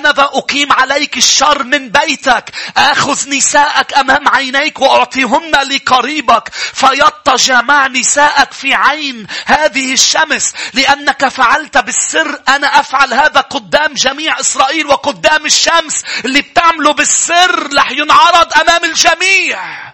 ذا 0.07 0.31
أقيم 0.33 0.73
عليك 0.73 1.17
الشر 1.17 1.65
من 1.65 1.89
بيتك. 1.89 2.45
أخذ 2.77 3.29
نساءك 3.29 3.95
أمام 3.95 4.29
عينيك 4.29 4.81
وأعطيهن 4.81 5.53
لقريبك. 5.53 6.49
فيضطجع 6.55 7.61
مع 7.61 7.87
نساءك 7.87 8.53
في 8.53 8.75
عين 8.75 9.27
هذه 9.47 9.93
الشمس. 9.93 10.53
لأنك 10.75 11.29
فعلت 11.29 11.79
بالسر 11.79 12.43
أنا 12.49 12.81
أفعل 12.81 13.15
هذا 13.15 13.41
قدام 13.41 13.95
جميع 13.95 14.41
إسرائيل 14.41 14.87
وقدام 14.87 15.47
الشمس. 15.47 16.05
اللي 16.25 16.41
بتعمله 16.41 16.93
بالسر 16.93 17.69
رح 17.75 17.91
ينعرض 17.91 18.53
أمام 18.61 18.85
الجميع. 18.85 19.90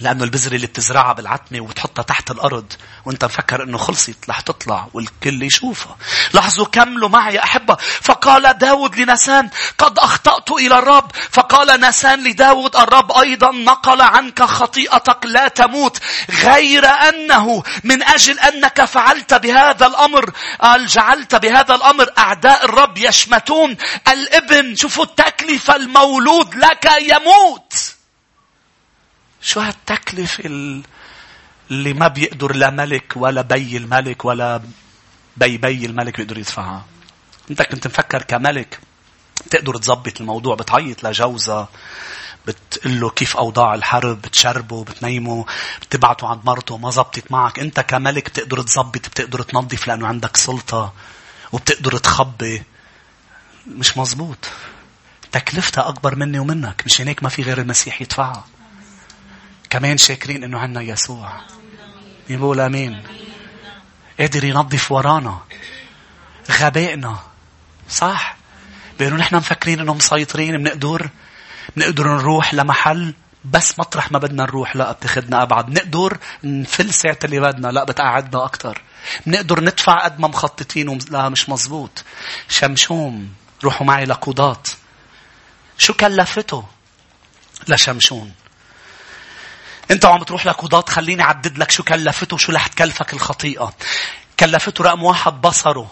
لأنه 0.00 0.24
البذرة 0.24 0.54
اللي 0.54 0.66
بتزرعها 0.66 1.12
بالعتمة 1.12 1.60
وتحطها 1.60 2.02
تحت 2.02 2.30
الأرض 2.30 2.72
وأنت 3.04 3.24
مفكر 3.24 3.62
إنه 3.62 3.78
خلصت 3.78 4.16
رح 4.28 4.40
تطلع 4.40 4.88
والكل 4.92 5.42
يشوفها. 5.42 5.96
لاحظوا 6.32 6.66
كملوا 6.66 7.08
معي 7.08 7.34
يا 7.34 7.44
أحبة. 7.44 7.76
فقال 8.02 8.58
داود 8.58 8.96
لنسان 8.96 9.50
قد 9.78 9.98
أخطأت 9.98 10.50
إلى 10.50 10.78
الرب. 10.78 11.10
فقال 11.30 11.80
نسان 11.80 12.24
لداود 12.24 12.76
الرب 12.76 13.12
أيضا 13.12 13.50
نقل 13.50 14.02
عنك 14.02 14.42
خطيئتك 14.42 15.18
لا 15.24 15.48
تموت. 15.48 15.98
غير 16.30 16.86
أنه 16.86 17.62
من 17.84 18.02
أجل 18.02 18.38
أنك 18.38 18.84
فعلت 18.84 19.34
بهذا 19.34 19.86
الأمر 19.86 20.30
قال 20.60 20.86
جعلت 20.86 21.34
بهذا 21.34 21.74
الأمر 21.74 22.10
أعداء 22.18 22.64
الرب 22.64 22.98
يشمتون 22.98 23.76
الإبن 24.08 24.76
شوفوا 24.76 25.04
التكلفة 25.04 25.76
المولود 25.76 26.54
لك 26.54 26.88
يموت. 27.02 27.95
شو 29.46 29.60
هالتكلفة 29.60 30.44
اللي 31.70 31.92
ما 31.92 32.08
بيقدر 32.08 32.56
لا 32.56 32.70
ملك 32.70 33.12
ولا 33.16 33.42
بي 33.42 33.76
الملك 33.76 34.24
ولا 34.24 34.62
بي 35.36 35.58
بي 35.58 35.86
الملك 35.86 36.16
بيقدر 36.16 36.38
يدفعها. 36.38 36.84
انت 37.50 37.62
كنت 37.62 37.86
مفكر 37.86 38.22
كملك 38.22 38.80
تقدر 39.50 39.76
تظبط 39.76 40.20
الموضوع 40.20 40.54
بتعيط 40.54 41.04
لجوزها 41.04 41.68
بتقول 42.46 43.00
له 43.00 43.10
كيف 43.10 43.36
أوضاع 43.36 43.74
الحرب 43.74 44.22
بتشربه 44.22 44.84
بتنيمه 44.84 45.46
بتبعته 45.82 46.28
عند 46.28 46.40
مرته 46.44 46.76
ما 46.78 46.90
زبطت 46.90 47.32
معك. 47.32 47.58
انت 47.58 47.80
كملك 47.80 48.28
بتقدر 48.28 48.62
تظبط 48.62 49.08
بتقدر 49.08 49.42
تنظف 49.42 49.88
لأنه 49.88 50.06
عندك 50.06 50.36
سلطة 50.36 50.92
وبتقدر 51.52 51.98
تخبي. 51.98 52.62
مش 53.66 53.98
مزبوط 53.98 54.48
تكلفتها 55.32 55.88
أكبر 55.88 56.16
مني 56.16 56.38
ومنك. 56.38 56.82
مش 56.86 57.00
هيك 57.00 57.22
ما 57.22 57.28
في 57.28 57.42
غير 57.42 57.58
المسيح 57.60 58.02
يدفعها. 58.02 58.44
كمان 59.76 59.98
شاكرين 59.98 60.44
إنه 60.44 60.58
عنا 60.58 60.80
يسوع. 60.80 61.32
يقول 62.28 62.60
آمين. 62.60 63.02
قادر 64.20 64.44
ينظف 64.44 64.92
ورانا. 64.92 65.40
غبائنا. 66.50 67.18
صح؟ 67.88 68.36
بيقولوا 68.98 69.18
نحن 69.18 69.36
مفكرين 69.36 69.80
إنه 69.80 69.94
مسيطرين 69.94 70.58
بنقدر. 70.58 71.10
بنقدر 71.76 72.08
نروح 72.08 72.54
لمحل 72.54 73.14
بس 73.44 73.78
مطرح 73.78 74.12
ما 74.12 74.18
بدنا 74.18 74.42
نروح. 74.42 74.76
لا 74.76 74.92
بتاخدنا 74.92 75.42
أبعد. 75.42 75.66
بنقدر 75.66 76.18
نفل 76.44 76.92
ساعة 76.92 77.18
اللي 77.24 77.40
بدنا 77.40 77.68
لا 77.68 77.84
بتقعدنا 77.84 78.44
أكثر 78.44 78.82
بنقدر 79.26 79.60
ندفع 79.60 80.04
قد 80.04 80.20
ما 80.20 80.28
مخططين. 80.28 80.98
لا 81.10 81.28
مش 81.28 81.48
مزبوط 81.48 82.04
شمشوم 82.48 83.32
روحوا 83.64 83.86
معي 83.86 84.04
لقودات 84.04 84.68
شو 85.78 85.92
كلفته؟ 85.92 86.64
لشمشون. 87.68 88.32
انت 89.90 90.04
وعم 90.04 90.22
تروح 90.22 90.46
لقضاة 90.46 90.84
خليني 90.88 91.22
اعدد 91.22 91.58
لك 91.58 91.70
شو 91.70 91.82
كلفته 91.82 92.34
وشو 92.34 92.52
رح 92.52 92.66
تكلفك 92.66 93.12
الخطيئة. 93.12 93.72
كلفته 94.40 94.84
رقم 94.84 95.02
واحد 95.02 95.40
بصره. 95.40 95.90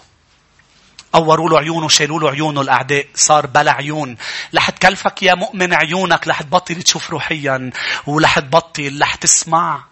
قوروا 1.13 1.51
له 1.51 1.59
عيونه 1.59 1.89
شالوا 1.89 2.21
له 2.21 2.31
عيونه 2.31 2.61
الأعداء. 2.61 3.07
صار 3.15 3.47
بلا 3.47 3.73
عيون. 3.73 4.17
رح 4.55 4.71
تكلفك 4.71 5.23
يا 5.23 5.35
مؤمن 5.35 5.75
عيونك. 5.75 6.29
رح 6.29 6.43
تبطل 6.43 6.83
تشوف 6.83 7.11
روحيا. 7.11 7.71
ورح 8.07 8.39
تبطل 8.39 8.99
رح 9.03 9.15
تسمع 9.15 9.85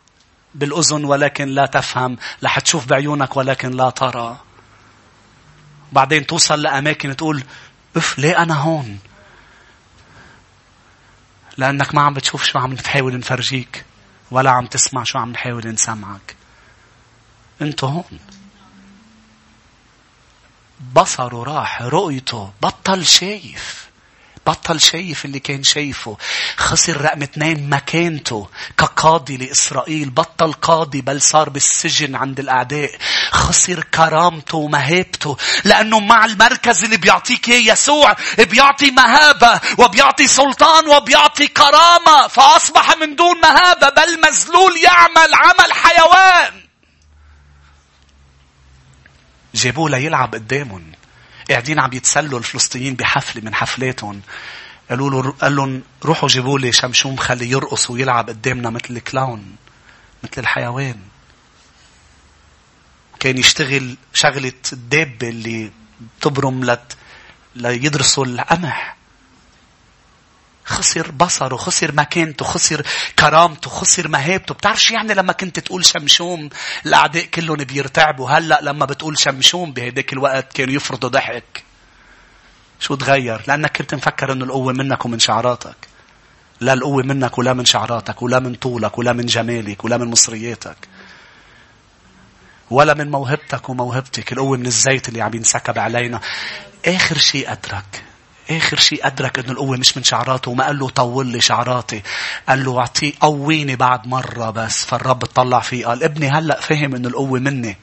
بالأذن 0.54 1.04
ولكن 1.04 1.48
لا 1.48 1.66
تفهم. 1.66 2.16
رح 2.44 2.58
تشوف 2.58 2.86
بعيونك 2.86 3.36
ولكن 3.36 3.70
لا 3.70 3.90
ترى. 3.90 4.36
بعدين 5.92 6.26
توصل 6.26 6.62
لأماكن 6.62 7.16
تقول 7.16 7.42
اف 7.96 8.18
ليه 8.18 8.42
أنا 8.42 8.54
هون؟ 8.54 8.98
لأنك 11.56 11.94
ما 11.94 12.02
عم 12.02 12.14
بتشوف 12.14 12.44
شو 12.44 12.58
عم 12.58 12.72
نحاول 12.72 13.18
نفرجيك. 13.18 13.84
ولا 14.32 14.50
عم 14.50 14.66
تسمع 14.66 15.04
شو 15.04 15.18
عم 15.18 15.32
نحاول 15.32 15.68
نسمعك. 15.68 16.36
انتو 17.62 17.86
هون. 17.86 18.18
بصره 20.94 21.42
راح 21.44 21.82
رؤيته 21.82 22.52
بطل 22.62 23.06
شايف. 23.06 23.81
بطل 24.46 24.80
شايف 24.80 25.24
اللي 25.24 25.40
كان 25.40 25.62
شايفه. 25.62 26.16
خسر 26.56 27.00
رقم 27.00 27.22
اثنين 27.22 27.70
مكانته 27.70 28.48
كقاضي 28.78 29.36
لإسرائيل. 29.36 30.10
بطل 30.10 30.52
قاضي 30.52 31.00
بل 31.00 31.22
صار 31.22 31.48
بالسجن 31.48 32.14
عند 32.14 32.40
الأعداء. 32.40 32.90
خسر 33.30 33.84
كرامته 33.94 34.58
ومهابته. 34.58 35.36
لأنه 35.64 36.00
مع 36.00 36.24
المركز 36.24 36.84
اللي 36.84 36.96
بيعطيك 36.96 37.48
إياه 37.48 37.72
يسوع. 37.72 38.16
بيعطي 38.38 38.90
مهابة 38.90 39.60
وبيعطي 39.78 40.28
سلطان 40.28 40.88
وبيعطي 40.88 41.46
كرامة. 41.46 42.28
فأصبح 42.28 42.96
من 42.96 43.16
دون 43.16 43.40
مهابة 43.40 43.88
بل 43.88 44.20
مذلول 44.20 44.76
يعمل 44.76 45.34
عمل 45.34 45.72
حيوان. 45.72 46.62
جابوه 49.54 49.90
ليلعب 49.90 50.34
قدامهم. 50.34 50.91
قاعدين 51.52 51.78
عم 51.80 51.92
يتسلوا 51.92 52.38
الفلسطينيين 52.38 52.94
بحفلة 52.94 53.42
من 53.42 53.54
حفلاتهم. 53.54 54.20
قالوا 54.90 55.10
له 55.10 55.32
قال 55.32 55.56
لهم 55.56 55.82
روحوا 56.04 56.28
جيبوا 56.28 56.58
لي 56.58 56.72
شمشوم 56.72 57.16
خليه 57.16 57.50
يرقص 57.50 57.90
ويلعب 57.90 58.28
قدامنا 58.28 58.70
مثل 58.70 58.86
الكلاون 58.90 59.56
مثل 60.24 60.32
الحيوان. 60.38 60.96
كان 63.20 63.38
يشتغل 63.38 63.96
شغلة 64.14 64.52
الدابة 64.72 65.28
اللي 65.28 65.72
بتبرم 66.18 66.64
لت 66.64 66.96
ليدرسوا 67.56 68.24
القمح. 68.24 68.96
خسر 70.72 71.10
بصره 71.10 71.56
خسر 71.56 71.92
مكانته 71.94 72.44
خسر 72.44 72.86
كرامته 73.18 73.70
خسر 73.70 74.08
مهابته. 74.08 74.54
بتعرف 74.54 74.82
شو 74.82 74.94
يعني 74.94 75.14
لما 75.14 75.32
كنت 75.32 75.60
تقول 75.60 75.84
شمشوم 75.84 76.48
الأعداء 76.86 77.24
كلهم 77.24 77.56
بيرتعبوا؟ 77.56 78.30
هلأ 78.30 78.60
لما 78.62 78.86
بتقول 78.86 79.18
شمشوم 79.18 79.72
بهداك 79.72 80.12
الوقت 80.12 80.52
كانوا 80.52 80.74
يفرضوا 80.74 81.08
ضحك. 81.08 81.62
شو 82.80 82.94
تغير؟ 82.94 83.42
لأنك 83.48 83.76
كنت 83.76 83.94
مفكر 83.94 84.32
أنه 84.32 84.44
القوة 84.44 84.72
منك 84.72 85.04
ومن 85.04 85.18
شعراتك. 85.18 85.76
لا 86.60 86.72
القوة 86.72 87.02
منك 87.02 87.38
ولا 87.38 87.52
من 87.52 87.64
شعراتك 87.64 88.22
ولا 88.22 88.38
من 88.38 88.54
طولك 88.54 88.98
ولا 88.98 89.12
من 89.12 89.26
جمالك 89.26 89.84
ولا 89.84 89.96
من 89.96 90.06
مصرياتك. 90.06 90.88
ولا 92.70 92.94
من 92.94 93.10
موهبتك 93.10 93.68
وموهبتك. 93.68 94.32
القوة 94.32 94.56
من 94.56 94.66
الزيت 94.66 95.08
اللي 95.08 95.22
عم 95.22 95.34
ينسكب 95.34 95.78
علينا. 95.78 96.20
آخر 96.86 97.18
شيء 97.18 97.52
أدرك. 97.52 98.04
آخر 98.56 98.76
شيء 98.76 99.06
أدرك 99.06 99.38
أنه 99.38 99.52
القوة 99.52 99.76
مش 99.76 99.96
من 99.96 100.04
شعراته 100.04 100.50
وما 100.50 100.64
قال 100.66 100.78
له 100.78 100.88
طول 100.88 101.26
لي 101.26 101.40
شعراتي. 101.40 102.02
قال 102.48 102.64
له 102.64 102.78
أعطيه 102.78 103.12
قويني 103.20 103.76
بعد 103.76 104.06
مرة 104.06 104.50
بس 104.50 104.84
فالرب 104.84 105.24
طلع 105.24 105.60
فيه. 105.60 105.86
قال 105.86 106.04
ابني 106.04 106.28
هلأ 106.30 106.60
فهم 106.60 106.94
أنه 106.94 107.08
القوة 107.08 107.40
مني 107.40 107.76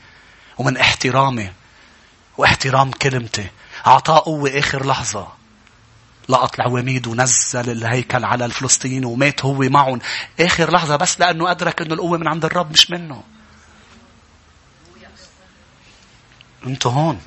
ومن 0.57 0.77
احترامي 0.77 1.51
واحترام 2.37 2.91
كلمتي. 2.91 3.47
أعطاه 3.87 4.19
قوة 4.19 4.59
آخر 4.59 4.85
لحظة. 4.85 5.27
لقط 6.29 6.55
العواميد 6.55 7.07
ونزل 7.07 7.69
الهيكل 7.69 8.25
على 8.25 8.45
الفلسطينيين 8.45 9.05
ومات 9.05 9.45
هو 9.45 9.57
معهم. 9.59 9.99
آخر 10.39 10.71
لحظة 10.71 10.95
بس 10.95 11.19
لأنه 11.19 11.51
أدرك 11.51 11.81
أنه 11.81 11.93
القوة 11.93 12.17
من 12.17 12.27
عند 12.27 12.45
الرب 12.45 12.71
مش 12.71 12.91
منه. 12.91 13.23
أنتوا 16.65 16.91
هون. 16.91 17.21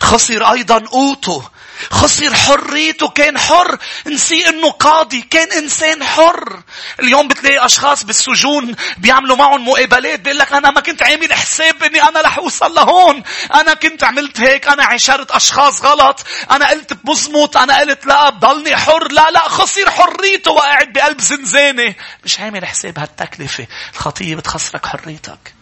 خسر 0.00 0.52
أيضا 0.52 0.78
قوته. 0.78 1.42
خسر 1.90 2.34
حريته 2.34 3.08
كان 3.08 3.38
حر. 3.38 3.78
نسي 4.06 4.48
إنه 4.48 4.70
قاضي 4.70 5.22
كان 5.22 5.52
إنسان 5.52 6.04
حر. 6.04 6.62
اليوم 7.00 7.28
بتلاقي 7.28 7.66
أشخاص 7.66 8.04
بالسجون 8.04 8.76
بيعملوا 8.98 9.36
معهم 9.36 9.68
مقابلات 9.68 10.20
بيقول 10.20 10.38
لك 10.38 10.52
أنا 10.52 10.70
ما 10.70 10.80
كنت 10.80 11.02
عامل 11.02 11.32
حساب 11.32 11.82
إني 11.82 12.02
أنا 12.02 12.20
رح 12.20 12.38
أوصل 12.38 12.74
لهون. 12.74 13.22
أنا 13.54 13.74
كنت 13.74 14.04
عملت 14.04 14.40
هيك 14.40 14.68
أنا 14.68 14.84
عشرت 14.84 15.30
أشخاص 15.30 15.82
غلط. 15.82 16.26
أنا 16.50 16.70
قلت 16.70 16.92
بزمط 16.92 17.56
أنا 17.56 17.78
قلت 17.78 18.06
لا 18.06 18.30
بضلني 18.30 18.76
حر. 18.76 19.12
لا 19.12 19.30
لا 19.30 19.48
خسر 19.48 19.90
حريته 19.90 20.50
وقاعد 20.50 20.92
بقلب 20.92 21.20
زنزانة. 21.20 21.94
مش 22.24 22.40
عامل 22.40 22.66
حساب 22.66 22.98
هالتكلفة. 22.98 23.66
الخطية 23.94 24.36
بتخسرك 24.36 24.86
حريتك. 24.86 25.54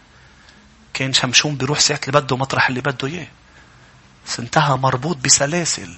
كان 0.93 1.13
شمشون 1.13 1.55
بيروح 1.55 1.79
ساعة 1.79 1.99
اللي 2.07 2.21
بده 2.21 2.37
مطرح 2.37 2.69
اللي 2.69 2.81
بده 2.81 3.07
إياه. 3.07 3.27
بس 4.27 4.39
انتهى 4.39 4.77
مربوط 4.77 5.17
بسلاسل. 5.17 5.95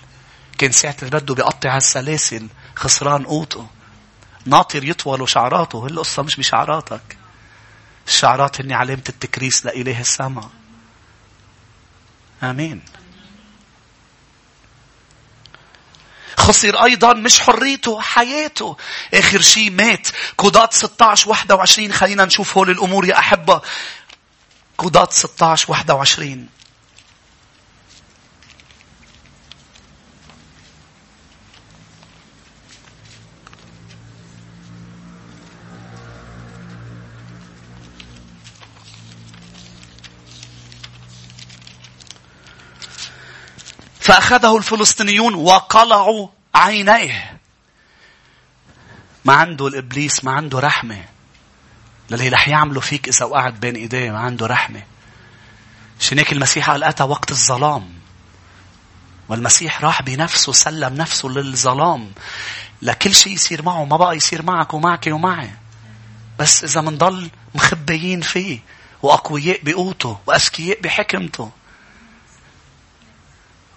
كان 0.58 0.72
ساعة 0.72 1.06
بده 1.06 1.36
بيقطع 1.36 1.78
السلاسل 1.78 2.48
خسران 2.76 3.24
قوته. 3.26 3.68
ناطر 4.46 4.84
يطول 4.84 5.30
شعراته. 5.30 5.88
القصة 5.88 6.24
مش 6.24 6.36
بشعراتك؟ 6.36 7.18
الشعرات 8.08 8.62
هني 8.62 8.74
علامة 8.74 9.04
التكريس 9.10 9.66
لإله 9.66 10.02
السماء. 10.02 10.50
آمين. 12.44 12.82
خسر 16.38 16.84
أيضا 16.84 17.14
مش 17.14 17.40
حريته 17.40 18.02
حياته. 18.02 18.78
آخر 19.14 19.42
شيء 19.42 19.72
مات. 19.72 20.08
كودات 20.38 20.74
16 20.74 21.30
21 21.30 21.94
خلينا 21.94 22.26
نشوف 22.26 22.58
هول 22.58 22.70
الأمور 22.70 23.06
يا 23.06 23.20
أحبة. 23.20 23.62
كودات 24.78 25.14
16 25.14 25.72
21 25.72 26.50
فأخذه 44.06 44.58
الفلسطينيون 44.58 45.36
وقلعوا 45.36 46.28
عينيه. 46.56 47.38
ما 49.26 49.34
عنده 49.34 49.68
الإبليس 49.68 50.24
ما 50.24 50.32
عنده 50.32 50.60
رحمة. 50.60 51.06
للي 52.10 52.30
رح 52.30 52.48
يعملوا 52.48 52.82
فيك 52.82 53.08
إذا 53.08 53.26
وقعت 53.26 53.54
بين 53.54 53.76
إيديه 53.76 54.12
ما 54.12 54.20
عنده 54.20 54.46
رحمة. 54.46 54.84
عشان 56.00 56.18
هيك 56.18 56.32
المسيح 56.34 56.70
قال؟ 56.70 56.84
أتى 56.84 57.04
وقت 57.04 57.32
الظلام. 57.32 57.94
والمسيح 59.30 59.82
راح 59.82 60.02
بنفسه 60.02 60.52
سلم 60.52 60.94
نفسه 60.94 61.30
للظلام. 61.30 62.12
لكل 62.82 63.16
شيء 63.16 63.34
يصير 63.34 63.62
معه 63.62 63.86
ما 63.86 63.98
بقى 63.98 64.16
يصير 64.16 64.42
معك 64.42 64.74
ومعك 64.74 65.08
ومعي. 65.08 65.52
بس 66.40 66.64
إذا 66.64 66.82
منضل 66.82 67.30
مخبيين 67.56 68.22
فيه 68.22 68.60
وأقوياء 69.02 69.60
بقوته 69.64 70.20
وأذكياء 70.28 70.82
بحكمته. 70.82 71.52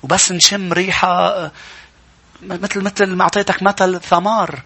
وبس 0.02 0.32
نشم 0.32 0.72
ريحة 0.72 1.50
مثل 2.42 2.80
مثل 2.80 3.06
ما 3.06 3.22
أعطيتك 3.22 3.62
مثل 3.62 4.00
ثمار. 4.00 4.62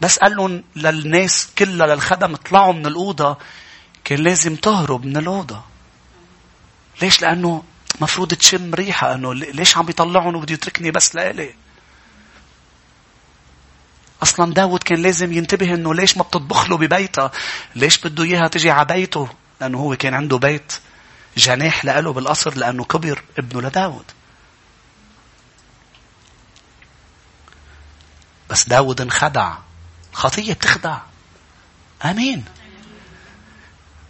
بس 0.00 0.18
قال 0.18 0.36
لهم 0.36 0.64
للناس 0.76 1.48
كلها 1.58 1.86
للخدم 1.86 2.34
اطلعوا 2.34 2.72
من 2.72 2.86
الأوضة 2.86 3.36
كان 4.04 4.18
لازم 4.18 4.56
تهرب 4.56 5.04
من 5.04 5.16
الأوضة. 5.16 5.62
ليش؟ 7.02 7.22
لأنه 7.22 7.62
مفروض 8.00 8.34
تشم 8.34 8.74
ريحة 8.74 9.14
أنه 9.14 9.34
ليش 9.34 9.76
عم 9.76 9.86
بيطلعهم 9.86 10.36
وبده 10.36 10.54
يتركني 10.54 10.90
بس 10.90 11.14
لإلي؟ 11.14 11.54
أصلا 14.22 14.54
داود 14.54 14.82
كان 14.82 15.02
لازم 15.02 15.32
ينتبه 15.32 15.74
أنه 15.74 15.94
ليش 15.94 16.16
ما 16.16 16.22
بتطبخ 16.22 16.70
له 16.70 16.76
ببيتها؟ 16.76 17.30
ليش 17.76 17.98
بده 17.98 18.24
إياها 18.24 18.48
تجي 18.48 18.70
على 18.70 18.84
بيته؟ 18.84 19.28
لأنه 19.60 19.78
هو 19.78 19.96
كان 19.96 20.14
عنده 20.14 20.38
بيت 20.38 20.72
جناح 21.36 21.84
لأله 21.84 22.12
بالقصر 22.12 22.54
لأنه 22.54 22.84
كبر 22.84 23.22
ابنه 23.38 23.62
لداود. 23.62 24.04
بس 28.52 28.68
داود 28.68 29.00
انخدع. 29.00 29.52
خطية 30.12 30.52
بتخدع. 30.52 30.98
آمين. 32.04 32.44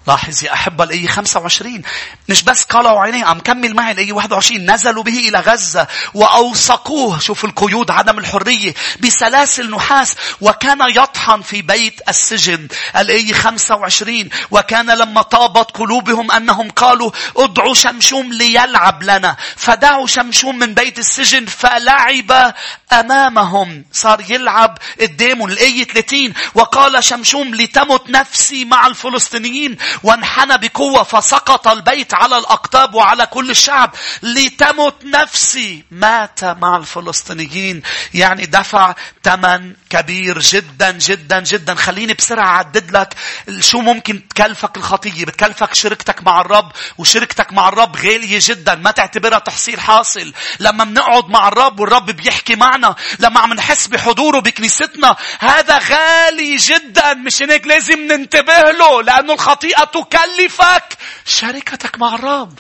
لاحظ 0.07 0.44
يا 0.44 0.53
أحبة 0.53 0.84
الآية 0.84 1.07
25 1.07 1.82
مش 2.28 2.42
بس 2.42 2.62
قالوا 2.62 3.00
عينيه 3.00 3.24
عم 3.24 3.38
كمل 3.38 3.74
معي 3.74 3.92
الآية 3.92 4.12
21 4.12 4.70
نزلوا 4.70 5.03
به 5.03 5.28
إلى 5.28 5.40
غزة 5.40 5.86
وأوثقوه. 6.14 7.18
شوف 7.18 7.44
القيود 7.44 7.90
عدم 7.90 8.18
الحرية. 8.18 8.74
بسلاسل 9.00 9.70
نحاس 9.70 10.14
وكان 10.40 10.78
يطحن 10.90 11.42
في 11.42 11.62
بيت 11.62 12.00
السجن. 12.09 12.68
الآية 12.96 13.32
25 13.32 14.28
وكان 14.50 14.90
لما 14.90 15.22
طابت 15.22 15.70
قلوبهم 15.70 16.30
أنهم 16.30 16.70
قالوا 16.70 17.11
ادعوا 17.36 17.74
شمشوم 17.74 18.32
ليلعب 18.32 19.03
لنا. 19.03 19.36
فدعوا 19.57 20.07
شمشوم 20.07 20.59
من 20.59 20.74
بيت 20.74 20.98
السجن 20.98 21.46
فلعب 21.46 22.55
أمامهم. 22.92 23.84
صار 23.92 24.24
يلعب 24.28 24.78
قدامهم 25.00 25.48
الآية 25.48 25.84
30 25.84 26.32
وقال 26.55 27.05
شمشوم 27.05 27.55
لتمت 27.55 28.11
نفسي 28.11 28.64
مع 28.64 28.86
الفلسطينيين. 28.86 29.76
وانحنى 30.03 30.59
بقوة 30.59 31.03
فسقط 31.03 31.68
البيت 31.68 32.14
على 32.14 32.38
الأقطاب 32.38 32.95
وعلى 32.95 33.26
كل 33.26 33.51
الشعب 33.51 33.95
لتمت 34.22 35.05
نفسي. 35.05 35.84
مات 35.90 36.45
مع 36.45 36.76
الفلسطينيين. 36.76 37.82
يعني 38.14 38.47
دفع 38.47 38.95
ثمن 39.24 39.74
كبير 39.90 40.38
جدا 40.38 40.90
جدا 40.90 41.40
جدا. 41.40 41.74
خليني 41.74 42.14
بسرعة 42.14 42.47
أعدد 42.47 42.90
لك 42.97 43.14
شو 43.61 43.80
ممكن 43.80 44.28
تكلفك 44.28 44.76
الخطية 44.76 45.24
بتكلفك 45.24 45.74
شركتك 45.74 46.22
مع 46.22 46.40
الرب 46.40 46.72
وشركتك 46.99 47.53
مع 47.53 47.68
الرب 47.68 47.97
غالية 47.97 48.38
جدا. 48.43 48.74
ما 48.74 48.90
تعتبرها 48.90 49.38
تحصيل 49.38 49.80
حاصل. 49.80 50.32
لما 50.61 50.84
بنقعد 50.84 51.28
مع 51.28 51.49
الرب 51.49 51.80
والرب 51.80 52.07
بيحكي 52.07 52.55
معنا 52.55 52.95
لما 53.18 53.40
عم 53.40 53.53
نحس 53.53 53.86
بحضوره 53.86 54.40
بكنيستنا 54.40 55.16
هذا 55.38 55.78
غالي 55.78 56.57
جدا. 56.57 57.14
مش 57.14 57.43
هيك 57.43 57.66
لازم 57.66 58.01
ننتبه 58.01 58.70
له 58.70 59.03
لأنه 59.03 59.32
الخطيئة 59.32 59.82
تكلفك 59.85 60.99
شركتك 61.24 61.99
مع 61.99 62.14
الرب 62.14 62.59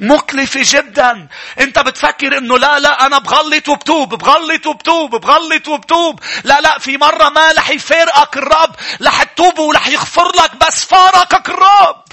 مكلفة 0.00 0.60
جدا. 0.64 1.28
أنت 1.60 1.78
بتفكر 1.78 2.38
إنه 2.38 2.58
لا 2.58 2.78
لا 2.78 3.06
أنا 3.06 3.18
بغلط 3.18 3.68
وبتوب 3.68 4.14
بغلط 4.14 4.66
وبتوب 4.66 5.10
بغلط 5.10 5.68
وبتوب. 5.68 6.20
لا 6.44 6.60
لا 6.60 6.78
في 6.78 6.96
مرة 6.96 7.28
ما 7.28 7.52
رح 7.52 7.70
يفارقك 7.70 8.36
الرب. 8.36 8.76
رح 9.02 9.22
تتوب 9.22 9.58
ورح 9.58 9.86
يغفر 9.86 10.28
لك 10.36 10.56
بس 10.66 10.84
فارقك 10.84 11.48
الرب. 11.48 12.04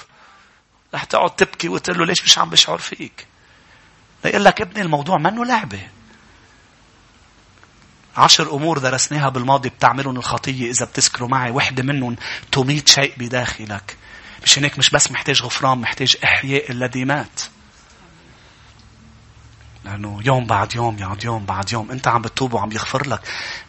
رح 0.93 1.03
تقعد 1.03 1.35
تبكي 1.35 1.69
وتقول 1.69 1.99
له 1.99 2.05
ليش 2.05 2.23
مش 2.23 2.37
عم 2.37 2.49
بشعر 2.49 2.77
فيك. 2.77 3.27
يقول 4.25 4.45
لك 4.45 4.61
ابني 4.61 4.81
الموضوع 4.81 5.17
منه 5.17 5.45
لعبة. 5.45 5.87
عشر 8.17 8.51
أمور 8.51 8.77
درسناها 8.77 9.29
بالماضي 9.29 9.69
بتعملهم 9.69 10.17
الخطية 10.17 10.71
إذا 10.71 10.85
بتذكروا 10.85 11.29
معي 11.29 11.51
وحدة 11.51 11.83
منهم 11.83 12.15
تميت 12.51 12.89
شيء 12.89 13.13
بداخلك. 13.17 13.97
مش 14.43 14.59
هيك 14.59 14.77
مش 14.77 14.89
بس 14.89 15.11
محتاج 15.11 15.41
غفران 15.41 15.77
محتاج 15.77 16.17
إحياء 16.23 16.71
الذي 16.71 17.05
مات. 17.05 17.41
لأنه 19.85 20.19
يوم 20.25 20.45
بعد 20.45 20.75
يوم 20.75 20.95
بعد 20.95 21.23
يوم 21.23 21.45
بعد 21.45 21.71
يوم 21.71 21.91
أنت 21.91 22.07
عم 22.07 22.21
بتوب 22.21 22.53
وعم 22.53 22.71
يغفر 22.71 23.07
لك 23.07 23.21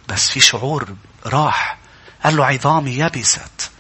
بس 0.09 0.31
في 0.31 0.41
شعور 0.41 0.95
راح 1.27 1.79
قال 2.25 2.37
له 2.37 2.47
عظامي 2.47 2.91
يبست 2.99 3.71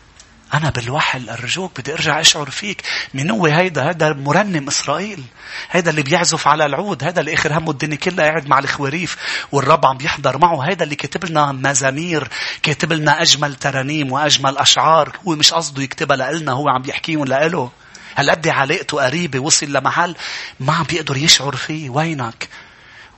أنا 0.55 0.70
بالوحل 0.70 1.30
أرجوك 1.30 1.80
بدي 1.80 1.92
أرجع 1.94 2.20
أشعر 2.20 2.50
فيك. 2.50 2.82
من 3.14 3.30
هو 3.30 3.46
هيدا 3.46 3.88
هيدا 3.88 4.12
مرنم 4.12 4.68
إسرائيل. 4.68 5.24
هيدا 5.70 5.90
اللي 5.90 6.03
بيعزف 6.03 6.48
على 6.48 6.66
العود 6.66 7.05
هيدا 7.05 7.20
اللي 7.20 7.34
آخر 7.34 7.59
همه 7.59 7.70
الدنيا 7.70 7.96
كلها 7.96 8.24
قاعد 8.26 8.46
مع 8.46 8.59
الخواريف 8.59 9.16
والرب 9.53 9.86
عم 9.86 9.96
بيحضر 9.96 10.38
معه. 10.38 10.68
هيدا 10.68 10.84
اللي 10.84 10.96
كاتب 10.96 11.24
لنا 11.24 11.53
مزامير 11.53 12.28
كاتب 12.62 12.92
لنا 12.92 13.22
أجمل 13.22 13.55
ترانيم 13.55 14.12
وأجمل 14.12 14.59
أشعار. 14.59 15.16
هو 15.28 15.36
مش 15.36 15.53
قصده 15.55 15.82
يكتبها 15.82 16.32
لنا 16.32 16.53
هو 16.53 16.68
عم 16.68 16.82
يحكيهم 16.86 17.24
لإله. 17.24 17.70
هل 18.14 18.30
قد 18.30 18.48
علاقته 18.48 19.05
قريبة 19.05 19.38
وصل 19.38 19.72
لمحل 19.72 20.16
ما 20.61 20.72
عم 20.72 20.82
بيقدر 20.82 21.16
يشعر 21.16 21.57
فيه. 21.57 21.90
وينك؟ 21.90 22.48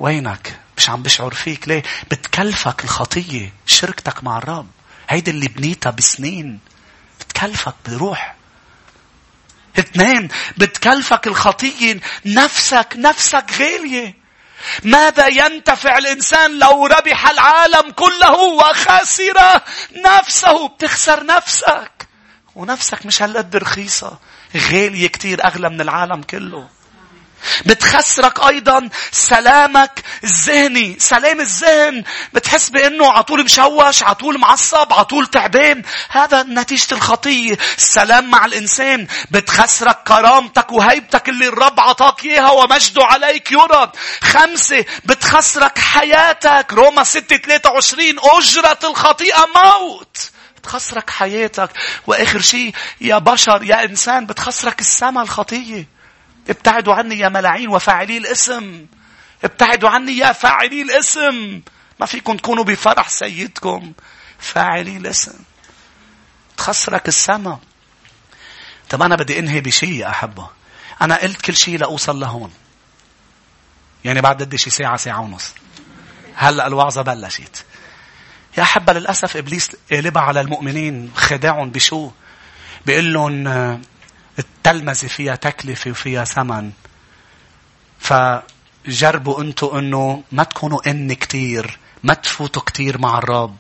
وينك؟ 0.00 0.56
مش 0.76 0.90
عم 0.90 1.02
بشعر 1.02 1.34
فيك. 1.34 1.68
ليه؟ 1.68 1.82
بتكلفك 2.10 2.84
الخطية 2.84 3.52
شركتك 3.66 4.24
مع 4.24 4.38
الرب. 4.38 4.66
هيدي 5.08 5.30
اللي 5.30 5.48
بنيتها 5.48 5.90
بسنين. 5.90 6.73
بتكلفك 7.34 7.74
بروح. 7.88 8.34
اثنين 9.78 10.28
بتكلفك 10.56 11.26
الخطية 11.26 12.00
نفسك 12.26 12.88
نفسك 12.96 13.44
غالية. 13.58 14.14
ماذا 14.82 15.26
ينتفع 15.26 15.98
الإنسان 15.98 16.58
لو 16.58 16.86
ربح 16.86 17.30
العالم 17.30 17.90
كله 17.90 18.38
وخسر 18.38 19.60
نفسه؟ 19.96 20.68
بتخسر 20.68 21.26
نفسك. 21.26 22.08
ونفسك 22.54 23.06
مش 23.06 23.22
هالقد 23.22 23.56
رخيصة. 23.56 24.18
غالية 24.56 25.06
كتير 25.06 25.44
أغلى 25.44 25.68
من 25.68 25.80
العالم 25.80 26.22
كله. 26.22 26.68
بتخسرك 27.66 28.46
أيضا 28.46 28.88
سلامك 29.12 30.02
الذهني. 30.24 30.96
سلام 30.98 31.40
الذهن 31.40 32.04
بتحس 32.32 32.68
بأنه 32.68 33.12
عطول 33.12 33.44
مشوش 33.44 34.02
عطول 34.02 34.38
معصب 34.38 34.92
عطول 34.92 35.26
تعبان. 35.26 35.82
هذا 36.10 36.42
نتيجة 36.42 36.94
الخطية. 36.94 37.58
السلام 37.76 38.30
مع 38.30 38.44
الإنسان. 38.44 39.06
بتخسرك 39.30 39.98
كرامتك 40.06 40.72
وهيبتك 40.72 41.28
اللي 41.28 41.48
الرب 41.48 41.80
عطاك 41.80 42.24
إياها 42.24 42.50
ومجده 42.50 43.04
عليك. 43.04 43.52
يرى 43.52 43.92
خمسة 44.22 44.84
بتخسرك 45.04 45.78
حياتك. 45.78 46.66
روما 46.72 47.04
6 47.04 47.36
23 47.36 48.18
أجرة 48.18 48.78
الخطيئة 48.84 49.48
موت. 49.56 50.16
بتخسرك 50.58 51.10
حياتك. 51.10 51.70
وآخر 52.06 52.40
شيء 52.40 52.74
يا 53.00 53.18
بشر 53.18 53.62
يا 53.62 53.84
إنسان 53.84 54.26
بتخسرك 54.26 54.80
السما 54.80 55.22
الخطية. 55.22 55.93
ابتعدوا 56.48 56.94
عني 56.94 57.18
يا 57.18 57.28
ملاعين 57.28 57.68
وفاعلي 57.68 58.16
الاسم. 58.16 58.86
ابتعدوا 59.44 59.90
عني 59.90 60.12
يا 60.18 60.32
فاعلي 60.32 60.82
الاسم. 60.82 61.60
ما 62.00 62.06
فيكم 62.06 62.36
تكونوا 62.36 62.64
بفرح 62.64 63.08
سيدكم. 63.08 63.92
فاعلي 64.38 64.96
الاسم. 64.96 65.38
تخسرك 66.56 67.08
السما. 67.08 67.58
طب 68.90 69.02
أنا 69.02 69.16
بدي 69.16 69.38
أنهي 69.38 69.60
بشيء 69.60 69.92
يا 69.92 70.08
أحبة. 70.08 70.48
أنا 71.02 71.16
قلت 71.16 71.42
كل 71.42 71.56
شيء 71.56 71.78
لأوصل 71.78 72.20
لهون. 72.20 72.52
يعني 74.04 74.20
بعد 74.20 74.42
قد 74.42 74.56
شي 74.56 74.70
ساعة 74.70 74.96
ساعة 74.96 75.20
ونص. 75.20 75.52
هلأ 76.34 76.66
الوعظة 76.66 77.02
بلشت. 77.02 77.64
يا 78.58 78.62
أحبة 78.62 78.92
للأسف 78.92 79.36
إبليس 79.36 79.76
قلبها 79.92 80.22
على 80.22 80.40
المؤمنين 80.40 81.12
خداعهم 81.16 81.70
بشو؟ 81.70 82.10
بيقول 82.86 83.12
لهم 83.12 83.82
التلمذة 84.38 85.06
فيها 85.06 85.34
تكلفة 85.34 85.90
وفيها 85.90 86.24
ثمن. 86.24 86.70
فجربوا 87.98 89.40
أنتوا 89.42 89.78
أنه 89.78 90.22
ما 90.32 90.44
تكونوا 90.44 90.90
إن 90.90 91.12
كتير 91.12 91.78
ما 92.02 92.14
تفوتوا 92.14 92.62
كتير 92.62 92.98
مع 92.98 93.18
الرب. 93.18 93.56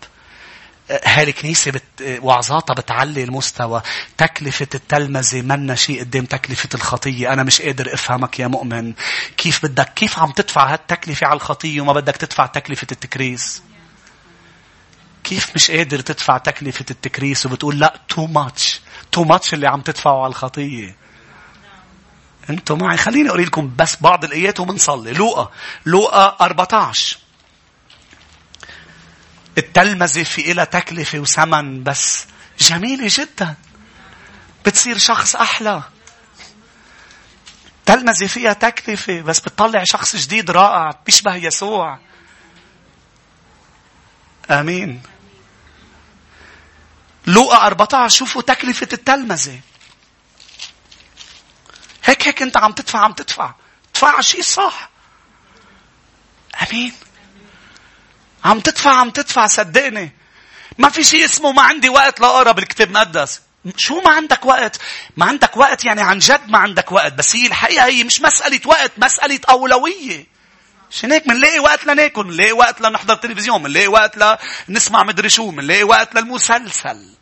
هالكنيسة 1.04 1.70
بت... 1.70 1.82
وعظاتها 2.02 2.74
بتعلي 2.74 3.24
المستوى. 3.24 3.82
تكلفة 4.18 4.68
التلمذة 4.74 5.42
منا 5.42 5.74
شيء 5.74 6.00
قدام 6.00 6.24
تكلفة 6.24 6.68
الخطية. 6.74 7.32
أنا 7.32 7.42
مش 7.42 7.62
قادر 7.62 7.94
أفهمك 7.94 8.40
يا 8.40 8.46
مؤمن. 8.46 8.94
كيف 9.36 9.66
بدك 9.66 9.94
كيف 9.94 10.18
عم 10.18 10.30
تدفع 10.30 10.72
هالتكلفة 10.72 11.26
على 11.26 11.36
الخطية 11.36 11.80
وما 11.80 11.92
بدك 11.92 12.16
تدفع 12.16 12.46
تكلفة 12.46 12.86
التكريس؟ 12.92 13.62
كيف 15.24 15.50
مش 15.54 15.70
قادر 15.70 16.00
تدفع 16.00 16.38
تكلفة 16.38 16.84
التكريس 16.90 17.46
وبتقول 17.46 17.78
لا 17.78 18.00
too 18.08 18.26
much 18.26 18.80
too 19.12 19.24
much 19.24 19.54
اللي 19.54 19.66
عم 19.66 19.80
تدفعه 19.80 20.22
على 20.22 20.30
الخطية. 20.30 20.96
أنتوا 22.50 22.76
معي 22.76 22.96
خليني 22.96 23.28
أقول 23.28 23.42
لكم 23.42 23.72
بس 23.76 23.96
بعض 24.00 24.24
الآيات 24.24 24.60
وبنصلي. 24.60 25.12
لوقا 25.12 25.50
لوقا 25.86 26.36
14 26.44 27.18
التلمذة 29.58 30.22
في 30.22 30.52
إلها 30.52 30.64
تكلفة 30.64 31.18
وثمن 31.18 31.82
بس 31.82 32.26
جميلة 32.58 33.06
جدا. 33.10 33.54
بتصير 34.66 34.98
شخص 34.98 35.36
أحلى. 35.36 35.82
تلمذة 37.86 38.26
فيها 38.26 38.52
تكلفة 38.52 39.20
بس 39.20 39.40
بتطلع 39.40 39.84
شخص 39.84 40.16
جديد 40.16 40.50
رائع 40.50 40.90
بيشبه 41.06 41.34
يسوع. 41.34 41.98
آمين. 44.50 45.02
لوقا 47.26 47.66
14 47.66 48.16
شوفوا 48.16 48.42
تكلفة 48.42 48.88
التلمذة. 48.92 49.60
هيك 52.04 52.28
هيك 52.28 52.42
انت 52.42 52.56
عم 52.56 52.72
تدفع 52.72 52.98
عم 52.98 53.12
تدفع. 53.12 53.54
تدفع 53.92 54.20
شيء 54.20 54.42
صح. 54.42 54.90
أمين. 56.70 56.92
عم 58.44 58.60
تدفع 58.60 58.90
عم 58.90 59.10
تدفع 59.10 59.46
صدقني. 59.46 60.12
ما 60.78 60.88
في 60.88 61.04
شيء 61.04 61.24
اسمه 61.24 61.52
ما 61.52 61.62
عندي 61.62 61.88
وقت 61.88 62.20
لأقرأ 62.20 62.52
بالكتاب 62.52 62.88
المقدس. 62.88 63.40
شو 63.76 64.00
ما 64.00 64.10
عندك 64.10 64.44
وقت؟ 64.44 64.80
ما 65.16 65.26
عندك 65.26 65.56
وقت 65.56 65.84
يعني 65.84 66.00
عن 66.00 66.18
جد 66.18 66.48
ما 66.48 66.58
عندك 66.58 66.92
وقت، 66.92 67.12
بس 67.12 67.36
هي 67.36 67.46
الحقيقة 67.46 67.86
هي 67.86 68.04
مش 68.04 68.20
مسألة 68.20 68.60
وقت، 68.66 68.92
مسألة 68.98 69.40
أولوية. 69.48 70.33
عشان 70.94 71.12
هيك 71.12 71.28
منلاقي 71.28 71.58
وقت 71.58 71.86
لناكل، 71.86 72.26
منلاقي 72.26 72.52
وقت 72.52 72.80
لنحضر 72.80 73.14
تلفزيون، 73.14 73.62
منلاقي 73.62 73.88
وقت 73.88 74.38
لنسمع 74.68 75.02
مدري 75.02 75.28
شو، 75.28 75.50
منلاقي 75.50 75.82
وقت 75.82 76.14
للمسلسل. 76.14 77.14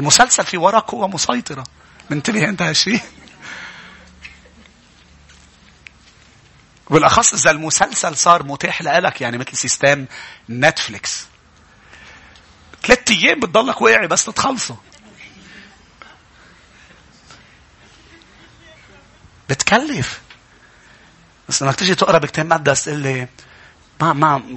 المسلسل 0.00 0.46
في 0.46 0.56
وراه 0.56 0.84
قوة 0.86 1.08
مسيطرة. 1.08 1.64
منتبه 2.10 2.48
انت 2.48 2.62
هالشيء؟ 2.62 3.00
بالأخص 6.90 7.34
إذا 7.34 7.50
المسلسل 7.50 8.16
صار 8.16 8.42
متاح 8.42 8.82
لك 8.82 9.20
يعني 9.20 9.38
مثل 9.38 9.56
system 9.56 10.06
نتفليكس. 10.50 11.26
ثلاث 12.82 13.10
أيام 13.10 13.40
بتضلك 13.40 13.80
واعي 13.80 14.06
بس 14.06 14.24
تتخلصه. 14.24 14.76
بتكلف. 19.48 20.27
بس 21.48 21.62
انك 21.62 21.74
تيجي 21.74 21.94
تقرا 21.94 22.18
بكتاب 22.18 22.46
مقدس 22.46 22.84
تقول 22.84 22.98
لي 22.98 23.28
ما 24.00 24.12
ما 24.12 24.56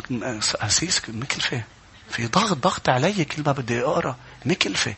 اسيس 0.56 1.02
مكلفه 1.10 1.64
في 2.10 2.28
ضغط 2.28 2.58
ضغط 2.58 2.90
علي 2.90 3.26
كل 3.26 3.44
ما 3.46 3.52
بدي 3.52 3.82
أقرأ 3.82 4.16
مكلفه 4.46 4.96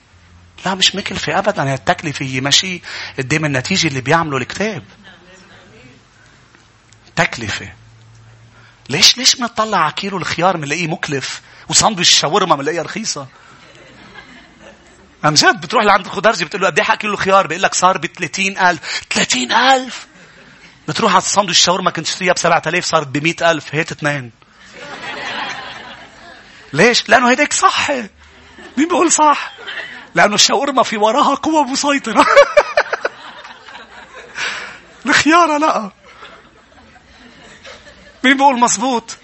لا 0.66 0.76
مش 0.76 0.96
مكلفة 0.96 1.39
أبدا. 1.39 1.64
هي 1.64 1.74
التكلفة 1.74 2.26
هي 2.26 2.41
ماشي 2.41 2.82
قدام 3.18 3.46
النتيجة 3.46 3.88
اللي 3.88 4.02
بيعمله 4.02 4.38
الكتاب. 4.38 4.84
تكلفة. 7.16 7.72
ليش 8.89 9.18
ليش 9.18 9.36
بنطلع 9.36 9.78
على 9.78 9.94
كيلو 9.94 10.18
الخيار 10.18 10.58
بنلاقيه 10.58 10.88
مكلف 10.88 11.41
وساندويتش 11.70 12.10
الشاورما 12.10 12.56
بنلاقيها 12.56 12.84
رخيصة؟ 12.84 13.28
عن 15.24 15.34
جد 15.34 15.62
بتروح 15.62 15.84
لعند 15.84 16.06
الخضرجي 16.06 16.46
بتقول 16.46 16.62
له 16.62 16.68
قد 16.68 16.80
إيه 16.80 16.96
كيلو 16.96 17.16
خيار 17.16 17.48
بيقول 17.48 17.64
لك 17.64 17.74
صار 17.74 17.98
ب 17.98 18.06
30000 18.06 19.04
30000 19.10 20.08
بتروح 20.88 21.12
على 21.12 21.22
الساندويتش 21.22 21.60
الشاورما 21.60 21.92
كنت 21.92 22.06
تشتريها 22.06 22.34
ب 22.34 22.38
7000 22.38 22.86
صارت 22.86 23.08
ب 23.08 23.24
100000 23.24 23.76
هيت 23.76 23.92
اثنين 23.92 24.32
ليش؟ 26.74 27.10
لأنه 27.10 27.30
هيك 27.30 27.54
صح. 27.54 27.90
مين 28.78 28.88
بيقول 28.88 29.12
صح؟ 29.12 29.52
لأنه 30.16 30.36
الشاورما 30.36 30.84
في 30.84 30.98
وراها 30.98 31.36
قوة 31.36 31.64
مسيطرة. 31.64 32.26
الخيارة 35.06 35.58
لا 35.58 35.92
مين 38.24 38.38
بيقول 38.38 38.60
مظبوط؟ 38.60 39.18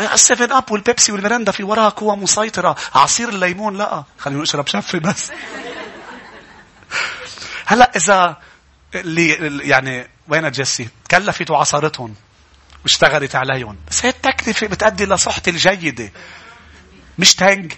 السفن 0.00 0.52
أب 0.52 0.72
والبيبسي 0.72 1.12
والميرندا 1.12 1.52
في 1.52 1.64
وراها 1.64 1.88
قوة 1.88 2.16
مسيطرة. 2.16 2.76
عصير 2.94 3.28
الليمون 3.28 3.78
لا. 3.78 4.04
خلينا 4.18 4.42
نشرب 4.42 4.66
شفة 4.66 4.98
بس. 4.98 5.30
هلا 7.72 7.96
إذا 7.96 8.42
اللي 8.94 9.68
يعني 9.68 10.08
وين 10.28 10.50
جيسي؟ 10.50 10.88
كلفت 11.10 11.50
وعصرتهم 11.50 12.14
واشتغلت 12.82 13.34
عليهم. 13.34 13.78
بس 13.90 14.04
هي 14.04 14.10
التكلفة 14.10 14.66
بتأدي 14.66 15.04
لصحتي 15.04 15.50
الجيدة. 15.50 16.12
مش 17.18 17.34
تانج 17.34 17.72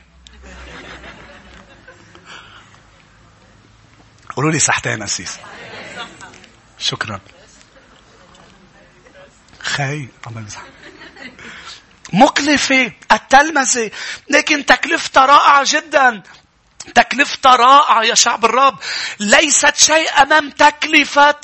قولوا 4.36 4.52
لي 4.52 4.58
صحتين 4.58 5.02
أسيس. 5.02 5.38
شكرا. 6.78 7.20
خي 9.60 10.08
الله 10.26 10.46
مكلفة 12.12 12.92
التلمذة. 13.12 13.90
لكن 14.30 14.66
تكلفتها 14.66 15.26
رائعة 15.26 15.64
جدا. 15.66 16.22
تكلفتها 16.94 17.56
رائعة 17.56 18.02
يا 18.02 18.14
شعب 18.14 18.44
الرب. 18.44 18.78
ليست 19.20 19.76
شيء 19.76 20.22
أمام 20.22 20.50
تكلفة 20.50 21.36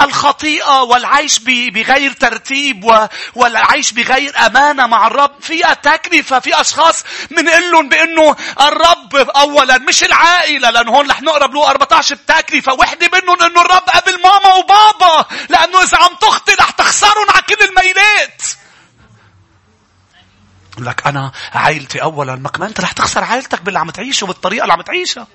الخطيئة 0.00 0.82
والعيش 0.82 1.38
بغير 1.48 2.12
ترتيب 2.12 3.08
والعيش 3.34 3.92
بغير 3.92 4.46
أمانة 4.46 4.86
مع 4.86 5.06
الرب. 5.06 5.42
فيها 5.42 5.74
تكلفة 5.74 6.38
في 6.38 6.60
أشخاص 6.60 7.04
بنقول 7.30 7.72
لهم 7.72 7.88
بأنه 7.88 8.36
الرب 8.60 9.16
أولا 9.16 9.78
مش 9.78 10.04
العائلة 10.04 10.70
لأنه 10.70 10.92
هون 10.92 11.10
رح 11.10 11.22
نقرب 11.22 11.54
له 11.54 11.70
14 11.70 12.14
التكلفة. 12.14 12.72
وحدة 12.72 13.10
منهم 13.12 13.42
أنه 13.42 13.60
الرب 13.60 13.88
قبل 13.88 14.22
ماما 14.22 14.54
وبابا 14.54 15.26
لأنه 15.48 15.82
إذا 15.82 15.98
عم 15.98 16.14
تخطي 16.14 16.54
رح 16.54 16.70
تخسرهم 16.70 17.26
على 17.34 17.42
كل 17.42 17.64
الميلات. 17.64 18.42
لك 20.84 21.06
أنا 21.06 21.32
عائلتي 21.52 22.02
أولا 22.02 22.36
ما 22.36 22.66
أنت 22.66 22.80
رح 22.80 22.92
تخسر 22.92 23.24
عائلتك 23.24 23.62
باللي 23.62 23.78
عم 23.78 23.90
تعيشه 23.90 24.26
بالطريقة 24.26 24.62
اللي 24.62 24.72
عم 24.72 24.82
تعيشها. 24.82 25.26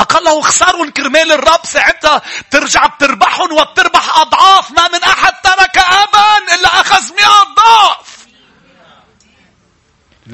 أقله 0.00 0.40
خسارهم 0.40 0.90
كرمال 0.90 1.32
الرب 1.32 1.60
ساعتها 1.64 2.22
ترجع 2.50 2.86
بتربحهم 2.86 3.52
وبتربح 3.52 4.18
أضعاف 4.18 4.70
ما 4.70 4.88
من 4.88 5.02
أحد 5.04 5.32
ترك 5.42 5.78
أبا 5.78 6.54
إلا 6.54 6.80
أخذ 6.80 7.14
مئة 7.14 7.54
ضعف 7.56 8.26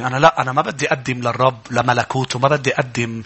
أنا 0.07 0.17
لا 0.17 0.43
أنا 0.43 0.53
ما 0.53 0.63
بدي 0.63 0.89
أقدم 0.89 1.21
للرب 1.21 1.59
لملكوته 1.71 2.39
ما 2.39 2.49
بدي 2.49 2.75
أقدم 2.75 3.23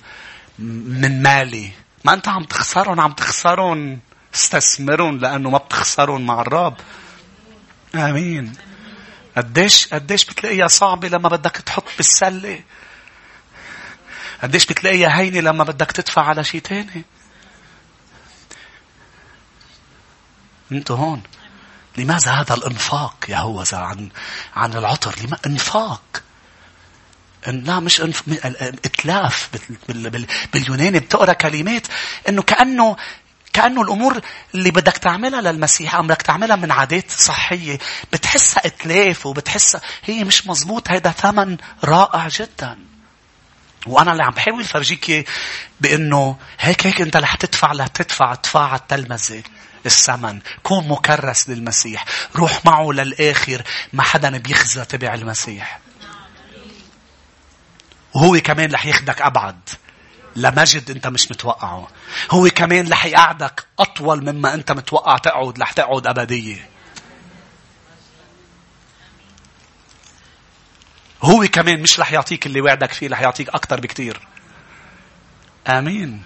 من 0.58 1.22
مالي. 1.22 1.70
ما 2.04 2.12
أنت 2.12 2.28
عم 2.28 2.44
تخسرهم 2.44 3.00
عم 3.00 3.12
تخسرهم 3.12 4.00
استثمرهم 4.34 5.18
لأنه 5.18 5.50
ما 5.50 5.58
بتخسرهم 5.58 6.26
مع 6.26 6.40
الرب. 6.40 6.76
آمين. 7.94 8.52
قديش 9.36 9.88
قديش 9.88 10.24
بتلاقيها 10.24 10.68
صعبة 10.68 11.08
لما 11.08 11.28
بدك 11.28 11.50
تحط 11.50 11.84
بالسلة؟ 11.96 12.60
قديش 14.42 14.66
بتلاقيها 14.66 15.18
هينة 15.18 15.40
لما 15.40 15.64
بدك 15.64 15.92
تدفع 15.92 16.22
على 16.22 16.44
شيء 16.44 16.60
تاني؟ 16.60 17.04
أنتوا 20.72 20.96
هون. 20.96 21.22
لماذا 21.96 22.32
هذا 22.32 22.54
الانفاق 22.54 23.24
يا 23.28 23.36
هوذا 23.36 23.78
عن 23.78 24.08
عن 24.56 24.74
العطر؟ 24.74 25.14
لما 25.24 25.38
انفاق؟ 25.46 26.22
لا 27.46 27.80
مش 27.80 28.00
انف... 28.00 28.22
اتلاف 28.84 29.50
باليوناني 30.52 31.00
بتقرأ 31.00 31.32
كلمات 31.32 31.86
إنه 32.28 32.42
كأنه 32.42 32.96
كأنه 33.52 33.82
الأمور 33.82 34.20
اللي 34.54 34.70
بدك 34.70 34.96
تعملها 34.98 35.40
للمسيح 35.40 35.94
أو 35.94 36.02
بدك 36.02 36.22
تعملها 36.22 36.56
من 36.56 36.72
عادات 36.72 37.10
صحية 37.10 37.78
بتحسها 38.12 38.66
إتلاف 38.66 39.26
وبتحسها 39.26 39.80
هي 40.04 40.24
مش 40.24 40.46
مزبوط 40.46 40.90
هذا 40.90 41.10
ثمن 41.10 41.56
رائع 41.84 42.28
جدا. 42.28 42.78
وأنا 43.86 44.12
اللي 44.12 44.22
عم 44.22 44.30
بحاول 44.30 44.64
فرجيك 44.64 45.28
بأنه 45.80 46.36
هيك 46.60 46.86
هيك 46.86 47.00
أنت 47.00 47.16
رح 47.16 47.34
تدفع 47.34 47.72
رح 47.72 47.86
تدفع 47.86 48.74
التلمذة 48.74 49.42
الثمن. 49.86 50.40
كون 50.62 50.88
مكرس 50.88 51.48
للمسيح 51.48 52.04
روح 52.36 52.64
معه 52.64 52.92
للآخر 52.92 53.62
ما 53.92 54.02
حدا 54.02 54.38
بيخزى 54.38 54.84
تبع 54.84 55.14
المسيح. 55.14 55.80
وهو 58.14 58.40
كمان 58.40 58.72
رح 58.72 58.86
ياخدك 58.86 59.22
أبعد. 59.22 59.60
لمجد 60.36 60.90
انت 60.90 61.06
مش 61.06 61.30
متوقعه. 61.30 61.88
هو 62.30 62.48
كمان 62.54 62.88
رح 62.92 63.04
يقعدك 63.06 63.66
أطول 63.78 64.32
مما 64.32 64.54
انت 64.54 64.72
متوقع 64.72 65.18
تقعد 65.18 65.58
رح 65.60 65.72
تقعد 65.72 66.06
أبدية. 66.06 66.68
هو 71.22 71.46
كمان 71.52 71.82
مش 71.82 72.00
رح 72.00 72.12
يعطيك 72.12 72.46
اللي 72.46 72.60
وعدك 72.60 72.92
فيه 72.92 73.08
رح 73.08 73.20
يعطيك 73.20 73.48
أكثر 73.48 73.80
بكثير 73.80 74.20
آمين. 75.68 76.22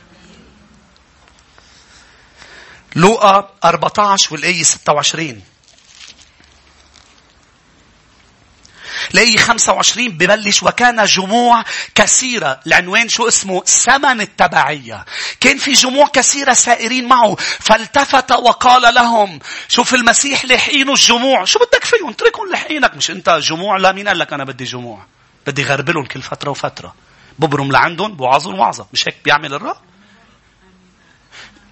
لوقا 2.97 3.51
14 3.65 4.33
والآية 4.35 4.63
26 4.63 5.43
لأي 9.15 9.39
25 9.39 10.09
ببلش 10.09 10.63
وكان 10.63 11.05
جموع 11.05 11.65
كثيرة. 11.95 12.61
العنوان 12.67 13.09
شو 13.09 13.29
اسمه؟ 13.29 13.65
ثمن 13.65 14.21
التبعية. 14.21 15.05
كان 15.41 15.59
في 15.59 15.73
جموع 15.73 16.07
كثيرة 16.07 16.53
سائرين 16.53 17.09
معه. 17.09 17.37
فالتفت 17.39 18.33
وقال 18.33 18.95
لهم 18.95 19.39
شوف 19.69 19.95
المسيح 19.95 20.45
لحقينه 20.45 20.93
الجموع. 20.93 21.45
شو 21.45 21.59
بدك 21.59 21.85
فيهم؟ 21.85 22.11
اتركهم 22.11 22.51
لحقينك. 22.53 22.97
مش 22.97 23.11
انت 23.11 23.31
جموع؟ 23.31 23.77
لا 23.77 23.93
مين 23.93 24.09
قال 24.09 24.19
لك 24.19 24.33
أنا 24.33 24.45
بدي 24.45 24.65
جموع؟ 24.65 25.07
بدي 25.47 25.63
غربلهم 25.63 26.05
كل 26.05 26.23
فترة 26.23 26.51
وفترة. 26.51 26.95
ببرم 27.39 27.73
لعندهم 27.73 28.17
بوعظهم 28.17 28.59
وعظة 28.59 28.87
مش 28.93 29.09
هيك 29.09 29.17
بيعمل 29.25 29.55
الرب؟ 29.55 29.77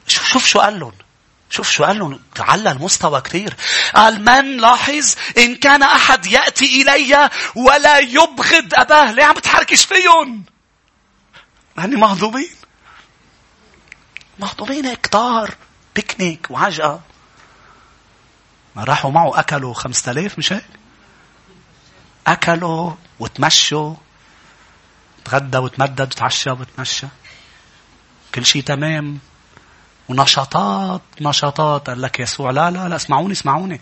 شوف 0.07 0.47
شو 0.47 0.61
قال 0.61 0.81
لهم. 0.81 0.93
شوف 1.53 1.71
شو 1.71 1.85
قال 1.85 1.99
له 1.99 2.19
تعلى 2.35 2.71
المستوى 2.71 3.21
كثير 3.21 3.57
قال 3.95 4.25
من 4.25 4.57
لاحظ 4.57 5.15
إن 5.39 5.55
كان 5.55 5.83
أحد 5.83 6.27
يأتي 6.27 6.83
إلي 6.83 7.31
ولا 7.55 7.99
يبغض 7.99 8.75
أباه؟ 8.75 9.13
ليه 9.13 9.25
عم 9.25 9.35
بتحركش 9.35 9.85
فيهم؟ 9.85 10.45
هني 11.79 11.97
مهضومين. 11.97 12.51
مهضومين 14.39 14.95
كتار 14.95 15.55
بيكنيك 15.95 16.47
وعجقة. 16.51 17.01
ما 18.77 18.85
راحوا 18.85 19.11
معه 19.11 19.41
أكلوا 19.41 19.75
خمسة 19.75 20.13
آلاف 20.13 20.39
مش 20.39 20.53
هيك؟ 20.53 20.65
أكلوا 22.27 22.93
وتمشوا. 23.19 23.95
تغدى 25.25 25.59
وتمدد 25.59 26.01
وتعشى 26.01 26.51
وتمشى. 26.51 27.07
كل 28.35 28.47
شيء 28.47 28.63
تمام. 28.63 29.19
ونشاطات 30.09 31.03
نشاطات. 31.21 31.91
قال 31.91 32.03
لك 32.03 32.21
يسوع 32.21 32.51
لا 32.51 32.71
لا 32.71 32.89
لا 32.89 32.97
اسمعوني 32.97 33.33
اسمعوني. 33.33 33.81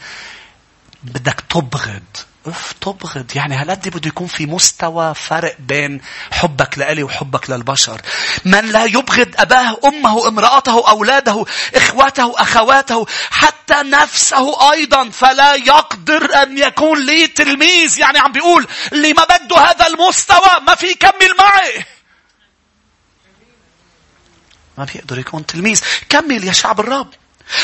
بدك 1.03 1.41
تبغض. 1.51 2.03
اف 2.47 2.75
تبغض. 2.81 3.27
يعني 3.35 3.55
هالقد 3.55 3.89
بده 3.89 4.09
يكون 4.09 4.27
في 4.27 4.47
مستوى 4.47 5.15
فرق 5.15 5.57
بين 5.59 6.01
حبك 6.31 6.79
لإلي 6.79 7.03
وحبك 7.03 7.51
للبشر؟ 7.51 8.01
من 8.45 8.67
لا 8.67 8.85
يبغض 8.85 9.29
أباه 9.39 9.77
أمه 9.85 10.29
امرأته 10.29 10.89
أولاده 10.91 11.45
إخوته 11.75 12.35
أخواته 12.37 13.07
حتى 13.31 13.75
نفسه 13.75 14.73
أيضا. 14.73 15.11
فلا 15.11 15.55
يقدر 15.55 16.43
أن 16.43 16.59
يكون 16.59 17.07
لي 17.07 17.27
تلميذ. 17.27 17.99
يعني 17.99 18.19
عم 18.19 18.33
بيقول 18.33 18.67
اللي 18.93 19.13
ما 19.13 19.25
بده 19.25 19.57
هذا 19.57 19.87
المستوى 19.87 20.61
ما 20.67 20.75
في 20.75 20.87
يكمل 20.87 21.35
معي. 21.39 21.85
ما 24.81 24.87
بيقدر 24.95 25.19
يكون 25.19 25.47
تلميذ. 25.47 25.81
كمل 26.09 26.45
يا 26.45 26.53
شعب 26.53 26.81
الرب. 26.81 27.09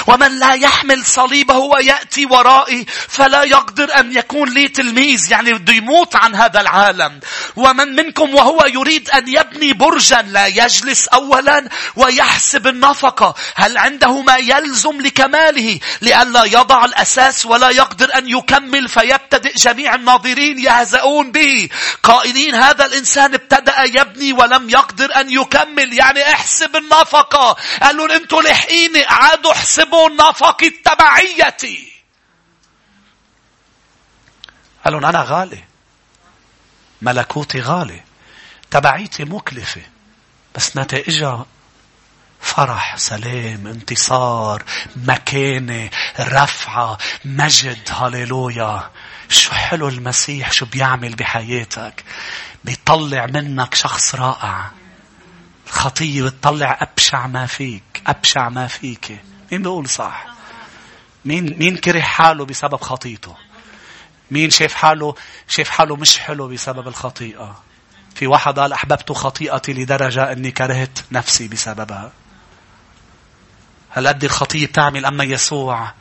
ومن 0.07 0.39
لا 0.39 0.53
يحمل 0.53 1.07
صليبه 1.07 1.57
ويأتي 1.59 2.27
ورائي 2.27 2.87
فلا 3.09 3.43
يقدر 3.43 4.01
أن 4.01 4.17
يكون 4.17 4.49
لي 4.55 4.69
تلميذ 4.69 5.33
يعني 5.33 5.53
بده 5.53 5.73
يموت 5.73 6.17
عن 6.17 6.35
هذا 6.35 6.61
العالم. 6.61 7.21
ومن 7.57 7.97
منكم 7.97 8.35
وهو 8.35 8.65
يريد 8.67 9.11
أن 9.11 9.29
يبني 9.29 9.73
برجا 9.73 10.23
لا 10.23 10.47
يجلس 10.47 11.09
أولا 11.09 11.69
ويحسب 11.97 12.67
النفقة. 12.67 13.35
هل 13.55 13.79
عنده 13.79 14.23
ما 14.23 14.37
يلزم 14.37 15.01
لكماله 15.01 15.81
لئلا 16.03 16.45
يضع 16.45 16.85
الأساس 16.85 17.47
ولا 17.47 17.71
يقدر 17.71 18.19
أن 18.19 18.29
يكمل 18.29 18.89
فيبتدئ 18.89 19.55
جميع 19.57 19.95
الناظرين 19.95 20.59
يهزؤون 20.59 21.33
به؟ 21.33 21.69
قائلين 22.03 22.55
هذا 22.55 22.87
الإنسان 22.87 23.35
ابتدأ 23.35 23.83
يبني 23.83 24.33
ولم 24.33 24.71
يقدر 24.71 25.21
أن 25.21 25.31
يكمل 25.31 25.93
يعني 25.93 26.23
احسب 26.33 26.77
النفقة. 26.77 27.57
قالوا 27.83 28.17
أنتوا 28.17 28.43
لحقيني 28.43 29.03
قعدوا 29.03 29.53
احسبوا 29.79 30.09
النفقة 30.09 30.73
تبعيتي 30.85 31.93
قالوا 34.85 35.09
أنا 35.09 35.23
غالي. 35.23 35.65
ملكوتي 37.03 37.61
غالي. 37.61 38.03
تبعيتي 38.71 39.25
مكلفة. 39.25 39.83
بس 40.55 40.77
نتائجها 40.77 41.47
فرح 42.41 42.97
سلام 42.97 43.67
انتصار 43.67 44.65
مكانة 44.97 45.91
رفعة 46.21 46.99
مجد. 47.25 47.89
هللويا. 47.91 48.91
شو 49.29 49.51
حلو 49.51 49.89
المسيح 49.89 50.53
شو 50.53 50.67
بيعمل 50.67 51.15
بحياتك. 51.15 52.05
بيطلع 52.65 53.27
منك 53.27 53.75
شخص 53.75 54.15
رائع. 54.15 54.71
الخطية 55.67 56.23
بتطلع 56.23 56.79
أبشع 56.81 57.27
ما 57.27 57.47
فيك 57.47 58.03
أبشع 58.07 58.49
ما 58.49 58.67
فيك 58.67 59.36
مين 59.53 59.63
بيقول 59.63 59.89
صح؟ 59.89 60.27
مين 61.25 61.59
مين 61.59 61.77
كره 61.77 62.01
حاله 62.01 62.45
بسبب 62.45 62.77
خطيته؟ 62.77 63.37
مين 64.31 64.51
شاف 64.51 64.75
حاله 64.75 65.15
شاف 65.49 65.69
حاله 65.69 65.97
مش 65.97 66.19
حلو 66.19 66.49
بسبب 66.49 66.89
الخطيئة؟ 66.89 67.63
في 68.15 68.27
واحد 68.27 68.59
قال 68.59 68.73
أحببت 68.73 69.13
خطيئتي 69.13 69.73
لدرجة 69.73 70.33
أني 70.33 70.51
كرهت 70.51 70.99
نفسي 71.13 71.49
بسببها. 71.49 72.13
هل 73.91 74.09
قد 74.09 74.25
الخطية 74.25 74.67
بتعمل 74.67 75.07
أما 75.07 75.25
يسوع؟ 75.25 75.93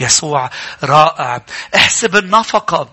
يسوع 0.00 0.50
رائع. 0.84 1.42
احسب 1.74 2.16
النفقة. 2.16 2.88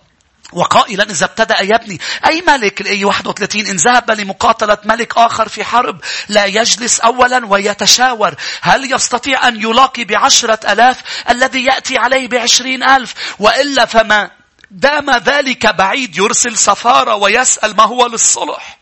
وقائلا 0.52 1.04
إذا 1.04 1.26
ابتدأ 1.26 1.62
يبني 1.62 2.00
أي 2.26 2.42
ملك؟ 2.48 2.82
الآية 2.82 3.06
31 3.06 3.68
إن 3.68 3.76
ذهب 3.76 4.12
لمقاتلة 4.12 4.78
ملك 4.86 5.18
آخر 5.18 5.50
في 5.50 5.64
حرب 5.64 6.02
لا 6.30 6.46
يجلس 6.46 7.00
أولا 7.00 7.46
ويتشاور. 7.46 8.36
هل 8.62 8.94
يستطيع 8.94 9.48
أن 9.48 9.56
يلاقي 9.56 10.04
بعشرة 10.04 10.60
ألاف؟ 10.72 11.02
الذي 11.30 11.66
يأتي 11.66 11.98
عليه 11.98 12.28
بعشرين 12.28 12.84
ألف. 12.84 13.14
وإلا 13.40 13.86
فما 13.86 14.32
دام 14.72 15.12
ذلك 15.12 15.76
بعيد 15.76 16.18
يرسل 16.18 16.58
سفارة 16.58 17.16
ويسأل 17.16 17.76
ما 17.76 17.84
هو 17.84 18.08
للصلح. 18.08 18.80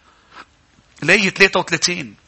الآية 1.03 1.29
33 1.29 2.26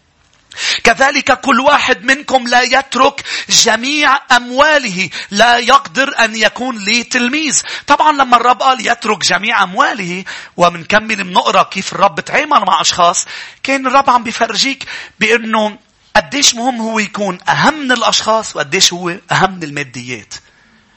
كذلك 0.83 1.41
كل 1.41 1.59
واحد 1.59 2.03
منكم 2.03 2.47
لا 2.47 2.61
يترك 2.61 3.23
جميع 3.49 4.19
أمواله. 4.31 5.09
لا 5.31 5.57
يقدر 5.57 6.13
أن 6.19 6.35
يكون 6.35 6.77
لي 6.77 7.03
تلميذ. 7.03 7.61
طبعا 7.87 8.11
لما 8.11 8.37
الرب 8.37 8.61
قال 8.61 8.87
يترك 8.87 9.25
جميع 9.25 9.63
أمواله 9.63 10.23
ومنكمل 10.57 11.23
بنقرأ 11.23 11.63
كيف 11.63 11.93
الرب 11.93 12.19
تعامل 12.19 12.65
مع 12.65 12.81
أشخاص 12.81 13.25
كان 13.63 13.87
الرب 13.87 14.09
عم 14.09 14.23
بيفرجيك 14.23 14.85
بأنه 15.19 15.77
قديش 16.15 16.55
مهم 16.55 16.81
هو 16.81 16.99
يكون 16.99 17.37
أهم 17.49 17.79
من 17.79 17.91
الأشخاص 17.91 18.55
وقديش 18.55 18.93
هو 18.93 19.15
أهم 19.31 19.55
من 19.55 19.63
الماديات. 19.63 20.33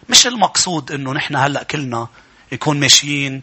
مش 0.09 0.27
المقصود 0.27 0.93
أنه 0.93 1.13
نحن 1.13 1.37
هلأ 1.37 1.63
كلنا 1.63 2.09
يكون 2.53 2.81
ماشيين 2.81 3.43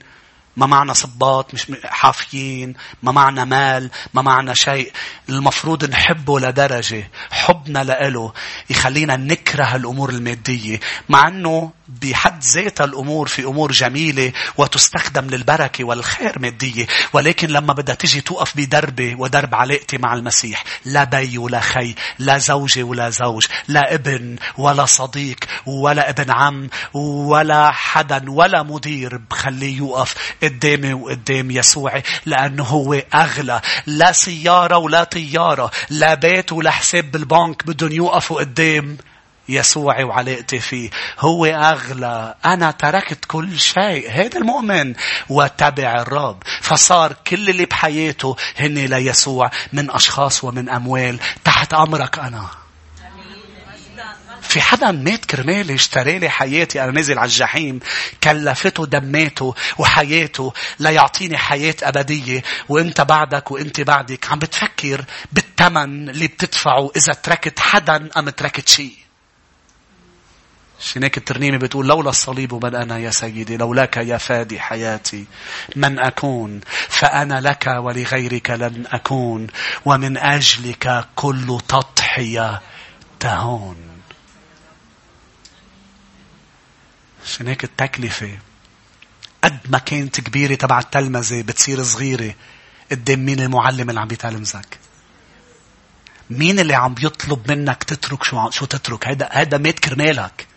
ما 0.59 0.65
معنا 0.65 0.93
صباط 0.93 1.53
مش 1.53 1.71
حافيين 1.85 2.73
ما 3.03 3.11
معنا 3.11 3.45
مال 3.45 3.89
ما 4.13 4.21
معنا 4.21 4.53
شيء. 4.53 4.91
المفروض 5.29 5.89
نحبه 5.89 6.39
لدرجة 6.39 7.09
حبنا 7.31 7.83
لإله 7.83 8.33
يخلينا 8.69 9.15
نكره 9.15 9.75
الأمور 9.75 10.09
المادية. 10.09 10.79
مع 11.09 11.27
أنه 11.27 11.71
بحد 12.01 12.43
ذاتها 12.43 12.85
الأمور 12.85 13.27
في 13.27 13.43
أمور 13.43 13.71
جميلة 13.71 14.31
وتستخدم 14.57 15.27
للبركة 15.27 15.83
والخير 15.83 16.39
مادية. 16.39 16.87
ولكن 17.13 17.47
لما 17.47 17.73
بدها 17.73 17.95
تجي 17.95 18.21
توقف 18.21 18.57
بدربي 18.57 19.15
ودرب 19.15 19.55
علاقتي 19.55 19.97
مع 19.97 20.13
المسيح 20.13 20.63
لا 20.85 21.03
بي 21.03 21.37
ولا 21.37 21.59
خي 21.59 21.95
لا 22.19 22.37
زوجة 22.37 22.83
ولا 22.83 23.09
زوج 23.09 23.45
لا 23.67 23.93
ابن 23.93 24.35
ولا 24.57 24.85
صديق 24.85 25.45
ولا 25.65 26.09
ابن 26.09 26.31
عم 26.31 26.69
ولا 26.93 27.71
حدا 27.71 28.25
ولا 28.27 28.63
مدير 28.63 29.17
بخليه 29.17 29.77
يوقف 29.77 30.35
قدامي 30.43 30.93
وقدام 30.93 31.51
يسوعي 31.51 32.03
لأنه 32.25 32.63
هو 32.63 32.93
أغلى. 33.13 33.61
لا 33.85 34.11
سيارة 34.11 34.77
ولا 34.77 35.03
طيارة 35.03 35.71
لا 35.89 36.13
بيت 36.13 36.51
ولا 36.51 36.71
حساب 36.71 37.11
بالبنك 37.11 37.65
بدهم 37.65 37.91
يوقفوا 37.91 38.39
قدام. 38.39 38.97
يسوعي 39.49 40.03
وعلاقتي 40.03 40.59
فيه. 40.59 40.89
هو 41.19 41.45
أغلى. 41.45 42.35
أنا 42.45 42.71
تركت 42.71 43.25
كل 43.25 43.59
شيء. 43.59 44.11
هذا 44.11 44.37
المؤمن 44.37 44.93
وتبع 45.29 46.01
الرب. 46.01 46.43
فصار 46.61 47.13
كل 47.27 47.49
اللي 47.49 47.65
بحياته 47.65 48.35
هن 48.57 48.75
ليسوع 48.75 49.51
من 49.73 49.91
أشخاص 49.91 50.43
ومن 50.43 50.69
أموال. 50.69 51.19
تحت 51.43 51.73
أمرك 51.73 52.19
أنا. 52.19 52.47
في 54.41 54.61
حدا 54.61 54.91
مات 54.91 55.25
كرمالي 55.25 55.75
اشترى 55.75 56.19
لي 56.19 56.29
حياتي. 56.29 56.83
أنا 56.83 56.91
نازل 56.91 57.19
على 57.19 57.27
الجحيم. 57.27 57.79
كلفته 58.23 58.85
دماته 58.85 59.55
وحياته 59.77 60.53
ليعطيني 60.79 61.37
حياة 61.37 61.75
أبدية. 61.83 62.43
وأنت 62.69 63.01
بعدك 63.01 63.51
وأنت 63.51 63.81
بعدك. 63.81 64.31
عم 64.31 64.39
بتفكر 64.39 65.05
بالثمن 65.31 66.09
اللي 66.09 66.27
بتدفعه 66.27 66.91
إذا 66.95 67.13
تركت 67.13 67.59
حدا 67.59 68.09
أم 68.17 68.29
تركت 68.29 68.69
شيء. 68.69 69.08
هناك 70.95 71.17
الترنيمة 71.17 71.57
بتقول 71.57 71.87
لولا 71.87 72.09
الصليب 72.09 72.65
من 72.65 72.75
أنا 72.75 72.97
يا 72.97 73.11
سيدي 73.11 73.57
لولاك 73.57 73.97
يا 73.97 74.17
فادي 74.17 74.59
حياتي 74.59 75.25
من 75.75 75.99
أكون 75.99 76.61
فأنا 76.89 77.41
لك 77.41 77.67
ولغيرك 77.67 78.49
لن 78.49 78.83
أكون 78.91 79.47
ومن 79.85 80.17
أجلك 80.17 81.05
كل 81.15 81.57
تضحية 81.67 82.61
تهون. 83.19 83.89
هيك 87.39 87.63
التكلفة 87.63 88.37
قد 89.43 89.59
ما 89.69 89.77
كانت 89.77 90.21
كبيرة 90.21 90.55
تبع 90.55 90.79
التلمذة 90.79 91.41
بتصير 91.41 91.83
صغيرة 91.83 92.33
قدام 92.91 93.25
مين 93.25 93.39
المعلم 93.39 93.89
اللي 93.89 94.01
عم 94.01 94.07
بيتلمذك؟ 94.07 94.79
مين 96.29 96.59
اللي 96.59 96.75
عم 96.75 96.93
بيطلب 96.93 97.51
منك 97.51 97.83
تترك 97.83 98.23
شو 98.23 98.49
شو 98.49 98.65
تترك؟ 98.65 99.07
هذا 99.07 99.29
هذا 99.31 99.57
مات 99.57 99.79
كرمالك. 99.79 100.48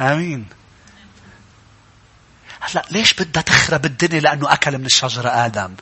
آمين. 0.00 0.46
هلا 2.60 2.86
ليش 2.90 3.14
بدها 3.14 3.42
تخرب 3.42 3.84
الدنيا 3.84 4.20
لأنه 4.20 4.52
أكل 4.52 4.78
من 4.78 4.86
الشجرة 4.86 5.28
آدم؟ 5.28 5.74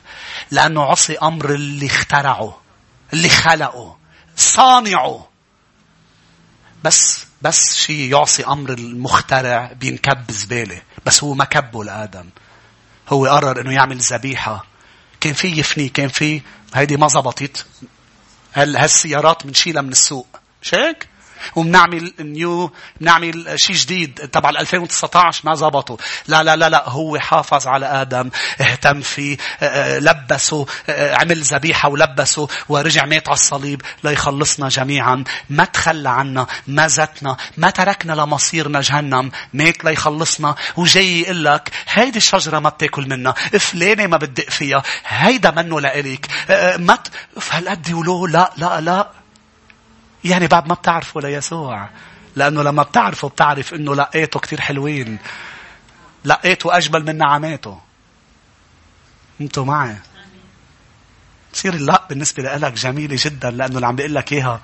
لأنه 0.51 0.83
عصي 0.83 1.17
أمر 1.17 1.53
اللي 1.53 1.85
اخترعه 1.85 2.61
اللي 3.13 3.29
خلقه 3.29 3.97
صانعه. 4.35 5.29
بس 6.83 7.25
بس 7.41 7.75
شيء 7.75 8.11
يعصي 8.11 8.45
أمر 8.45 8.73
المخترع 8.73 9.71
بينكب 9.73 10.31
زبالة. 10.31 10.81
بس 11.05 11.23
هو 11.23 11.33
ما 11.33 11.45
كبه 11.45 11.83
لآدم. 11.83 12.29
هو 13.09 13.25
قرر 13.25 13.61
إنه 13.61 13.73
يعمل 13.73 13.97
ذبيحة. 13.97 14.65
كان 15.21 15.33
في 15.33 15.47
يفني 15.47 15.89
كان 15.89 16.07
في 16.07 16.41
هيدي 16.73 16.97
ما 16.97 17.07
زبطت. 17.07 17.65
هالسيارات 18.53 19.47
بنشيلها 19.47 19.81
من 19.81 19.91
السوق؟ 19.91 20.27
مش 20.61 20.75
هيك؟ 20.75 21.07
وبنعمل 21.55 22.13
نيو 22.19 22.71
بنعمل 23.01 23.59
شيء 23.59 23.75
جديد 23.75 24.13
تبع 24.13 24.49
2019 24.49 25.41
ما 25.43 25.55
زبطوا. 25.55 25.97
لا 26.27 26.43
لا 26.43 26.55
لا 26.55 26.69
لا 26.69 26.89
هو 26.89 27.19
حافظ 27.19 27.67
على 27.67 27.85
آدم 27.85 28.29
اهتم 28.61 29.01
فيه 29.01 29.37
آه، 29.61 29.65
آه، 29.65 29.99
لبسه 29.99 30.65
آه، 30.89 31.15
عمل 31.15 31.41
ذبيحة 31.41 31.89
ولبسه 31.89 32.47
ورجع 32.69 33.05
مات 33.05 33.27
على 33.27 33.35
الصليب 33.35 33.81
ليخلصنا 34.03 34.69
جميعا. 34.69 35.23
ما 35.49 35.65
تخلى 35.65 36.09
عنا 36.09 36.47
ما 36.67 36.87
زتنا 36.87 37.37
ما 37.57 37.69
تركنا 37.69 38.13
لمصيرنا 38.13 38.81
جهنم. 38.81 39.31
مات 39.53 39.85
ليخلصنا 39.85 40.55
وجاي 40.77 41.21
يقول 41.21 41.45
لك 41.45 41.71
هيدي 41.89 42.17
الشجرة 42.17 42.59
ما 42.59 42.69
بتاكل 42.69 43.09
منها 43.09 43.31
فلانة 43.59 44.07
ما 44.07 44.17
بتدق 44.17 44.49
فيها 44.49 44.83
هيدا 45.05 45.51
منه 45.51 45.81
لإلك 45.81 46.27
ما 46.77 46.97
فهالقد 47.39 47.89
يقولوا 47.89 48.27
لا 48.27 48.51
لا 48.57 48.81
لا. 48.81 49.24
يعني 50.25 50.47
بعد 50.47 50.67
ما 50.67 50.73
بتعرفوا 50.73 51.21
ليسوع. 51.21 51.89
لأنه 52.35 52.63
لما 52.63 52.83
بتعرفوا 52.83 53.29
بتعرف 53.29 53.73
أنه 53.73 53.95
لقيته 53.95 54.39
كتير 54.39 54.61
حلوين. 54.61 55.17
لقيته 56.25 56.77
أجمل 56.77 57.05
من 57.05 57.17
نعماته. 57.17 57.81
أنتوا 59.41 59.65
معي؟ 59.65 59.95
تصير 61.53 61.73
اللق 61.73 62.09
بالنسبة 62.09 62.43
لك 62.43 62.73
جميلة 62.73 63.17
جدا 63.19 63.51
لأنه 63.51 63.75
اللي 63.75 63.87
عم 63.87 63.95
بيقول 63.95 64.15
لك 64.15 64.33
إياها 64.33 64.61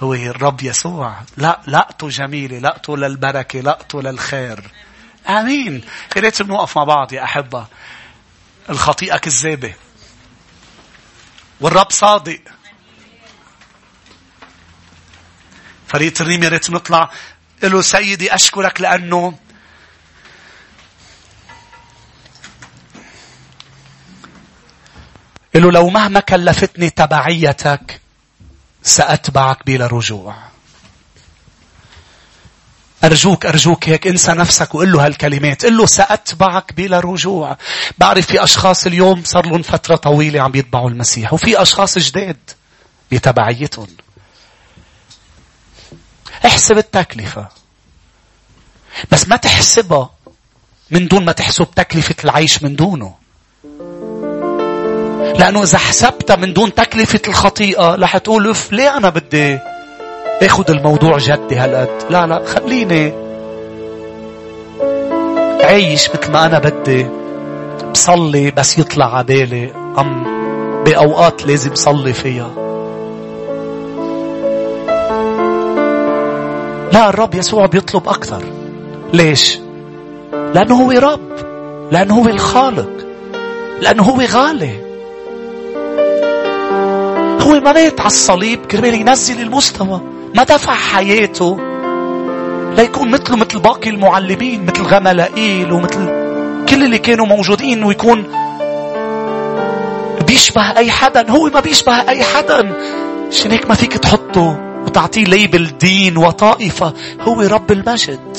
هو 0.00 0.14
الرب 0.14 0.62
يسوع. 0.62 1.16
لا 1.36 1.60
لقته 1.66 2.08
جميلة 2.08 2.58
لقته 2.58 2.96
للبركة 2.96 3.60
لقته 3.60 4.02
للخير. 4.02 4.70
آمين. 5.28 5.84
يا 6.16 6.20
ريت 6.20 6.42
بنوقف 6.42 6.76
مع 6.76 6.84
بعض 6.84 7.12
يا 7.12 7.24
أحبة. 7.24 7.66
الخطيئة 8.70 9.16
كذابة. 9.16 9.74
والرب 11.60 11.90
صادق. 11.90 12.40
فريق 15.90 16.20
الريم 16.20 16.42
يا 16.42 16.48
ريت 16.48 16.70
نطلع. 16.70 17.10
له 17.62 17.82
سيدي 17.82 18.34
أشكرك 18.34 18.80
لأنه 18.80 19.34
له 25.54 25.72
لو 25.72 25.90
مهما 25.90 26.20
كلفتني 26.20 26.90
تبعيتك 26.90 28.00
سأتبعك 28.82 29.66
بلا 29.66 29.86
رجوع. 29.86 30.36
أرجوك 33.04 33.46
أرجوك 33.46 33.88
هيك 33.88 34.06
انسى 34.06 34.32
نفسك 34.32 34.74
وقل 34.74 34.92
له 34.92 35.06
هالكلمات. 35.06 35.64
قل 35.66 35.76
له 35.76 35.86
سأتبعك 35.86 36.72
بلا 36.72 37.00
رجوع. 37.00 37.56
بعرف 37.98 38.26
في 38.26 38.44
أشخاص 38.44 38.86
اليوم 38.86 39.24
صار 39.24 39.46
لهم 39.46 39.62
فترة 39.62 39.96
طويلة 39.96 40.40
عم 40.40 40.52
يتبعوا 40.54 40.90
المسيح 40.90 41.32
وفي 41.32 41.62
أشخاص 41.62 41.98
جداد 41.98 42.50
بتبعيتهم. 43.12 43.86
احسب 46.46 46.78
التكلفة. 46.78 47.48
بس 49.10 49.28
ما 49.28 49.36
تحسبها 49.36 50.10
من 50.90 51.08
دون 51.08 51.24
ما 51.24 51.32
تحسب 51.32 51.66
تكلفة 51.76 52.14
العيش 52.24 52.62
من 52.62 52.76
دونه. 52.76 53.14
لأنه 55.38 55.62
إذا 55.62 55.78
حسبتها 55.78 56.36
من 56.36 56.52
دون 56.52 56.74
تكلفة 56.74 57.20
الخطيئة 57.28 57.94
رح 57.94 58.18
تقول 58.18 58.50
اف 58.50 58.72
ليه 58.72 58.96
أنا 58.96 59.08
بدي 59.08 59.58
اخد 60.42 60.70
الموضوع 60.70 61.18
جدي 61.18 61.56
هالقد؟ 61.56 62.12
لا 62.12 62.26
لا 62.26 62.44
خليني 62.46 63.12
عيش 65.64 66.10
مثل 66.10 66.32
ما 66.32 66.46
أنا 66.46 66.58
بدي. 66.58 67.06
بصلي 67.92 68.50
بس 68.50 68.78
يطلع 68.78 69.18
عبالي 69.18 69.72
أم 69.98 70.24
بأوقات 70.84 71.46
لازم 71.46 71.74
صلي 71.74 72.12
فيها. 72.12 72.69
لا 76.92 77.08
الرب 77.08 77.34
يسوع 77.34 77.66
بيطلب 77.66 78.08
أكثر. 78.08 78.42
ليش؟ 79.12 79.58
لأنه 80.54 80.74
هو 80.74 80.90
رب 80.90 81.30
لأنه 81.92 82.14
هو 82.14 82.28
الخالق 82.28 82.90
لأنه 83.80 84.02
هو 84.02 84.20
غالي. 84.20 84.90
هو 87.40 87.60
ما 87.60 87.72
مات 87.72 88.00
على 88.00 88.06
الصليب 88.06 88.66
كرمال 88.66 88.94
ينزل 88.94 89.40
المستوى. 89.40 90.00
ما 90.34 90.44
دفع 90.44 90.74
حياته 90.74 91.58
ليكون 92.76 93.10
مثله 93.10 93.36
مثل 93.36 93.58
باقي 93.58 93.90
المعلمين 93.90 94.66
مثل 94.66 94.82
غملائيل 94.82 95.72
ومثل 95.72 96.06
كل 96.68 96.84
اللي 96.84 96.98
كانوا 96.98 97.26
موجودين 97.26 97.84
ويكون 97.84 98.24
بيشبه 100.26 100.76
أي 100.76 100.90
حدا. 100.90 101.30
هو 101.30 101.50
ما 101.54 101.60
بيشبه 101.60 102.08
أي 102.08 102.22
حدا. 102.22 102.76
عشان 103.28 103.50
هيك 103.50 103.68
ما 103.68 103.74
فيك 103.74 103.92
تحطه. 103.92 104.69
وتعطيه 104.86 105.24
ليبل 105.24 105.78
دين 105.78 106.16
وطائفة 106.16 106.92
هو 107.20 107.40
رب 107.40 107.72
المجد. 107.72 108.36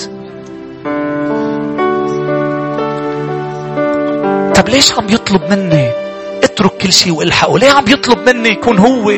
طب 4.55 4.69
ليش 4.69 4.91
عم 4.91 5.09
يطلب 5.09 5.41
مني؟ 5.49 5.89
اترك 6.43 6.77
كل 6.77 6.93
شيء 6.93 7.13
والحقه 7.13 7.59
ليه 7.59 7.71
عم 7.71 7.85
يطلب 7.87 8.29
مني 8.29 8.49
يكون 8.49 8.77
هو؟ 8.79 9.11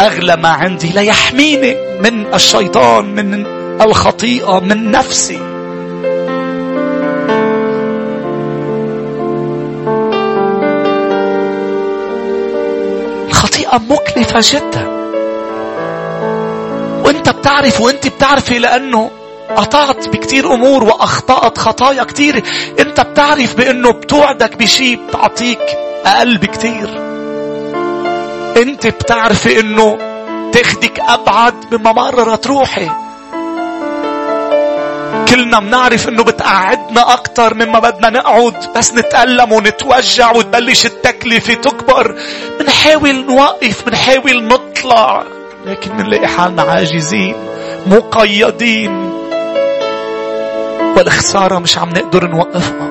أغلى 0.00 0.36
ما 0.36 0.48
عندي 0.48 0.92
ليحميني 0.92 1.76
من 2.02 2.34
الشيطان 2.34 3.04
من 3.14 3.46
الخطيئة 3.80 4.60
من 4.60 4.90
نفسي. 4.90 5.38
الخطيئة 13.28 13.78
مكلفة 13.78 14.40
جدا. 14.42 14.97
وانت 17.18 17.30
بتعرف 17.30 17.80
وانت 17.80 18.06
بتعرفي 18.06 18.58
لأنه 18.58 19.10
قطعت 19.56 20.08
بكتير 20.08 20.54
أمور 20.54 20.84
وأخطأت 20.84 21.58
خطايا 21.58 22.04
كتير. 22.04 22.42
انت 22.80 23.00
بتعرف 23.00 23.54
بأنه 23.56 23.90
بتوعدك 23.90 24.56
بشيء 24.56 24.98
بتعطيك 25.08 25.60
أقل 26.06 26.38
بكتير. 26.38 26.88
انت 28.56 28.86
بتعرفي 28.86 29.60
انه 29.60 29.98
تاخدك 30.52 31.00
أبعد 31.00 31.74
مما 31.74 31.92
مررت 31.92 32.46
روحي. 32.46 32.90
كلنا 35.28 35.60
بنعرف 35.60 36.08
انه 36.08 36.24
بتقعدنا 36.24 37.12
أكتر 37.12 37.54
مما 37.54 37.78
بدنا 37.78 38.10
نقعد 38.10 38.72
بس 38.76 38.94
نتألم 38.94 39.52
ونتوجع 39.52 40.32
وتبلش 40.32 40.86
التكلفة 40.86 41.54
تكبر. 41.54 42.18
بنحاول 42.60 43.26
نوقف 43.26 43.84
بنحاول 43.86 44.44
نطلع. 44.44 45.37
لكن 45.68 45.96
بنلاقي 45.96 46.26
حالنا 46.26 46.62
عاجزين 46.62 47.34
مقيدين. 47.86 49.12
والخسارة 50.96 51.58
مش 51.58 51.78
عم 51.78 51.88
نقدر 51.88 52.26
نوقفها. 52.26 52.88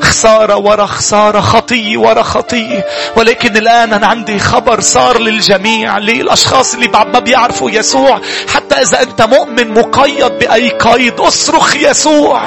خسارة 0.00 0.56
ورا 0.56 0.86
خسارة 0.86 1.40
خطية 1.40 1.98
ورا 1.98 2.22
خطية. 2.22 2.86
ولكن 3.16 3.56
الآن 3.56 3.92
أنا 3.92 4.06
عندي 4.06 4.38
خبر 4.38 4.80
صار 4.80 5.18
للجميع 5.18 5.98
للأشخاص 5.98 6.74
اللي 6.74 6.88
بعد 6.88 7.12
ما 7.12 7.18
بيعرفوا 7.18 7.70
يسوع. 7.70 8.20
حتى 8.54 8.74
إذا 8.74 9.02
أنت 9.02 9.22
مؤمن 9.22 9.74
مقيد 9.74 10.38
بأي 10.38 10.68
قيد 10.68 11.20
اصرخ 11.20 11.76
يسوع. 11.76 12.42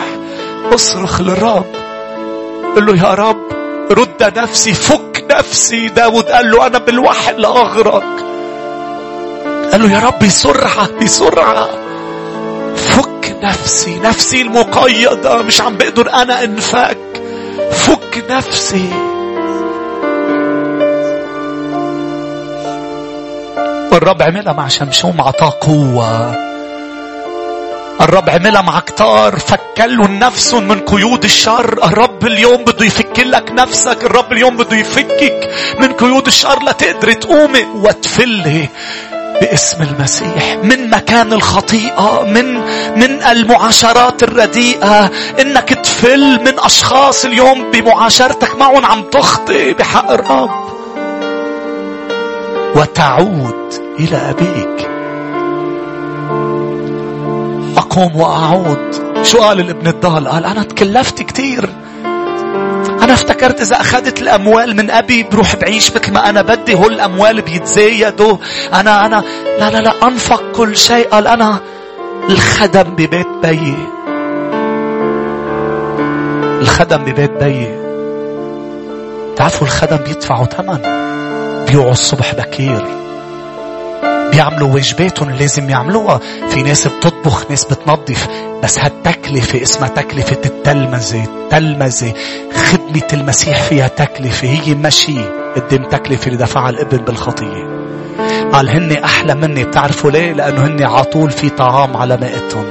اصرخ 0.73 1.21
للرب. 1.21 1.75
قل 2.75 2.85
له 2.85 2.97
يا 2.97 3.13
رب 3.13 3.41
رد 3.91 4.39
نفسي 4.39 4.73
فك 4.73 5.25
نفسي. 5.31 5.87
داود 5.87 6.25
قال 6.25 6.51
له 6.51 6.67
أنا 6.67 6.77
بالوحل 6.77 7.45
أغرق. 7.45 8.30
قال 9.71 9.81
له 9.81 9.91
يا 9.91 9.99
رب 9.99 10.19
بسرعة 10.19 10.89
بسرعة 11.01 11.69
فك 12.75 13.35
نفسي 13.43 13.99
نفسي 13.99 14.41
المقيدة 14.41 15.41
مش 15.41 15.61
عم 15.61 15.77
بقدر 15.77 16.13
أنا 16.13 16.43
أنفك. 16.43 16.97
فك 17.71 18.25
نفسي. 18.29 18.89
والرب 23.91 24.21
عملها 24.21 24.53
مع 24.53 24.67
شمشوم 24.67 25.21
عطاه 25.21 25.57
قوة. 25.61 26.35
الرب 28.01 28.29
عملها 28.29 28.61
مع 28.61 28.79
كتار 28.79 29.39
فكلوا 29.39 30.07
نفسهم 30.07 30.67
من 30.67 30.79
قيود 30.79 31.23
الشر. 31.23 31.83
الرب 31.83 32.25
اليوم 32.25 32.63
بده 32.63 32.85
يفك 32.85 33.19
لك 33.19 33.51
نفسك. 33.51 34.03
الرب 34.03 34.31
اليوم 34.31 34.57
بده 34.57 34.77
يفكك 34.77 35.49
من 35.79 35.93
قيود 35.93 36.27
الشر 36.27 36.63
لتقدر 36.63 37.13
تقومي 37.13 37.63
وتفلي. 37.75 38.69
باسم 39.41 39.81
المسيح 39.81 40.57
من 40.63 40.89
مكان 40.89 41.33
الخطيئة 41.33 42.23
من 42.23 42.53
من 42.99 43.23
المعاشرات 43.23 44.23
الرديئة. 44.23 45.11
إنك 45.41 45.69
تفل 45.69 46.39
من 46.39 46.59
أشخاص 46.59 47.25
اليوم 47.25 47.71
بمعاشرتك 47.71 48.55
معهم 48.55 48.85
عم 48.85 49.03
تخطئ 49.03 49.73
بحق 49.73 50.11
الرب. 50.11 50.49
وتعود 52.75 53.73
إلى 53.99 54.17
أبيك. 54.17 54.89
أقوم 57.77 58.15
وأعود. 58.15 58.91
شو 59.23 59.37
قال 59.37 59.59
الابن 59.59 59.87
الضال؟ 59.87 60.27
قال 60.27 60.45
أنا 60.45 60.63
تكلفت 60.63 61.21
كثير 61.21 61.69
أنا 63.11 63.19
افتكرت 63.19 63.61
إذا 63.61 63.75
أخذت 63.75 64.21
الأموال 64.21 64.75
من 64.75 64.91
أبي 64.91 65.23
بروح 65.23 65.55
بعيش 65.55 65.91
مثل 65.95 66.13
ما 66.13 66.29
أنا 66.29 66.41
بدي. 66.41 66.73
هول 66.73 66.93
الأموال 66.93 67.41
بيتزايدوا. 67.41 68.37
أنا 68.73 69.05
أنا 69.05 69.23
لا 69.59 69.69
لا 69.69 69.77
لا 69.77 69.93
أنفق 70.03 70.43
كل 70.55 70.77
شيء. 70.77 71.07
قال 71.07 71.27
أنا 71.27 71.59
الخدم 72.29 72.83
ببيت 72.83 73.27
بيي. 73.43 73.77
الخدم 76.61 76.97
ببيت 76.97 77.31
بيي. 77.31 77.77
تعرفوا 79.35 79.67
الخدم 79.67 79.97
بيدفعوا 79.97 80.45
ثمن؟ 80.45 80.79
بيوعوا 81.67 81.91
الصبح 81.91 82.35
بكير. 82.35 83.00
بيعملوا 84.41 84.73
واجباتهم 84.73 85.29
لازم 85.29 85.69
يعملوها. 85.69 86.19
في 86.49 86.63
ناس 86.63 86.87
بتطبخ 86.87 87.45
ناس 87.49 87.65
بتنظف 87.65 88.27
بس 88.63 88.79
هالتكلفة 88.79 89.61
اسمها 89.61 89.89
تكلفة 89.89 90.41
التلمذة. 90.45 91.23
التلمذة 91.23 92.13
خدمة 92.53 93.07
المسيح 93.13 93.61
فيها 93.61 93.87
تكلفة. 93.87 94.47
هي 94.47 94.73
مشي 94.75 95.21
قدام 95.55 95.83
تكلفة 95.83 96.27
اللي 96.27 96.37
دفعها 96.37 96.69
الابن 96.69 96.97
بالخطية. 96.97 97.81
قال 98.53 98.69
هن 98.69 98.91
أحلى 98.91 99.35
مني 99.35 99.63
بتعرفوا 99.63 100.11
ليه؟ 100.11 100.33
لأنه 100.33 100.65
هن 100.65 100.83
عطول 100.83 101.31
في 101.31 101.49
طعام 101.49 101.97
على 101.97 102.17
مائتهم. 102.17 102.65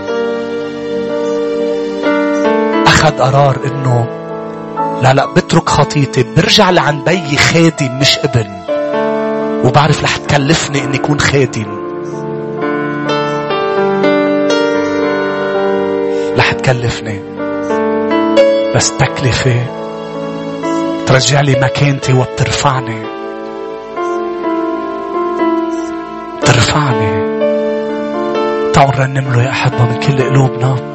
أخذ 2.86 3.18
قرار 3.18 3.58
إنه 3.64 4.06
لا 5.02 5.14
لا 5.14 5.26
بترك 5.26 5.68
خطيتي. 5.68 6.24
برجع 6.36 6.70
لعند 6.70 7.04
بيي 7.04 7.36
خادم 7.36 7.98
مش 7.98 8.18
ابن. 8.18 8.59
وبعرف 9.64 10.04
رح 10.04 10.16
تكلفني 10.16 10.84
إني 10.84 10.96
أكون 10.96 11.20
خادم. 11.20 11.80
رح 16.38 16.52
تكلفني. 16.52 17.20
بس 18.74 18.96
تكلفة 18.96 19.66
بترجع 21.02 21.40
لي 21.40 21.60
مكانتي 21.60 22.12
وبترفعني. 22.12 23.02
بترفعني. 26.42 27.40
تعالوا 28.72 29.06
نرنم 29.06 29.32
له 29.32 29.42
يا 29.42 29.50
أحبة 29.50 29.84
من 29.84 30.00
كل 30.00 30.22
قلوبنا. 30.22 30.89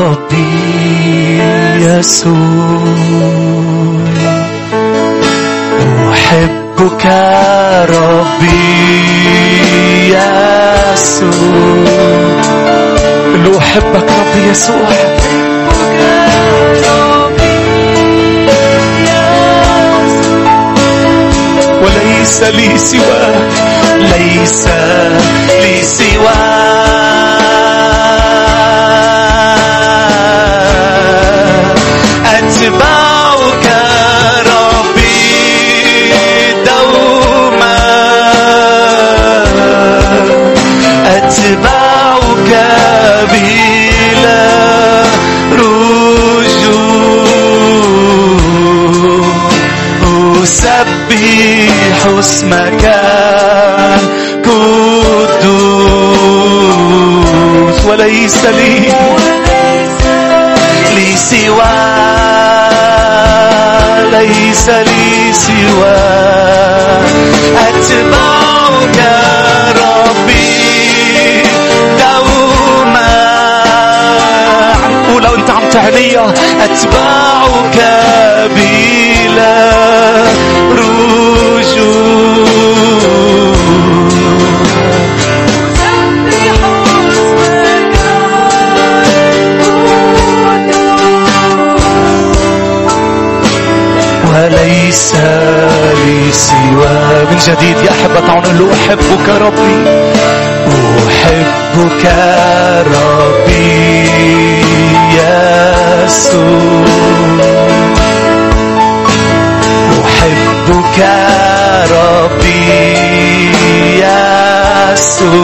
ربي 0.00 1.42
يسوع. 1.80 2.34
أحبك 6.12 7.06
ربي 7.88 8.56
يسوع. 11.02 11.30
لو 13.44 13.58
أحبك 13.58 14.08
ربي 14.18 14.50
يسوع. 14.50 15.16
وليس 21.82 22.42
لي 22.42 22.78
سواك 22.78 23.52
ليس 23.98 24.68
لي 25.62 25.82
سواك 25.82 27.15
أسبح 51.16 52.18
اسمك 52.18 52.84
القدوس. 54.44 54.94
وليس 57.84 58.44
لي 58.44 58.92
لي 60.94 61.16
سوى 61.16 61.76
ليس 64.12 64.68
لي 64.68 65.32
سوى. 65.32 65.96
أتبعك 67.68 68.98
ربي 69.76 71.42
دوما. 71.98 73.14
ولو 75.14 75.34
أنت 75.34 75.50
عم 75.50 75.68
تعنيها 75.72 76.34
أتبعك 76.64 77.05
جديد 97.46 97.76
يا 97.84 97.90
أحبة 97.90 98.20
تعالوا 98.20 98.42
نقول 98.42 98.58
له 98.58 98.72
أحبك 98.74 99.28
ربي. 99.28 99.76
أحبك 101.08 102.04
ربي 102.86 104.06
يسوع. 106.06 106.86
أحبك 110.04 110.98
ربي 111.90 112.68
يسوع. 113.96 115.36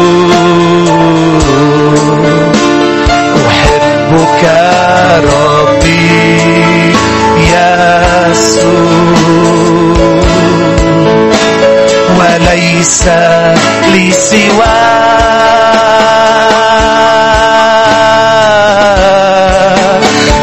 أحبك 3.47 4.43
ربي 5.25 5.52
وليس 12.83 13.07
لي 13.93 14.13
سواك 14.13 14.73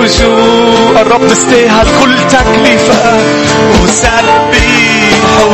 رجوع. 0.02 1.02
الرب 1.02 1.32
استاهل 1.32 1.88
كل 2.02 2.16
تكلفة. 2.30 3.18
أسبح 3.86 4.40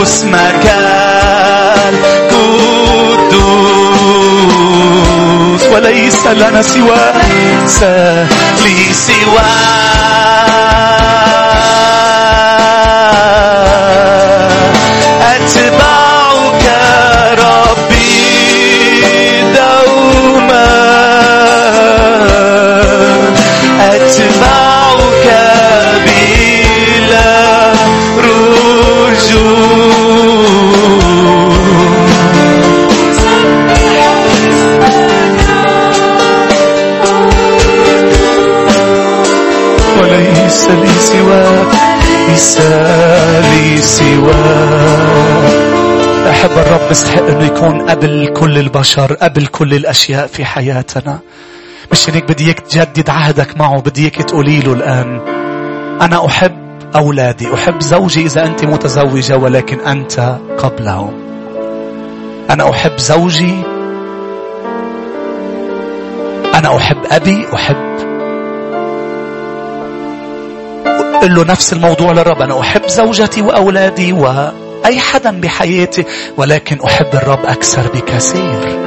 اسمك 0.02 0.65
وليس 5.76 6.27
لنا 6.27 6.61
سوى 6.61 7.11
لي 8.64 8.93
سوى 8.93 9.41
ليس 42.36 42.60
لي 42.60 43.78
سواك 43.82 45.56
أحب 46.30 46.49
الرب 46.52 46.91
يستحق 46.91 47.24
أنه 47.24 47.44
يكون 47.45 47.90
قبل 47.90 48.34
كل 48.38 48.57
البشر 48.57 49.14
قبل 49.14 49.45
كل 49.48 49.74
الأشياء 49.74 50.28
في 50.28 50.45
حياتنا. 50.45 51.20
مش 51.91 52.10
هيك 52.10 52.32
بدي 52.32 52.45
إياك 52.45 52.60
تجدد 52.60 53.10
عهدك 53.10 53.57
معه 53.57 53.82
بدي 53.82 54.02
إياك 54.02 54.16
تقولي 54.16 54.60
له 54.60 54.74
الآن 54.74 55.20
أنا 56.02 56.26
أحب 56.26 56.56
أولادي 56.95 57.53
أحب 57.53 57.82
زوجي 57.82 58.26
إذا 58.26 58.45
أنت 58.45 58.66
متزوجة 58.66 59.38
ولكن 59.38 59.80
أنت 59.80 60.38
قبله 60.57 61.14
أنا 62.49 62.70
أحب 62.70 62.98
زوجي 62.98 63.56
أنا 66.56 66.78
أحب 66.78 66.98
أبي 67.12 67.45
أحب 67.53 67.85
له 71.34 71.43
نفس 71.43 71.73
الموضوع 71.73 72.11
للرب. 72.11 72.41
أنا 72.41 72.60
أحب 72.60 72.88
زوجتي 72.88 73.41
وأولادي 73.41 74.14
وأي 74.14 74.99
حدا 74.99 75.41
بحياتي 75.41 76.06
ولكن 76.38 76.77
أحب 76.85 77.10
الرب 77.14 77.45
أكثر 77.45 77.81
بكثير. 77.93 78.80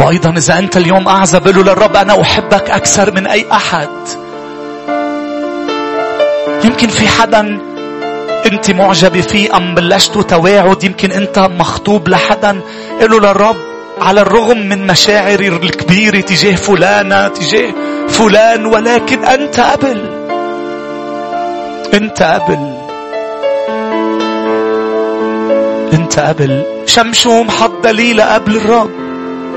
وأيضا 0.00 0.30
إذا 0.30 0.58
أنت 0.58 0.76
اليوم 0.76 1.08
أعزب 1.08 1.48
له 1.48 1.62
للرب 1.62 1.96
أنا 1.96 2.20
أحبك 2.20 2.70
أكثر 2.70 3.12
من 3.14 3.26
أي 3.26 3.46
أحد. 3.52 3.88
يمكن 6.64 6.88
في 6.88 7.08
حدا 7.08 7.58
أنت 8.46 8.70
معجبة 8.70 9.20
فيه 9.20 9.56
أم 9.56 9.74
بلشتوا 9.74 10.22
تواعد 10.22 10.84
يمكن 10.84 11.10
أنت 11.10 11.38
مخطوب 11.38 12.08
لحدا 12.08 12.60
قله 13.00 13.20
للرب 13.20 13.69
على 14.00 14.20
الرغم 14.20 14.58
من 14.58 14.86
مشاعري 14.86 15.48
الكبيرة 15.48 16.20
تجاه 16.20 16.56
فلانة 16.56 17.28
تجاه 17.28 17.72
فلان 18.08 18.66
ولكن 18.66 19.24
أنت 19.24 19.60
قبل 19.60 20.20
أنت 21.94 22.22
قبل 22.22 22.80
أنت 25.92 26.18
قبل 26.18 26.64
شمشوم 26.86 27.50
حط 27.50 27.84
دليلة 27.84 28.34
قبل 28.34 28.56
الرب. 28.56 28.90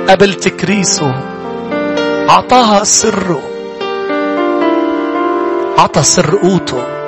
قبل 0.10 0.34
تكريسه. 0.34 1.14
أعطاها 2.30 2.84
سره. 2.84 3.42
أعطى 5.80 6.04
سر 6.04 6.36
قوته. 6.36 7.03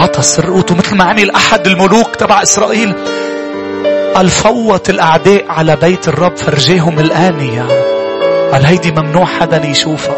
عطى 0.00 0.22
سر 0.22 0.50
قوته 0.50 0.74
مثل 0.74 0.96
ما 0.96 1.04
عمل 1.04 1.30
أحد 1.30 1.66
الملوك 1.66 2.16
تبع 2.16 2.42
إسرائيل. 2.42 2.94
قال 4.14 4.30
فوت 4.30 4.90
الأعداء 4.90 5.44
على 5.48 5.76
بيت 5.76 6.08
الرب 6.08 6.36
فرجيهم 6.36 6.98
الآنية 6.98 7.66
قال 8.52 8.64
هيدي 8.64 8.90
ممنوع 8.90 9.24
حدا 9.24 9.66
يشوفها. 9.66 10.16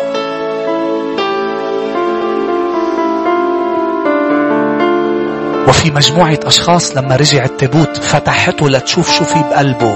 وفي 5.69 5.91
مجموعة 5.91 6.41
أشخاص 6.45 6.97
لما 6.97 7.17
رجع 7.17 7.45
التابوت 7.45 7.97
فتحته 7.97 8.69
لتشوف 8.69 9.19
شو 9.19 9.25
في 9.25 9.39
بقلبه. 9.51 9.95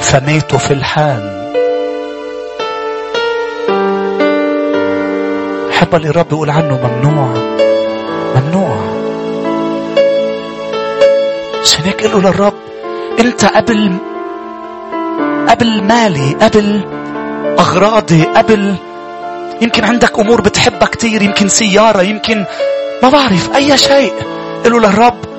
فماتوا 0.00 0.58
في 0.58 0.70
الحال. 0.70 1.42
حب 5.72 5.94
اللي 5.94 6.08
الرب 6.08 6.32
يقول 6.32 6.50
عنه 6.50 6.78
ممنوع. 6.86 7.51
هيك 11.84 12.02
له 12.02 12.20
للرب 12.20 12.54
انت 13.20 13.44
قبل 13.44 13.96
قبل 15.48 15.82
مالي 15.84 16.36
قبل 16.42 16.80
أغراضي 17.58 18.22
قبل 18.24 18.74
يمكن 19.60 19.84
عندك 19.84 20.18
أمور 20.18 20.40
بتحبها 20.40 20.88
كثير 20.88 21.22
يمكن 21.22 21.48
سيارة 21.48 22.02
يمكن 22.02 22.44
ما 23.02 23.08
بعرف 23.08 23.56
أي 23.56 23.78
شيء. 23.78 24.12
له 24.66 24.80
للرب 24.80 25.32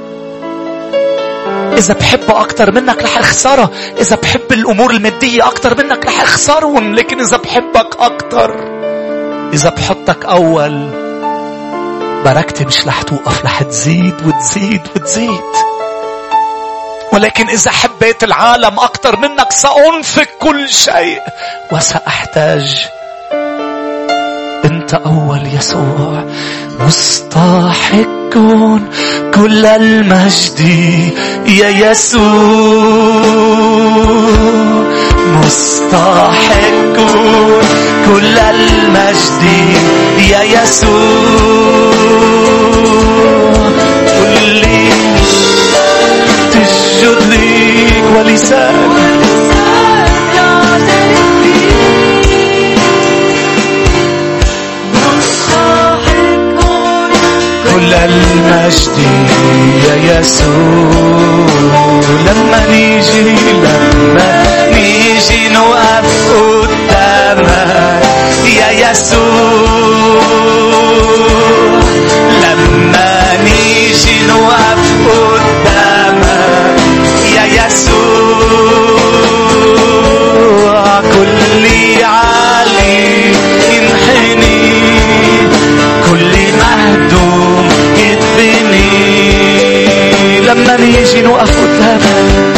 إذا 1.77 1.93
بحبه 1.93 2.41
أكتر 2.41 2.71
منك 2.71 3.03
رح 3.03 3.17
أخسرها 3.17 3.69
إذا 3.99 4.15
بحب 4.15 4.51
الأمور 4.51 4.91
المادية 4.91 5.47
أكتر 5.47 5.77
منك 5.77 6.05
رح 6.05 6.21
أخسرهم 6.21 6.95
لكن 6.95 7.19
إذا 7.19 7.37
بحبك 7.37 7.95
أكتر 7.99 8.55
إذا 9.53 9.69
بحطك 9.69 10.25
أول 10.25 10.89
بركتي 12.25 12.65
مش 12.65 12.87
رح 12.87 13.01
توقف 13.01 13.45
رح 13.45 13.63
تزيد 13.63 14.15
وتزيد 14.27 14.81
وتزيد. 14.95 15.41
ولكن 17.13 17.49
إذا 17.49 17.71
حبيت 17.71 18.23
العالم 18.23 18.79
أكثر 18.79 19.19
منك 19.19 19.51
سأنفق 19.51 20.27
كل 20.39 20.69
شيء 20.69 21.21
وسأحتاج 21.71 22.87
أنت 24.65 24.93
أول 24.93 25.47
يسوع. 25.57 26.23
مستحق 26.79 28.33
كل 29.33 29.65
المجد 29.65 30.59
يا 31.47 31.69
يسوع. 31.69 32.23
مستحق 35.43 36.95
كل 38.05 38.39
المجد 38.39 39.43
يا 40.29 40.43
يسوع. 40.43 40.89
كل 44.19 44.63
ولسان 48.15 48.73
كل 57.73 57.93
المجد 57.93 58.97
يا 59.87 60.19
يسوع 60.19 60.91
لما 62.25 62.67
نيجي 62.69 63.21
لما 63.21 64.43
نيجي 64.73 65.49
نوقف 65.53 66.31
قدامك 66.31 68.03
يا 68.59 68.89
يسوع 68.91 70.23
نوقف 91.21 91.57
قدامك 91.57 92.53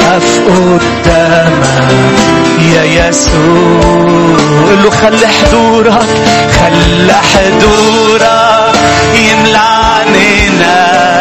نقف 0.00 0.40
قدامك 0.46 1.72
يا 2.74 2.84
يسوع 2.84 3.80
قل 4.68 4.78
له 4.84 4.90
خلي 4.90 5.26
حضورك 5.28 6.06
خلي 6.60 7.12
حضورك. 7.12 8.72
يملى 9.14 9.58
عنينا 9.58 10.76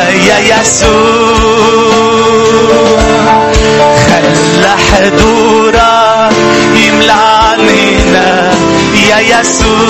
يا 0.10 0.38
يسوع. 0.40 0.92
خلي 4.08 4.74
حضورك 4.92 6.34
يملى 6.76 7.12
عنينا 7.12 8.52
يا 9.10 9.20
يسوع. 9.20 9.82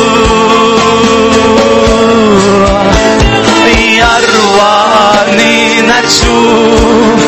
تشوف 6.07 7.21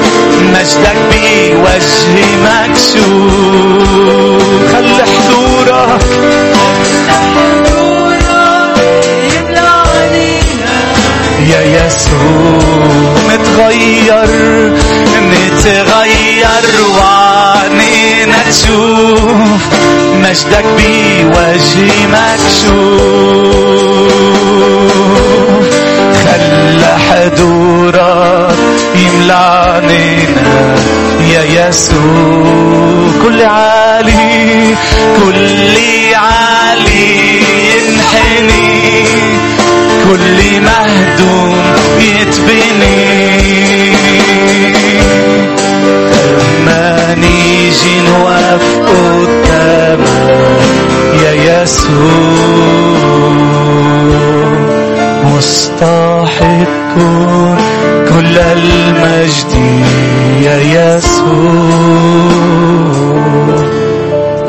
مجدك 0.54 0.98
بوجهي 1.12 2.30
مكشوف 2.44 3.84
خلي 4.72 5.04
حضورك. 5.04 6.04
يا 11.50 11.62
يسوع 11.62 13.14
متغير 13.30 14.32
متغير 15.22 16.66
وعنينا 16.98 18.40
تشوف 18.50 19.62
مجدك 20.24 20.66
بوجهي 20.78 22.08
مكشوف 22.08 23.44
خلى 26.74 26.98
حضورك 27.10 28.56
يملى 28.96 29.34
عنينا 29.34 30.76
يا 31.34 31.68
يسوع. 31.68 33.12
كل 33.24 33.42
عالي 33.42 34.76
كل 35.20 35.76
عالي 36.16 37.38
ينحني. 37.70 39.06
كل 40.10 40.40
مهدوم 40.62 41.56
يتبني. 42.00 42.98
لما 46.38 47.16
نيجي 47.16 47.96
نوقف 48.08 48.64
قدامك 48.88 50.08
يا 51.24 51.62
يسوع. 51.62 52.84
مستحق 55.44 56.96
كل 58.10 58.38
المجد 58.38 59.54
يا 60.44 60.58
يسوع. 60.58 61.34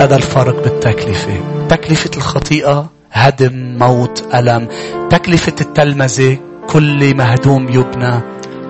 هذا 0.00 0.16
الفرق 0.16 0.62
بالتكلفة. 0.64 1.40
تكلفة 1.68 2.10
الخطيئة 2.16 2.86
هدم 3.12 3.78
موت 3.78 4.24
ألم. 4.34 4.68
تكلفة 5.10 5.54
التلمذة 5.60 6.38
كل 6.68 7.16
مهدوم 7.16 7.68
يبنى 7.68 8.20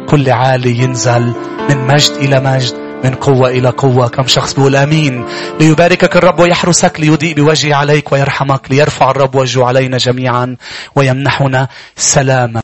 كل 0.09 0.31
عالي 0.31 0.79
ينزل 0.79 1.33
من 1.71 1.87
مجد 1.87 2.13
إلى 2.21 2.41
مجد. 2.41 2.84
من 3.05 3.15
قوة 3.15 3.49
إلى 3.49 3.69
قوة. 3.69 4.09
كم 4.09 4.27
شخص 4.27 4.55
بيقول 4.55 4.77
آمين. 4.77 5.25
ليباركك 5.61 6.17
الرب 6.17 6.41
ويحرسك 6.41 7.01
ليضيء 7.01 7.35
بوجهه 7.35 7.75
عليك 7.75 8.13
ويرحمك 8.13 8.71
ليرفع 8.71 9.11
الرب 9.11 9.35
وجهه 9.35 9.65
علينا 9.65 9.97
جميعا. 9.97 10.57
ويمنحنا 10.97 11.69
سلاما. 11.97 12.63